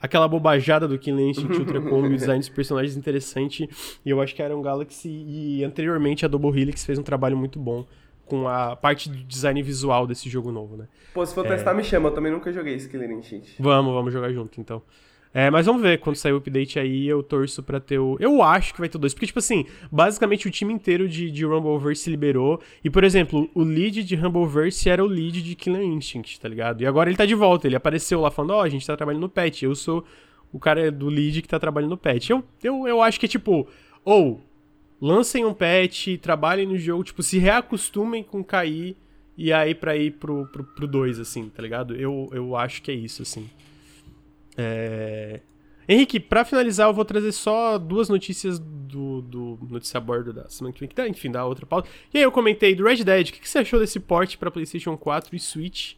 aquela 0.00 0.26
bobajada 0.26 0.88
do 0.88 0.98
Killer 0.98 1.28
Instinct 1.28 1.58
Ultra 1.58 1.80
Combo, 1.80 2.06
o 2.06 2.16
design 2.16 2.38
dos 2.38 2.48
personagens 2.48 2.96
interessante, 2.96 3.68
e 4.04 4.10
eu 4.10 4.20
acho 4.20 4.34
que 4.34 4.42
a 4.42 4.46
Iron 4.46 4.62
Galaxy 4.62 5.08
e 5.08 5.62
anteriormente 5.62 6.24
a 6.24 6.28
Double 6.28 6.58
Helix 6.58 6.84
fez 6.84 6.98
um 6.98 7.02
trabalho 7.02 7.36
muito 7.36 7.58
bom 7.58 7.86
com 8.24 8.48
a 8.48 8.76
parte 8.76 9.10
do 9.10 9.18
design 9.24 9.60
visual 9.62 10.06
desse 10.06 10.30
jogo 10.30 10.52
novo, 10.52 10.76
né? 10.76 10.86
Pô, 11.12 11.26
se 11.26 11.34
for 11.34 11.44
é... 11.46 11.48
testar, 11.48 11.74
me 11.74 11.82
chama, 11.82 12.08
eu 12.08 12.14
também 12.14 12.30
nunca 12.30 12.52
joguei 12.52 12.74
esse 12.74 12.88
Killer 12.88 13.10
Instinct. 13.10 13.56
Vamos, 13.58 13.92
vamos 13.92 14.12
jogar 14.12 14.32
junto, 14.32 14.60
então. 14.60 14.80
É, 15.32 15.48
mas 15.48 15.66
vamos 15.66 15.80
ver, 15.80 16.00
quando 16.00 16.16
sair 16.16 16.32
o 16.32 16.38
update 16.38 16.76
aí, 16.78 17.06
eu 17.06 17.22
torço 17.22 17.62
pra 17.62 17.78
ter 17.78 18.00
o. 18.00 18.16
Eu 18.18 18.42
acho 18.42 18.74
que 18.74 18.80
vai 18.80 18.88
ter 18.88 18.98
dois. 18.98 19.14
Porque, 19.14 19.26
tipo 19.26 19.38
assim, 19.38 19.64
basicamente 19.90 20.48
o 20.48 20.50
time 20.50 20.74
inteiro 20.74 21.08
de, 21.08 21.30
de 21.30 21.44
Rumbleverse 21.44 22.02
se 22.02 22.10
liberou. 22.10 22.60
E, 22.82 22.90
por 22.90 23.04
exemplo, 23.04 23.48
o 23.54 23.62
lead 23.62 24.02
de 24.02 24.16
Rumbleverse 24.16 24.88
era 24.88 25.04
o 25.04 25.06
lead 25.06 25.40
de 25.40 25.54
Killer 25.54 25.82
Instinct, 25.82 26.40
tá 26.40 26.48
ligado? 26.48 26.82
E 26.82 26.86
agora 26.86 27.08
ele 27.08 27.16
tá 27.16 27.24
de 27.24 27.34
volta. 27.36 27.68
Ele 27.68 27.76
apareceu 27.76 28.20
lá 28.20 28.30
falando: 28.30 28.50
Ó, 28.50 28.58
oh, 28.58 28.62
a 28.62 28.68
gente 28.68 28.84
tá 28.84 28.96
trabalhando 28.96 29.22
no 29.22 29.28
patch. 29.28 29.62
Eu 29.62 29.74
sou 29.76 30.04
o 30.52 30.58
cara 30.58 30.90
do 30.90 31.06
lead 31.08 31.42
que 31.42 31.48
tá 31.48 31.60
trabalhando 31.60 31.90
no 31.90 31.96
patch. 31.96 32.30
Eu, 32.30 32.42
eu, 32.62 32.88
eu 32.88 33.00
acho 33.00 33.20
que 33.20 33.26
é 33.26 33.28
tipo. 33.28 33.68
Ou 34.04 34.40
lancem 35.00 35.44
um 35.44 35.54
patch, 35.54 36.18
trabalhem 36.20 36.66
no 36.66 36.76
jogo, 36.76 37.04
tipo, 37.04 37.22
se 37.22 37.38
reacostumem 37.38 38.22
com 38.22 38.44
cair 38.44 38.96
e 39.36 39.52
aí 39.52 39.74
pra 39.74 39.96
ir 39.96 40.12
pro 40.12 40.42
2, 40.42 40.50
pro, 40.50 40.64
pro 40.64 41.10
assim, 41.20 41.48
tá 41.48 41.62
ligado? 41.62 41.94
Eu, 41.94 42.28
eu 42.32 42.56
acho 42.56 42.82
que 42.82 42.90
é 42.90 42.94
isso, 42.94 43.22
assim. 43.22 43.48
É... 44.56 45.40
Henrique, 45.88 46.20
pra 46.20 46.44
finalizar, 46.44 46.88
eu 46.88 46.94
vou 46.94 47.04
trazer 47.04 47.32
só 47.32 47.76
duas 47.76 48.08
notícias 48.08 48.60
do, 48.60 49.22
do 49.22 49.58
notícia 49.68 49.98
a 49.98 50.00
bordo 50.00 50.32
da 50.32 50.48
semana 50.48 50.72
que 50.72 50.78
vem, 50.78 50.88
que 50.88 50.94
tá, 50.94 51.08
enfim, 51.08 51.32
da 51.32 51.44
outra 51.44 51.66
pauta. 51.66 51.88
E 52.14 52.18
aí 52.18 52.22
eu 52.22 52.30
comentei 52.30 52.74
do 52.76 52.84
Red 52.84 53.02
Dead, 53.02 53.28
o 53.28 53.32
que, 53.32 53.40
que 53.40 53.48
você 53.48 53.58
achou 53.58 53.80
desse 53.80 53.98
port 53.98 54.36
pra 54.36 54.52
PlayStation 54.52 54.96
4 54.96 55.34
e 55.34 55.40
Switch? 55.40 55.94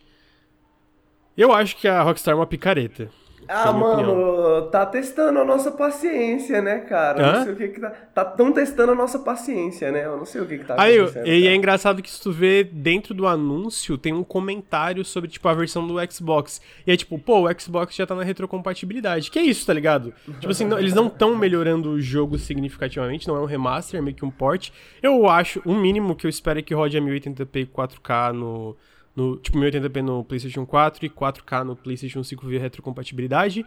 Eu 1.36 1.52
acho 1.52 1.76
que 1.76 1.86
a 1.86 2.02
Rockstar 2.02 2.32
é 2.32 2.36
uma 2.36 2.46
picareta. 2.46 3.10
Ah, 3.52 3.72
mano, 3.72 4.12
opinião. 4.12 4.70
tá 4.70 4.86
testando 4.86 5.38
a 5.38 5.44
nossa 5.44 5.70
paciência, 5.70 6.62
né, 6.62 6.78
cara? 6.80 7.22
Hã? 7.22 7.32
Não 7.32 7.44
sei 7.44 7.52
o 7.52 7.56
que 7.56 7.68
que 7.68 7.80
tá. 7.80 7.90
Tá 7.90 8.24
tão 8.24 8.52
testando 8.52 8.92
a 8.92 8.94
nossa 8.94 9.18
paciência, 9.18 9.92
né? 9.92 10.04
Eu 10.04 10.16
não 10.16 10.24
sei 10.24 10.40
o 10.40 10.46
que 10.46 10.58
que 10.58 10.64
tá 10.64 10.76
Aí, 10.78 10.98
acontecendo. 10.98 11.26
E 11.26 11.46
é 11.46 11.54
engraçado 11.54 12.02
que 12.02 12.10
se 12.10 12.20
tu 12.20 12.32
vê 12.32 12.64
dentro 12.64 13.14
do 13.14 13.26
anúncio, 13.26 13.98
tem 13.98 14.12
um 14.12 14.24
comentário 14.24 15.04
sobre, 15.04 15.28
tipo, 15.28 15.46
a 15.48 15.54
versão 15.54 15.86
do 15.86 15.94
Xbox. 16.10 16.60
E 16.86 16.92
é 16.92 16.96
tipo, 16.96 17.18
pô, 17.18 17.48
o 17.48 17.60
Xbox 17.60 17.94
já 17.94 18.06
tá 18.06 18.14
na 18.14 18.22
retrocompatibilidade. 18.22 19.30
Que 19.30 19.38
é 19.38 19.42
isso, 19.42 19.66
tá 19.66 19.72
ligado? 19.72 20.12
tipo 20.40 20.50
assim, 20.50 20.64
não, 20.64 20.78
eles 20.78 20.94
não 20.94 21.06
estão 21.06 21.36
melhorando 21.36 21.90
o 21.90 22.00
jogo 22.00 22.38
significativamente, 22.38 23.28
não 23.28 23.36
é 23.36 23.40
um 23.40 23.44
remaster, 23.46 23.98
é 23.98 24.02
meio 24.02 24.16
que 24.16 24.24
um 24.24 24.30
port. 24.30 24.70
Eu 25.02 25.28
acho, 25.28 25.60
o 25.64 25.74
mínimo 25.74 26.16
que 26.16 26.26
eu 26.26 26.30
espero 26.30 26.58
é 26.58 26.62
que 26.62 26.74
rode 26.74 26.96
a 26.96 27.00
1080p 27.00 27.56
e 27.56 27.66
4K 27.66 28.32
no 28.32 28.76
no, 29.14 29.36
tipo 29.36 29.58
1080p 29.58 30.02
no 30.02 30.24
PlayStation 30.24 30.64
4 30.66 31.06
e 31.06 31.10
4K 31.10 31.64
no 31.64 31.76
PlayStation 31.76 32.22
5 32.22 32.46
via 32.46 32.60
retrocompatibilidade. 32.60 33.64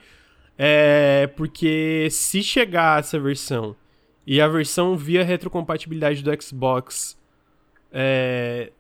É, 0.58 1.28
porque 1.36 2.08
se 2.10 2.42
chegar 2.42 3.00
essa 3.00 3.20
versão 3.20 3.76
e 4.26 4.40
a 4.40 4.48
versão 4.48 4.96
via 4.96 5.24
retrocompatibilidade 5.24 6.24
do 6.24 6.42
Xbox 6.42 7.18
é, 7.92 8.72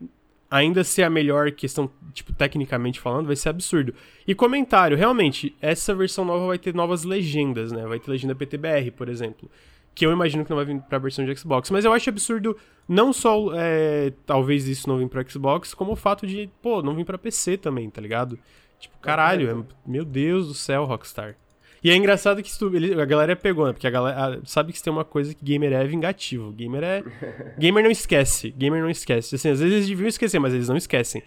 ainda 0.49 0.83
ser 0.83 1.03
a 1.03 1.09
melhor 1.09 1.51
questão, 1.51 1.89
tipo, 2.13 2.33
tecnicamente 2.33 2.99
falando, 2.99 3.27
vai 3.27 3.35
ser 3.35 3.49
absurdo. 3.49 3.93
E 4.25 4.33
comentário, 4.33 4.97
realmente, 4.97 5.55
essa 5.61 5.93
versão 5.93 6.23
nova 6.23 6.47
vai 6.47 6.57
ter 6.57 6.73
novas 6.73 7.03
legendas, 7.03 7.71
né? 7.71 7.85
Vai 7.85 7.99
ter 7.99 8.09
legenda 8.09 8.33
PTBR, 8.33 8.91
por 8.91 9.09
exemplo 9.09 9.49
que 9.95 10.05
eu 10.05 10.11
imagino 10.11 10.43
que 10.43 10.49
não 10.49 10.57
vai 10.57 10.65
vir 10.65 10.79
pra 10.81 10.99
versão 10.99 11.25
de 11.25 11.33
Xbox. 11.35 11.71
Mas 11.71 11.85
eu 11.85 11.93
acho 11.93 12.09
absurdo 12.09 12.55
não 12.87 13.13
só, 13.13 13.47
é, 13.55 14.11
talvez 14.25 14.67
isso 14.67 14.89
não 14.89 14.97
vir 14.97 15.07
pro 15.07 15.31
Xbox, 15.31 15.73
como 15.73 15.93
o 15.93 15.95
fato 15.95 16.27
de, 16.27 16.49
pô, 16.61 16.83
não 16.83 16.93
vir 16.93 17.05
pra 17.05 17.17
PC 17.17 17.57
também, 17.57 17.89
tá 17.89 18.01
ligado? 18.01 18.37
Tipo, 18.77 18.99
caralho, 18.99 19.65
é, 19.65 19.89
meu 19.89 20.03
Deus 20.03 20.49
do 20.49 20.53
céu, 20.53 20.83
Rockstar. 20.83 21.37
E 21.81 21.89
é 21.91 21.95
engraçado 21.95 22.41
que 22.41 22.49
isso, 22.49 22.75
ele, 22.75 22.99
a 22.99 23.05
galera 23.05 23.35
pegou, 23.35 23.67
né? 23.67 23.71
Porque 23.71 23.87
a 23.87 23.91
galera 23.91 24.41
sabe 24.43 24.73
que 24.73 24.81
tem 24.81 24.91
uma 24.91 25.05
coisa 25.05 25.33
que 25.33 25.45
gamer 25.45 25.71
é 25.71 25.85
vingativo. 25.85 26.51
Gamer 26.51 26.83
é. 26.83 27.03
gamer 27.59 27.83
não 27.83 27.91
esquece. 27.91 28.49
Gamer 28.49 28.81
não 28.81 28.89
esquece. 28.89 29.35
Assim, 29.35 29.49
às 29.49 29.59
vezes 29.59 29.75
eles 29.75 29.87
deviam 29.87 30.07
esquecer, 30.07 30.39
mas 30.39 30.53
eles 30.53 30.67
não 30.67 30.75
esquecem. 30.75 31.21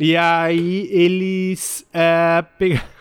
E 0.00 0.16
aí 0.16 0.88
eles 0.90 1.86
é, 1.92 2.44
pegaram. 2.58 2.93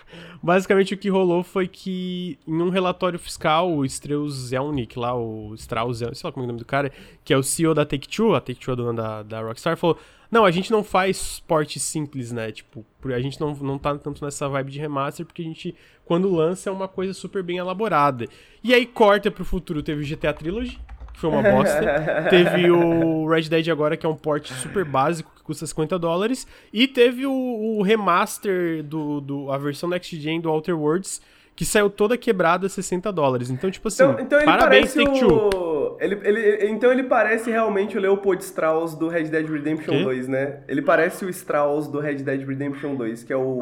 Basicamente 0.43 0.93
o 0.93 0.97
que 0.97 1.07
rolou 1.07 1.41
foi 1.41 1.69
que 1.69 2.37
em 2.45 2.61
um 2.61 2.67
relatório 2.67 3.17
fiscal, 3.17 3.71
o 3.71 3.85
Strauss 3.85 4.33
Zelnick 4.33 4.99
lá, 4.99 5.15
o 5.15 5.53
Strauss, 5.55 5.99
sei 5.99 6.09
lá 6.21 6.33
como 6.33 6.43
é 6.43 6.45
o 6.45 6.47
nome 6.47 6.59
do 6.59 6.65
cara, 6.65 6.91
que 7.23 7.33
é 7.33 7.37
o 7.37 7.41
CEO 7.41 7.73
da 7.73 7.85
Take-Two, 7.85 8.35
a 8.35 8.41
Take-Two 8.41 8.73
é 8.73 8.75
dona 8.75 8.93
da, 8.93 9.23
da 9.23 9.41
Rockstar, 9.41 9.77
falou, 9.77 9.97
não, 10.29 10.43
a 10.43 10.51
gente 10.51 10.69
não 10.69 10.83
faz 10.83 11.39
porte 11.47 11.79
simples, 11.79 12.33
né, 12.33 12.51
tipo, 12.51 12.85
a 13.05 13.21
gente 13.21 13.39
não, 13.39 13.55
não 13.55 13.77
tá 13.77 13.97
tanto 13.97 14.25
nessa 14.25 14.49
vibe 14.49 14.71
de 14.71 14.79
remaster, 14.79 15.25
porque 15.25 15.41
a 15.41 15.45
gente, 15.45 15.73
quando 16.03 16.29
lança, 16.29 16.69
é 16.69 16.73
uma 16.73 16.89
coisa 16.89 17.13
super 17.13 17.41
bem 17.41 17.59
elaborada. 17.59 18.27
E 18.61 18.73
aí 18.73 18.85
corta 18.85 19.31
pro 19.31 19.45
futuro, 19.45 19.81
teve 19.81 20.03
o 20.03 20.05
GTA 20.05 20.33
Trilogy, 20.33 20.77
que 21.13 21.19
foi 21.19 21.29
uma 21.29 21.41
bosta. 21.41 21.81
teve 22.29 22.69
o 22.69 23.27
Red 23.27 23.43
Dead 23.43 23.69
agora, 23.69 23.95
que 23.95 24.05
é 24.05 24.09
um 24.09 24.15
port 24.15 24.47
super 24.51 24.83
básico, 24.83 25.31
que 25.35 25.43
custa 25.43 25.65
50 25.65 25.97
dólares. 25.99 26.47
E 26.71 26.87
teve 26.87 27.25
o, 27.25 27.31
o 27.31 27.81
remaster 27.83 28.83
do, 28.83 29.21
do. 29.21 29.51
a 29.51 29.57
versão 29.57 29.87
Next 29.87 30.19
Gen 30.19 30.41
do 30.41 30.49
Outer 30.49 30.77
Worlds, 30.77 31.21
que 31.55 31.65
saiu 31.65 31.89
toda 31.89 32.17
quebrada 32.17 32.67
60 32.67 33.11
dólares. 33.11 33.49
Então, 33.49 33.69
tipo 33.69 33.87
assim, 33.87 34.03
então, 34.03 34.19
então 34.19 34.43
parabéns, 34.43 34.93
Take 34.93 35.23
o... 35.23 35.97
Ele, 35.99 36.19
ele, 36.23 36.67
então 36.67 36.91
ele 36.91 37.03
parece 37.03 37.51
realmente 37.51 37.97
o 37.97 38.01
Leopold 38.01 38.43
Strauss 38.43 38.95
do 38.95 39.07
Red 39.07 39.25
Dead 39.25 39.47
Redemption 39.47 39.97
que? 39.97 40.03
2, 40.03 40.27
né? 40.27 40.61
Ele 40.67 40.81
parece 40.81 41.23
o 41.23 41.29
Strauss 41.29 41.87
do 41.87 41.99
Red 41.99 42.15
Dead 42.15 42.45
Redemption 42.45 42.95
2, 42.95 43.23
que 43.23 43.31
é 43.31 43.37
o 43.37 43.61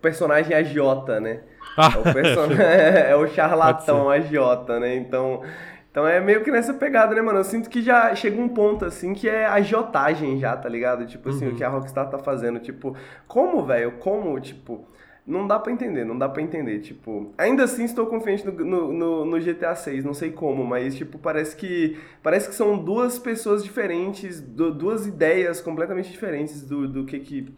personagem 0.00 0.54
agiota, 0.54 1.18
né? 1.18 1.40
Ah. 1.76 1.92
É, 1.94 1.98
o 1.98 2.14
person... 2.14 2.46
é 2.60 3.16
o 3.16 3.26
charlatão 3.34 4.10
agiota, 4.10 4.78
né? 4.78 4.94
Então, 4.96 5.42
então 5.90 6.06
é 6.06 6.20
meio 6.20 6.44
que 6.44 6.52
nessa 6.52 6.72
pegada, 6.72 7.14
né, 7.14 7.20
mano? 7.20 7.40
Eu 7.40 7.44
sinto 7.44 7.68
que 7.68 7.82
já 7.82 8.14
chega 8.14 8.40
um 8.40 8.48
ponto, 8.48 8.84
assim, 8.84 9.12
que 9.12 9.28
é 9.28 9.46
agiotagem 9.46 10.38
já, 10.38 10.56
tá 10.56 10.68
ligado? 10.68 11.04
Tipo 11.04 11.30
assim, 11.30 11.48
uhum. 11.48 11.52
o 11.52 11.56
que 11.56 11.64
a 11.64 11.68
Rockstar 11.68 12.08
tá 12.08 12.18
fazendo. 12.18 12.60
Tipo, 12.60 12.96
como, 13.26 13.64
velho? 13.64 13.92
Como, 13.98 14.38
tipo... 14.40 14.86
Não 15.26 15.46
dá 15.46 15.58
para 15.58 15.70
entender, 15.70 16.04
não 16.04 16.16
dá 16.16 16.28
para 16.28 16.42
entender, 16.42 16.80
tipo... 16.80 17.32
Ainda 17.36 17.64
assim 17.64 17.84
estou 17.84 18.06
confiante 18.06 18.44
no, 18.44 18.52
no, 18.52 18.92
no, 18.92 19.24
no, 19.24 19.38
GTA 19.38 19.76
6, 19.76 20.02
não 20.04 20.14
sei 20.14 20.32
como, 20.32 20.64
mas, 20.64 20.96
tipo, 20.96 21.18
parece 21.18 21.54
que... 21.54 21.98
Parece 22.22 22.48
que 22.48 22.54
são 22.54 22.78
duas 22.78 23.18
pessoas 23.18 23.62
diferentes, 23.62 24.40
do, 24.40 24.72
duas 24.72 25.06
ideias 25.06 25.60
completamente 25.60 26.10
diferentes 26.10 26.62
do, 26.62 26.88
do 26.88 27.04
que 27.04 27.20
que... 27.20 27.54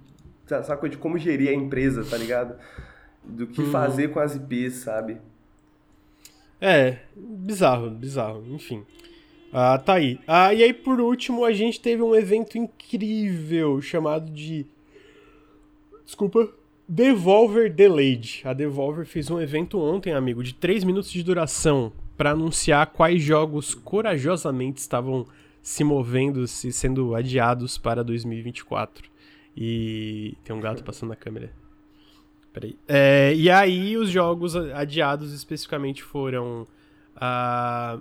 Sabe, 0.46 0.88
de 0.88 0.98
como 0.98 1.16
gerir 1.16 1.50
a 1.50 1.54
empresa, 1.54 2.04
tá 2.04 2.16
ligado? 2.16 2.56
Do 3.24 3.46
que 3.46 3.62
uhum. 3.62 3.70
fazer 3.70 4.08
com 4.08 4.20
as 4.20 4.34
IPs, 4.34 4.74
sabe? 4.76 5.18
É, 6.64 7.00
bizarro, 7.16 7.90
bizarro, 7.90 8.44
enfim. 8.54 8.84
Ah, 9.52 9.76
tá 9.76 9.94
aí. 9.94 10.20
Ah, 10.28 10.54
e 10.54 10.62
aí, 10.62 10.72
por 10.72 11.00
último, 11.00 11.44
a 11.44 11.52
gente 11.52 11.80
teve 11.80 12.00
um 12.00 12.14
evento 12.14 12.56
incrível 12.56 13.82
chamado 13.82 14.30
de. 14.30 14.64
Desculpa. 16.04 16.48
Devolver 16.88 17.72
Delayed. 17.72 18.42
A 18.44 18.52
Devolver 18.52 19.04
fez 19.06 19.28
um 19.28 19.40
evento 19.40 19.80
ontem, 19.80 20.12
amigo, 20.12 20.42
de 20.42 20.54
3 20.54 20.84
minutos 20.84 21.10
de 21.10 21.22
duração 21.24 21.92
para 22.16 22.30
anunciar 22.30 22.86
quais 22.88 23.20
jogos 23.20 23.74
corajosamente 23.74 24.78
estavam 24.78 25.26
se 25.60 25.82
movendo, 25.82 26.46
se 26.46 26.72
sendo 26.72 27.14
adiados 27.16 27.76
para 27.76 28.04
2024. 28.04 29.10
E 29.56 30.36
tem 30.44 30.54
um 30.54 30.60
gato 30.60 30.84
passando 30.84 31.08
na 31.08 31.16
câmera. 31.16 31.61
Peraí. 32.52 32.76
É, 32.86 33.32
e 33.34 33.50
aí 33.50 33.96
os 33.96 34.10
jogos 34.10 34.54
adiados 34.56 35.32
especificamente 35.32 36.02
foram. 36.02 36.66
Uh, 37.16 38.00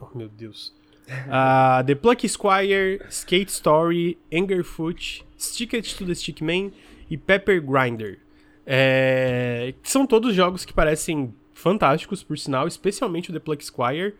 oh 0.00 0.16
meu 0.16 0.28
Deus. 0.28 0.74
Uh, 1.08 1.84
the 1.86 1.94
Pluck 1.94 2.28
Squire, 2.28 3.00
Skate 3.08 3.50
Story, 3.50 4.18
Angerfoot, 4.32 5.24
Sticket 5.38 5.94
to 5.94 6.04
the 6.04 6.14
Stickman 6.14 6.72
e 7.08 7.16
Pepper 7.16 7.62
Grinder. 7.62 8.18
É, 8.66 9.72
são 9.84 10.04
todos 10.04 10.34
jogos 10.34 10.64
que 10.64 10.72
parecem 10.72 11.32
fantásticos, 11.54 12.24
por 12.24 12.36
sinal, 12.36 12.66
especialmente 12.66 13.30
o 13.30 13.32
The 13.32 13.38
Pluck 13.38 13.64
Squire. 13.64 14.14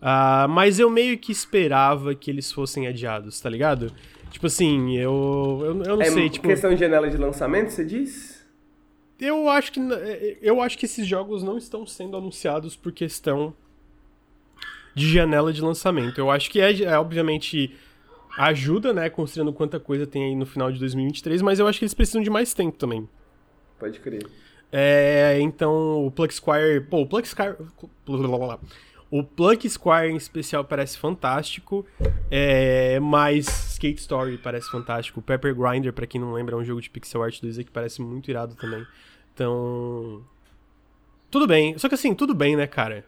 Uh, 0.00 0.48
mas 0.48 0.80
eu 0.80 0.90
meio 0.90 1.16
que 1.16 1.30
esperava 1.30 2.12
que 2.12 2.28
eles 2.28 2.50
fossem 2.50 2.88
adiados, 2.88 3.40
tá 3.40 3.48
ligado? 3.48 3.92
Tipo 4.30 4.46
assim, 4.46 4.96
eu, 4.96 5.60
eu, 5.62 5.82
eu 5.84 5.96
não 5.96 6.02
é 6.02 6.10
sei. 6.10 6.28
Tipo... 6.28 6.48
questão 6.48 6.74
de 6.74 6.80
janela 6.80 7.08
de 7.08 7.16
lançamento, 7.16 7.70
você 7.70 7.84
diz? 7.84 8.31
Eu 9.22 9.48
acho 9.48 9.70
que 9.70 9.80
eu 10.42 10.60
acho 10.60 10.76
que 10.76 10.84
esses 10.84 11.06
jogos 11.06 11.44
não 11.44 11.56
estão 11.56 11.86
sendo 11.86 12.16
anunciados 12.16 12.74
por 12.74 12.90
questão 12.90 13.54
de 14.96 15.08
janela 15.08 15.52
de 15.52 15.62
lançamento. 15.62 16.18
Eu 16.18 16.28
acho 16.28 16.50
que 16.50 16.60
é, 16.60 16.82
é 16.82 16.98
obviamente 16.98 17.72
ajuda, 18.36 18.92
né, 18.92 19.08
considerando 19.08 19.52
quanta 19.52 19.78
coisa 19.78 20.06
tem 20.08 20.24
aí 20.24 20.34
no 20.34 20.44
final 20.44 20.72
de 20.72 20.78
2023, 20.80 21.40
mas 21.40 21.60
eu 21.60 21.68
acho 21.68 21.78
que 21.78 21.84
eles 21.84 21.94
precisam 21.94 22.20
de 22.20 22.30
mais 22.30 22.52
tempo 22.52 22.76
também. 22.76 23.08
Pode 23.78 24.00
crer. 24.00 24.26
É, 24.72 25.38
então 25.40 26.04
o 26.04 26.10
Plug 26.10 26.34
Squire, 26.34 26.80
pô, 26.80 27.02
o 27.02 27.06
Plug 27.06 27.28
Squire 27.28 27.56
o 29.08 29.22
Plug 29.22 29.68
Squire 29.68 30.10
em 30.10 30.16
especial 30.16 30.64
parece 30.64 30.96
fantástico, 30.98 31.86
é, 32.30 32.98
mas 32.98 33.46
Skate 33.74 34.00
Story 34.00 34.38
parece 34.38 34.70
fantástico. 34.70 35.20
Pepper 35.20 35.54
Grinder, 35.54 35.92
para 35.92 36.06
quem 36.06 36.18
não 36.18 36.32
lembra, 36.32 36.56
é 36.56 36.58
um 36.58 36.64
jogo 36.64 36.80
de 36.80 36.88
pixel 36.88 37.22
art 37.22 37.38
2D 37.40 37.64
que 37.64 37.70
parece 37.70 38.00
muito 38.00 38.30
irado 38.30 38.54
também. 38.54 38.86
Então. 39.34 40.24
Tudo 41.30 41.46
bem. 41.46 41.76
Só 41.78 41.88
que 41.88 41.94
assim, 41.94 42.14
tudo 42.14 42.34
bem, 42.34 42.56
né, 42.56 42.66
cara? 42.66 43.04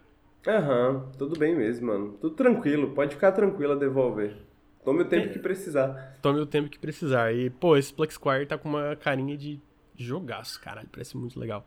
Aham, 0.47 0.89
uhum, 0.89 1.11
tudo 1.17 1.39
bem 1.39 1.55
mesmo, 1.55 1.87
mano. 1.87 2.17
Tudo 2.21 2.35
tranquilo. 2.35 2.91
Pode 2.91 3.15
ficar 3.15 3.31
tranquilo 3.31 3.73
a 3.73 3.75
devolver. 3.75 4.35
Tome 4.83 5.01
o 5.01 5.05
tempo 5.05 5.27
é. 5.27 5.29
que 5.29 5.39
precisar. 5.39 6.17
Tome 6.21 6.39
o 6.39 6.45
tempo 6.45 6.69
que 6.69 6.77
precisar. 6.77 7.33
E, 7.33 7.49
pô, 7.49 7.75
esse 7.75 7.91
Plex 7.91 8.13
Squire 8.13 8.45
tá 8.45 8.57
com 8.57 8.69
uma 8.69 8.95
carinha 8.95 9.35
de 9.35 9.59
jogaço, 9.97 10.61
caralho. 10.61 10.87
Parece 10.91 11.17
muito 11.17 11.39
legal. 11.39 11.65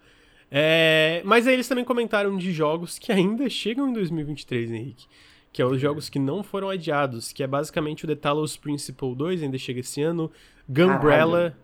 É, 0.51 1.21
mas 1.25 1.47
aí 1.47 1.55
eles 1.55 1.69
também 1.69 1.85
comentaram 1.85 2.37
de 2.37 2.53
jogos 2.53 2.99
que 2.99 3.11
ainda 3.11 3.51
chegam 3.51 3.89
em 3.89 3.93
2023, 3.93 4.71
Henrique. 4.71 5.07
Que 5.53 5.61
é 5.61 5.67
os 5.67 5.81
jogos 5.81 6.09
que 6.09 6.19
não 6.19 6.43
foram 6.45 6.71
adiados, 6.71 7.33
que 7.33 7.43
é 7.43 7.47
basicamente 7.47 8.05
o 8.05 8.09
The 8.09 8.15
Talos 8.15 8.57
Principle 8.57 9.15
2, 9.15 9.43
ainda 9.43 9.59
chega 9.59 9.81
esse 9.81 10.01
ano. 10.01 10.31
Gumbrella, 10.69 11.57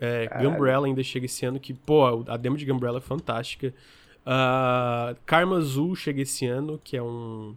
é, 0.00 0.28
Gumbrella 0.40 0.86
ainda 0.86 1.02
chega 1.02 1.26
esse 1.26 1.44
ano, 1.44 1.58
que, 1.58 1.74
pô, 1.74 2.24
a 2.28 2.36
demo 2.36 2.56
de 2.56 2.64
Gumbrella 2.64 2.98
é 2.98 3.00
fantástica. 3.00 3.74
Uh, 4.24 5.16
Karma 5.26 5.56
Azul 5.56 5.94
chega 5.96 6.22
esse 6.22 6.46
ano, 6.46 6.80
que 6.82 6.96
é 6.96 7.02
um, 7.02 7.56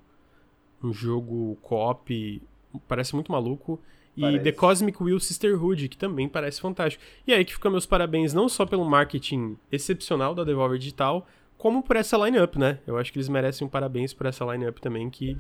um 0.84 0.92
jogo 0.92 1.58
co-op, 1.62 2.42
parece 2.88 3.14
muito 3.14 3.32
maluco. 3.32 3.80
E 4.18 4.22
parece. 4.22 4.44
The 4.44 4.52
Cosmic 4.52 5.04
Will 5.04 5.20
Sisterhood, 5.20 5.88
que 5.88 5.98
também 5.98 6.28
parece 6.28 6.60
fantástico. 6.60 7.04
E 7.26 7.34
aí 7.34 7.46
que 7.46 7.54
ficam 7.54 7.72
meus 7.72 7.86
parabéns 7.86 8.34
não 8.34 8.50
só 8.50 8.66
pelo 8.66 8.84
marketing 8.84 9.58
excepcional 9.72 10.34
da 10.34 10.44
Devolver 10.44 10.78
Digital, 10.78 11.26
como 11.58 11.84
por 11.84 11.96
essa 11.96 12.18
line-up, 12.18 12.58
né? 12.58 12.80
Eu 12.88 12.98
acho 12.98 13.12
que 13.14 13.20
eles 13.20 13.30
merecem 13.30 13.68
um 13.68 13.70
parabéns 13.70 14.14
por 14.14 14.26
essa 14.26 14.44
line-up 14.46 14.82
também, 14.82 15.10
que... 15.10 15.38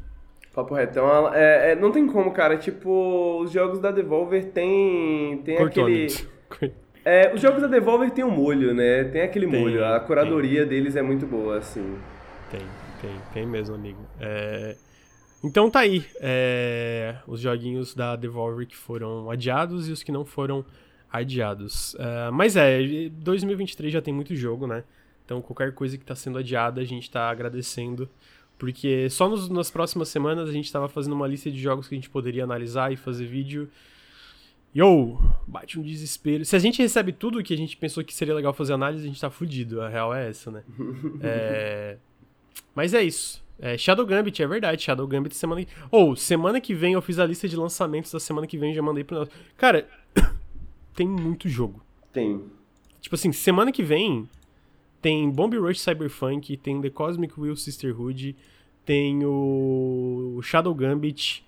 Papo 0.54 0.76
reto. 0.76 0.92
Então, 0.92 1.34
é, 1.34 1.72
é, 1.72 1.76
não 1.76 1.92
tem 1.92 2.06
como, 2.06 2.32
cara. 2.32 2.58
Tipo, 2.58 3.40
os 3.42 3.52
jogos 3.52 3.80
da 3.80 3.90
Devolver 3.90 4.52
tem, 4.52 5.38
tem 5.44 5.58
aquele... 5.58 6.08
É, 7.04 7.34
os 7.34 7.42
jogos 7.42 7.62
da 7.62 7.68
Devolver 7.68 8.12
tem 8.12 8.24
um 8.24 8.32
molho, 8.32 8.74
né? 8.74 9.04
Tem 9.06 9.22
aquele 9.22 9.48
tem, 9.48 9.60
molho. 9.60 9.86
A 9.86 10.00
curadoria 10.00 10.62
tem. 10.62 10.70
deles 10.70 10.96
é 10.96 11.02
muito 11.02 11.26
boa, 11.26 11.58
assim. 11.58 11.98
Tem, 12.50 12.62
tem, 13.02 13.12
tem 13.34 13.46
mesmo, 13.46 13.76
amigo. 13.76 14.00
É... 14.20 14.76
Então 15.44 15.72
tá 15.72 15.80
aí, 15.80 16.06
é, 16.20 17.16
os 17.26 17.40
joguinhos 17.40 17.96
da 17.96 18.16
Devolver 18.16 18.68
que 18.68 18.76
foram 18.76 19.32
adiados 19.32 19.90
e 19.90 19.92
os 19.92 20.04
que 20.04 20.12
não 20.12 20.24
foram 20.24 20.64
adiados. 21.12 21.96
Uh, 21.96 22.32
mas 22.32 22.56
é, 22.56 23.10
2023 23.10 23.92
já 23.92 24.02
tem 24.02 24.14
muito 24.14 24.36
jogo, 24.36 24.68
né? 24.68 24.84
Então 25.26 25.42
qualquer 25.42 25.74
coisa 25.74 25.98
que 25.98 26.06
tá 26.06 26.16
sendo 26.16 26.38
adiada 26.38 26.80
a 26.80 26.84
gente 26.84 27.10
tá 27.10 27.30
agradecendo. 27.30 28.08
Porque 28.58 29.10
só 29.10 29.28
nos, 29.28 29.50
nas 29.50 29.72
próximas 29.72 30.10
semanas 30.10 30.48
a 30.48 30.52
gente 30.52 30.72
tava 30.72 30.88
fazendo 30.88 31.14
uma 31.14 31.28
lista 31.28 31.50
de 31.50 31.60
jogos 31.60 31.88
que 31.88 31.96
a 31.96 31.98
gente 31.98 32.12
poderia 32.12 32.44
analisar 32.44 32.94
e 32.94 32.96
fazer 32.96 33.26
vídeo. 33.26 33.68
Yo, 34.76 35.18
bate 35.46 35.78
um 35.80 35.84
desespero. 35.84 36.46
Se 36.46 36.56
a 36.56 36.60
gente 36.60 36.82
recebe 36.82 37.12
tudo 37.12 37.44
que 37.44 37.54
a 37.54 37.58
gente 37.58 37.76
pensou 37.76 38.04
que 38.04 38.14
seria 38.14 38.34
legal 38.34 38.54
fazer 38.54 38.74
análise, 38.74 39.04
a 39.04 39.08
gente 39.08 39.20
tá 39.20 39.30
fudido. 39.30 39.82
A 39.82 39.90
real 39.90 40.14
é 40.14 40.30
essa, 40.30 40.50
né? 40.50 40.64
é... 41.22 41.98
Mas 42.74 42.94
é 42.94 43.04
isso. 43.04 43.44
É, 43.60 43.78
Shadow 43.78 44.06
Gambit, 44.06 44.42
é 44.42 44.48
verdade. 44.48 44.82
Shadow 44.82 45.06
Gambit 45.06 45.36
semana 45.36 45.64
que... 45.64 45.72
Ou, 45.92 46.12
oh, 46.12 46.16
semana 46.16 46.62
que 46.62 46.74
vem 46.74 46.94
eu 46.94 47.02
fiz 47.02 47.20
a 47.20 47.26
lista 47.26 47.48
de 47.48 47.56
lançamentos 47.56 48.12
da 48.12 48.20
semana 48.20 48.48
que 48.48 48.58
vem 48.58 48.72
e 48.72 48.76
já 48.76 48.82
mandei 48.82 49.04
pro 49.04 49.18
nosso. 49.18 49.32
Cara, 49.58 49.88
tem 50.96 51.08
muito 51.08 51.50
jogo. 51.50 51.84
Tem. 52.14 52.42
Tipo 53.02 53.16
assim, 53.16 53.32
semana 53.32 53.72
que 53.72 53.84
vem 53.84 54.28
tem 55.02 55.30
Bomb 55.30 55.58
Rush 55.58 55.82
Cyberpunk, 55.82 56.56
tem 56.58 56.80
The 56.80 56.90
Cosmic 56.90 57.40
Will 57.40 57.56
Sisterhood, 57.56 58.36
tem 58.86 59.26
o 59.26 60.40
Shadow 60.44 60.74
Gambit, 60.76 61.44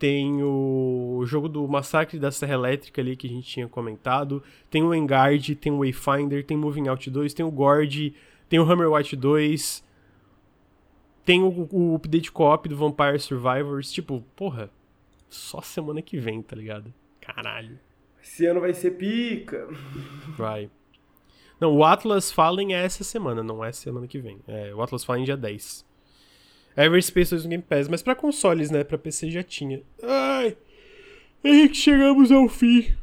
tem 0.00 0.42
o 0.42 1.22
jogo 1.26 1.46
do 1.46 1.68
Massacre 1.68 2.18
da 2.18 2.32
Serra 2.32 2.54
Elétrica 2.54 3.02
ali 3.02 3.14
que 3.14 3.26
a 3.26 3.30
gente 3.30 3.46
tinha 3.46 3.68
comentado, 3.68 4.42
tem 4.70 4.82
o 4.82 4.94
Engard, 4.94 5.54
tem 5.56 5.70
o 5.70 5.80
Wayfinder, 5.80 6.42
tem 6.42 6.56
Moving 6.56 6.88
Out 6.88 7.10
2, 7.10 7.34
tem 7.34 7.44
o 7.44 7.50
Gord, 7.50 8.14
tem 8.48 8.58
o 8.58 8.62
Hammer 8.62 8.90
White 8.90 9.14
2, 9.14 9.84
tem 11.22 11.42
o, 11.42 11.68
o 11.70 11.94
update 11.94 12.32
co-op 12.32 12.66
do 12.66 12.76
Vampire 12.76 13.20
Survivors. 13.20 13.92
Tipo, 13.92 14.24
porra, 14.34 14.70
só 15.28 15.60
semana 15.60 16.00
que 16.00 16.18
vem, 16.18 16.40
tá 16.40 16.56
ligado? 16.56 16.92
Caralho. 17.20 17.78
Esse 18.22 18.46
ano 18.46 18.60
vai 18.60 18.72
ser 18.72 18.92
pica. 18.92 19.68
Vai. 20.34 20.70
Não, 21.60 21.76
o 21.76 21.84
Atlas 21.84 22.32
Fallen 22.32 22.74
é 22.74 22.82
essa 22.82 23.04
semana, 23.04 23.42
não 23.42 23.62
é 23.62 23.70
semana 23.70 24.08
que 24.08 24.18
vem. 24.18 24.38
É, 24.48 24.74
o 24.74 24.80
Atlas 24.80 25.04
Fallen 25.04 25.24
dia 25.24 25.36
10. 25.36 25.84
Everspace 26.84 27.30
2 27.30 27.44
no 27.44 27.50
Game 27.50 27.62
Pass, 27.62 27.88
mas 27.88 28.02
pra 28.02 28.14
consoles, 28.14 28.70
né? 28.70 28.84
Pra 28.84 28.98
PC 28.98 29.30
já 29.30 29.42
tinha. 29.42 29.82
Ai! 30.02 30.56
Henrique, 31.42 31.76
chegamos 31.76 32.30
ao 32.30 32.48
fim 32.48 32.94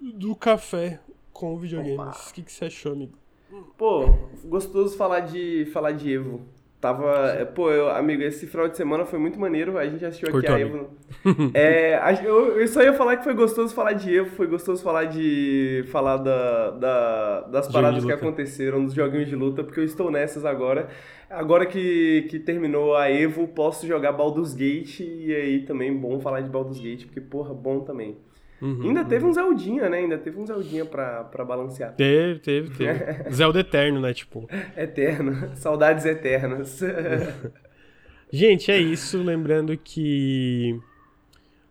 do 0.00 0.34
café 0.34 1.00
com 1.32 1.58
videogames. 1.58 2.30
O 2.30 2.34
que, 2.34 2.42
que 2.42 2.52
você 2.52 2.66
achou, 2.66 2.92
amigo? 2.92 3.12
Pô, 3.76 4.06
gostoso 4.44 4.96
falar 4.96 5.20
de, 5.20 5.68
falar 5.72 5.92
de 5.92 6.12
Evo. 6.12 6.46
Tava. 6.80 7.44
Pô, 7.56 7.70
eu, 7.72 7.90
amigo, 7.90 8.22
esse 8.22 8.46
final 8.46 8.68
de 8.68 8.76
semana 8.76 9.04
foi 9.04 9.18
muito 9.18 9.38
maneiro. 9.38 9.76
A 9.76 9.86
gente 9.86 10.04
assistiu 10.04 10.30
Curtou 10.30 10.54
aqui 10.54 10.62
a 10.62 10.66
Evo. 10.66 10.90
é, 11.52 11.98
eu, 12.24 12.60
eu 12.60 12.68
só 12.68 12.82
ia 12.82 12.92
falar 12.92 13.16
que 13.16 13.24
foi 13.24 13.34
gostoso 13.34 13.74
falar 13.74 13.94
de 13.94 14.14
Evo, 14.14 14.30
foi 14.30 14.46
gostoso 14.46 14.80
falar 14.82 15.06
de. 15.06 15.84
falar 15.88 16.18
da, 16.18 16.70
da 16.70 17.40
das 17.42 17.68
paradas 17.68 18.04
que 18.04 18.12
aconteceram, 18.12 18.84
dos 18.84 18.94
joguinhos 18.94 19.28
de 19.28 19.34
luta, 19.34 19.64
porque 19.64 19.80
eu 19.80 19.84
estou 19.84 20.08
nessas 20.10 20.44
agora. 20.44 20.88
Agora 21.28 21.66
que, 21.66 22.26
que 22.30 22.38
terminou 22.38 22.96
a 22.96 23.10
Evo, 23.10 23.48
posso 23.48 23.86
jogar 23.86 24.12
Baldur's 24.12 24.54
Gate 24.54 25.00
e 25.00 25.34
aí 25.34 25.62
também 25.64 25.94
bom 25.94 26.20
falar 26.20 26.42
de 26.42 26.48
Baldur's 26.48 26.80
Gate, 26.80 27.06
porque, 27.06 27.20
porra, 27.20 27.52
bom 27.52 27.80
também. 27.80 28.16
Uhum, 28.60 28.82
Ainda 28.82 29.04
teve 29.04 29.24
uhum. 29.24 29.30
um 29.30 29.34
Zeldinha, 29.34 29.88
né? 29.88 29.98
Ainda 29.98 30.18
teve 30.18 30.38
um 30.38 30.46
Zeldinha 30.46 30.84
pra, 30.84 31.24
pra 31.24 31.44
balancear. 31.44 31.94
Teve, 31.94 32.40
teve, 32.40 32.70
teve. 32.70 33.30
Zelda 33.30 33.60
eterno, 33.60 34.00
né? 34.00 34.12
Tipo. 34.12 34.48
Eterno. 34.76 35.52
Saudades 35.56 36.04
eternas. 36.04 36.80
Gente, 38.32 38.70
é 38.70 38.78
isso. 38.78 39.22
Lembrando 39.22 39.76
que 39.76 40.78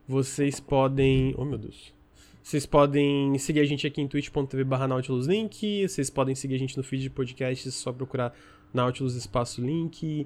vocês 0.07 0.59
podem. 0.59 1.35
Oh, 1.37 1.45
meu 1.45 1.57
Deus. 1.57 1.93
Vocês 2.41 2.65
podem 2.65 3.37
seguir 3.37 3.59
a 3.59 3.65
gente 3.65 3.85
aqui 3.85 4.01
em 4.01 4.07
twitch.tv 4.07 4.63
barra 4.63 4.87
Nautilus 4.87 5.27
Link. 5.27 5.85
Vocês 5.85 6.09
podem 6.09 6.33
seguir 6.33 6.55
a 6.55 6.57
gente 6.57 6.77
no 6.77 6.83
feed 6.83 7.03
de 7.03 7.09
podcasts, 7.09 7.75
só 7.75 7.91
procurar 7.91 8.33
Nautilus 8.73 9.15
Espaço 9.15 9.61
Link. 9.61 10.25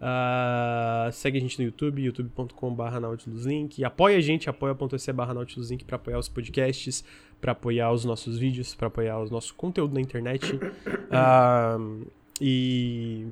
Uh, 0.00 1.12
segue 1.12 1.36
a 1.36 1.40
gente 1.40 1.58
no 1.58 1.64
YouTube, 1.66 2.02
youtube.com.br 2.02 3.00
nautiluslink. 3.00 3.84
Apoia 3.84 4.16
a 4.16 4.20
gente, 4.20 4.48
apoia.se 4.48 5.12
barra 5.12 5.34
nautiluslink 5.34 5.84
para 5.84 5.96
apoiar 5.96 6.18
os 6.18 6.28
podcasts, 6.28 7.04
para 7.38 7.52
apoiar 7.52 7.92
os 7.92 8.04
nossos 8.04 8.38
vídeos, 8.38 8.74
para 8.74 8.86
apoiar 8.86 9.18
o 9.18 9.28
nosso 9.28 9.54
conteúdo 9.54 9.92
na 9.92 10.00
internet. 10.00 10.54
Uh, 10.54 12.06
e. 12.40 13.26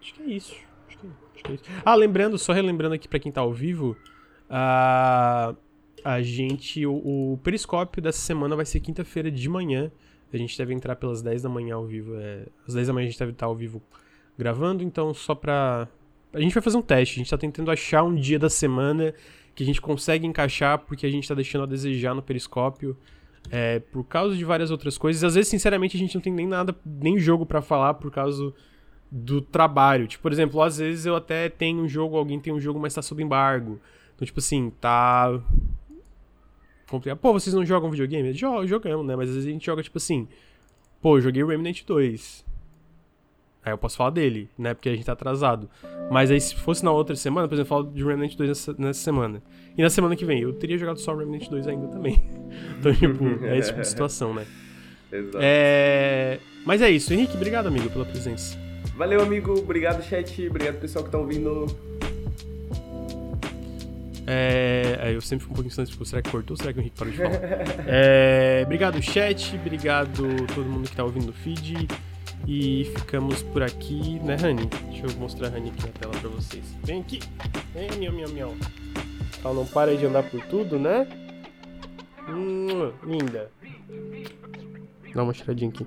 Acho 0.00 0.14
que 0.14 0.22
é 0.22 0.26
isso. 0.26 0.56
Acho 0.88 0.98
que, 0.98 1.06
acho 1.06 1.44
que 1.44 1.52
é 1.52 1.54
isso. 1.54 1.64
Ah, 1.84 1.94
lembrando, 1.94 2.36
só 2.36 2.52
relembrando 2.52 2.96
aqui 2.96 3.06
para 3.06 3.20
quem 3.20 3.30
tá 3.30 3.40
ao 3.40 3.52
vivo. 3.52 3.96
Uh, 4.50 5.56
a 6.04 6.20
gente. 6.20 6.84
O, 6.84 7.34
o 7.34 7.40
periscópio 7.44 8.02
dessa 8.02 8.20
semana 8.20 8.56
vai 8.56 8.64
ser 8.64 8.80
quinta-feira 8.80 9.30
de 9.30 9.48
manhã. 9.48 9.92
A 10.32 10.36
gente 10.36 10.58
deve 10.58 10.74
entrar 10.74 10.96
pelas 10.96 11.22
10 11.22 11.42
da 11.42 11.48
manhã 11.48 11.76
ao 11.76 11.86
vivo. 11.86 12.16
É, 12.16 12.46
às 12.66 12.74
10 12.74 12.88
da 12.88 12.92
manhã 12.92 13.06
a 13.06 13.10
gente 13.10 13.18
deve 13.18 13.32
estar 13.32 13.46
ao 13.46 13.54
vivo 13.54 13.80
gravando, 14.38 14.82
então 14.82 15.12
só 15.12 15.34
pra. 15.34 15.88
A 16.32 16.40
gente 16.40 16.54
vai 16.54 16.62
fazer 16.62 16.76
um 16.76 16.82
teste, 16.82 17.14
a 17.14 17.18
gente 17.18 17.30
tá 17.30 17.38
tentando 17.38 17.70
achar 17.70 18.02
um 18.04 18.14
dia 18.14 18.38
da 18.38 18.48
semana 18.48 19.14
que 19.54 19.62
a 19.62 19.66
gente 19.66 19.80
consegue 19.80 20.26
encaixar 20.26 20.78
porque 20.78 21.04
a 21.04 21.10
gente 21.10 21.26
tá 21.26 21.34
deixando 21.34 21.62
a 21.62 21.66
desejar 21.66 22.14
no 22.14 22.22
periscópio. 22.22 22.96
É, 23.50 23.78
por 23.78 24.04
causa 24.04 24.36
de 24.36 24.44
várias 24.44 24.70
outras 24.70 24.98
coisas. 24.98 25.24
Às 25.24 25.34
vezes, 25.34 25.48
sinceramente, 25.48 25.96
a 25.96 26.00
gente 26.00 26.14
não 26.14 26.20
tem 26.20 26.32
nem 26.32 26.46
nada, 26.46 26.76
nem 26.84 27.18
jogo 27.18 27.46
para 27.46 27.62
falar 27.62 27.94
por 27.94 28.10
causa 28.10 28.52
do 29.10 29.40
trabalho. 29.40 30.06
Tipo, 30.06 30.22
por 30.22 30.32
exemplo, 30.32 30.60
às 30.60 30.78
vezes 30.78 31.06
eu 31.06 31.16
até 31.16 31.48
tenho 31.48 31.82
um 31.82 31.88
jogo, 31.88 32.16
alguém 32.16 32.38
tem 32.38 32.52
um 32.52 32.60
jogo, 32.60 32.78
mas 32.78 32.94
tá 32.94 33.00
sob 33.00 33.22
embargo. 33.22 33.80
Então, 34.14 34.26
tipo 34.26 34.38
assim, 34.38 34.70
tá. 34.80 35.40
Pô, 37.20 37.32
vocês 37.32 37.54
não 37.54 37.64
jogam 37.64 37.90
videogame? 37.90 38.32
Jogamos, 38.32 39.06
né? 39.06 39.16
Mas 39.16 39.28
às 39.28 39.36
vezes 39.36 39.48
a 39.48 39.52
gente 39.52 39.64
joga, 39.64 39.82
tipo 39.82 39.98
assim. 39.98 40.28
Pô, 41.00 41.20
joguei 41.20 41.44
Remnant 41.44 41.84
2. 41.84 42.44
Aí 43.68 43.74
eu 43.74 43.78
posso 43.78 43.96
falar 43.96 44.10
dele, 44.10 44.48
né? 44.56 44.74
Porque 44.74 44.88
a 44.88 44.94
gente 44.94 45.04
tá 45.04 45.12
atrasado. 45.12 45.68
Mas 46.10 46.30
aí 46.30 46.40
se 46.40 46.54
fosse 46.54 46.84
na 46.84 46.90
outra 46.90 47.14
semana, 47.14 47.46
por 47.46 47.54
exemplo, 47.54 47.76
eu 47.76 47.82
falo 47.82 47.92
de 47.92 48.02
Remnant 48.02 48.34
2 48.34 48.48
nessa, 48.48 48.74
nessa, 48.78 49.00
semana. 49.00 49.42
E 49.76 49.82
na 49.82 49.90
semana 49.90 50.16
que 50.16 50.24
vem, 50.24 50.40
eu 50.40 50.52
teria 50.54 50.78
jogado 50.78 50.98
só 50.98 51.14
Remnant 51.14 51.48
2 51.48 51.68
ainda 51.68 51.86
também. 51.88 52.22
então, 52.80 52.94
tipo, 52.94 53.44
é 53.44 53.58
esse 53.58 53.68
tipo 53.68 53.80
de 53.80 53.88
situação, 53.88 54.32
né? 54.32 54.46
Exato. 55.12 55.38
É... 55.40 56.38
Mas 56.64 56.82
é 56.82 56.90
isso. 56.90 57.12
Henrique, 57.12 57.36
obrigado, 57.36 57.66
amigo, 57.66 57.88
pela 57.90 58.04
presença. 58.04 58.58
Valeu, 58.96 59.20
amigo. 59.20 59.58
Obrigado, 59.58 60.02
chat. 60.02 60.48
Obrigado, 60.48 60.80
pessoal 60.80 61.04
que 61.04 61.10
tá 61.10 61.18
ouvindo. 61.18 61.66
É, 64.26 64.98
é 65.00 65.14
eu 65.14 65.20
sempre 65.22 65.44
fico 65.44 65.52
um 65.52 65.56
pouquinho 65.56 65.68
distante, 65.68 65.90
tipo, 65.90 66.04
será 66.04 66.20
que 66.20 66.30
cortou? 66.30 66.54
Será 66.56 66.72
que 66.72 66.78
o 66.78 66.82
Henrique 66.82 66.98
parou 66.98 67.12
de 67.12 67.18
falar? 67.18 67.40
é, 67.88 68.62
obrigado, 68.64 69.00
chat. 69.00 69.56
Obrigado 69.56 70.22
todo 70.54 70.66
mundo 70.66 70.88
que 70.88 70.96
tá 70.96 71.04
ouvindo 71.04 71.30
o 71.30 71.32
feed. 71.32 71.88
E 72.46 72.84
ficamos 72.96 73.42
por 73.42 73.62
aqui, 73.62 74.18
né, 74.20 74.36
Rani? 74.36 74.66
Deixa 74.90 75.06
eu 75.06 75.18
mostrar 75.18 75.48
a 75.48 75.50
Rani 75.50 75.70
aqui 75.70 75.82
na 75.86 75.92
tela 75.92 76.12
pra 76.12 76.30
vocês. 76.30 76.64
Vem 76.82 77.00
aqui! 77.00 77.20
Vem, 77.74 77.90
miau, 77.98 78.12
miau, 78.12 78.30
miau. 78.30 78.54
Ela 79.44 79.54
não 79.54 79.66
para 79.66 79.96
de 79.96 80.06
andar 80.06 80.22
por 80.24 80.40
tudo, 80.46 80.78
né? 80.78 81.06
Hum, 82.28 82.92
linda. 83.04 83.50
Dá 85.14 85.22
uma 85.22 85.32
tiradinha 85.32 85.70
aqui. 85.70 85.86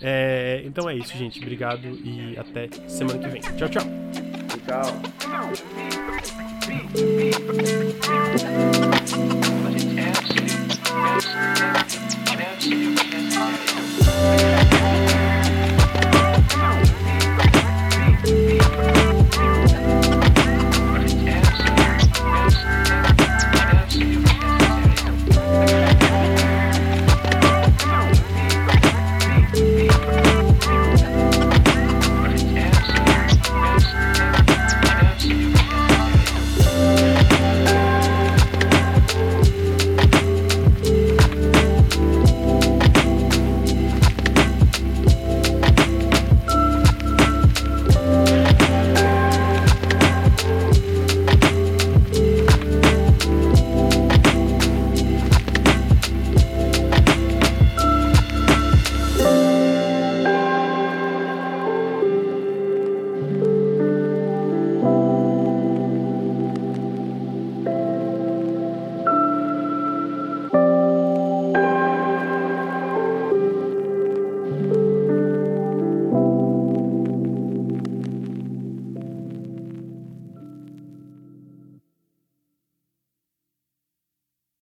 É, 0.00 0.62
então 0.64 0.88
é 0.88 0.94
isso, 0.96 1.16
gente. 1.16 1.40
Obrigado 1.40 1.86
e 1.86 2.36
até 2.38 2.68
semana 2.88 3.18
que 3.18 3.28
vem. 3.28 3.40
Tchau, 3.40 3.68
tchau. 3.68 3.82
Tchau. 4.66 5.44
Valeu. 14.22 14.53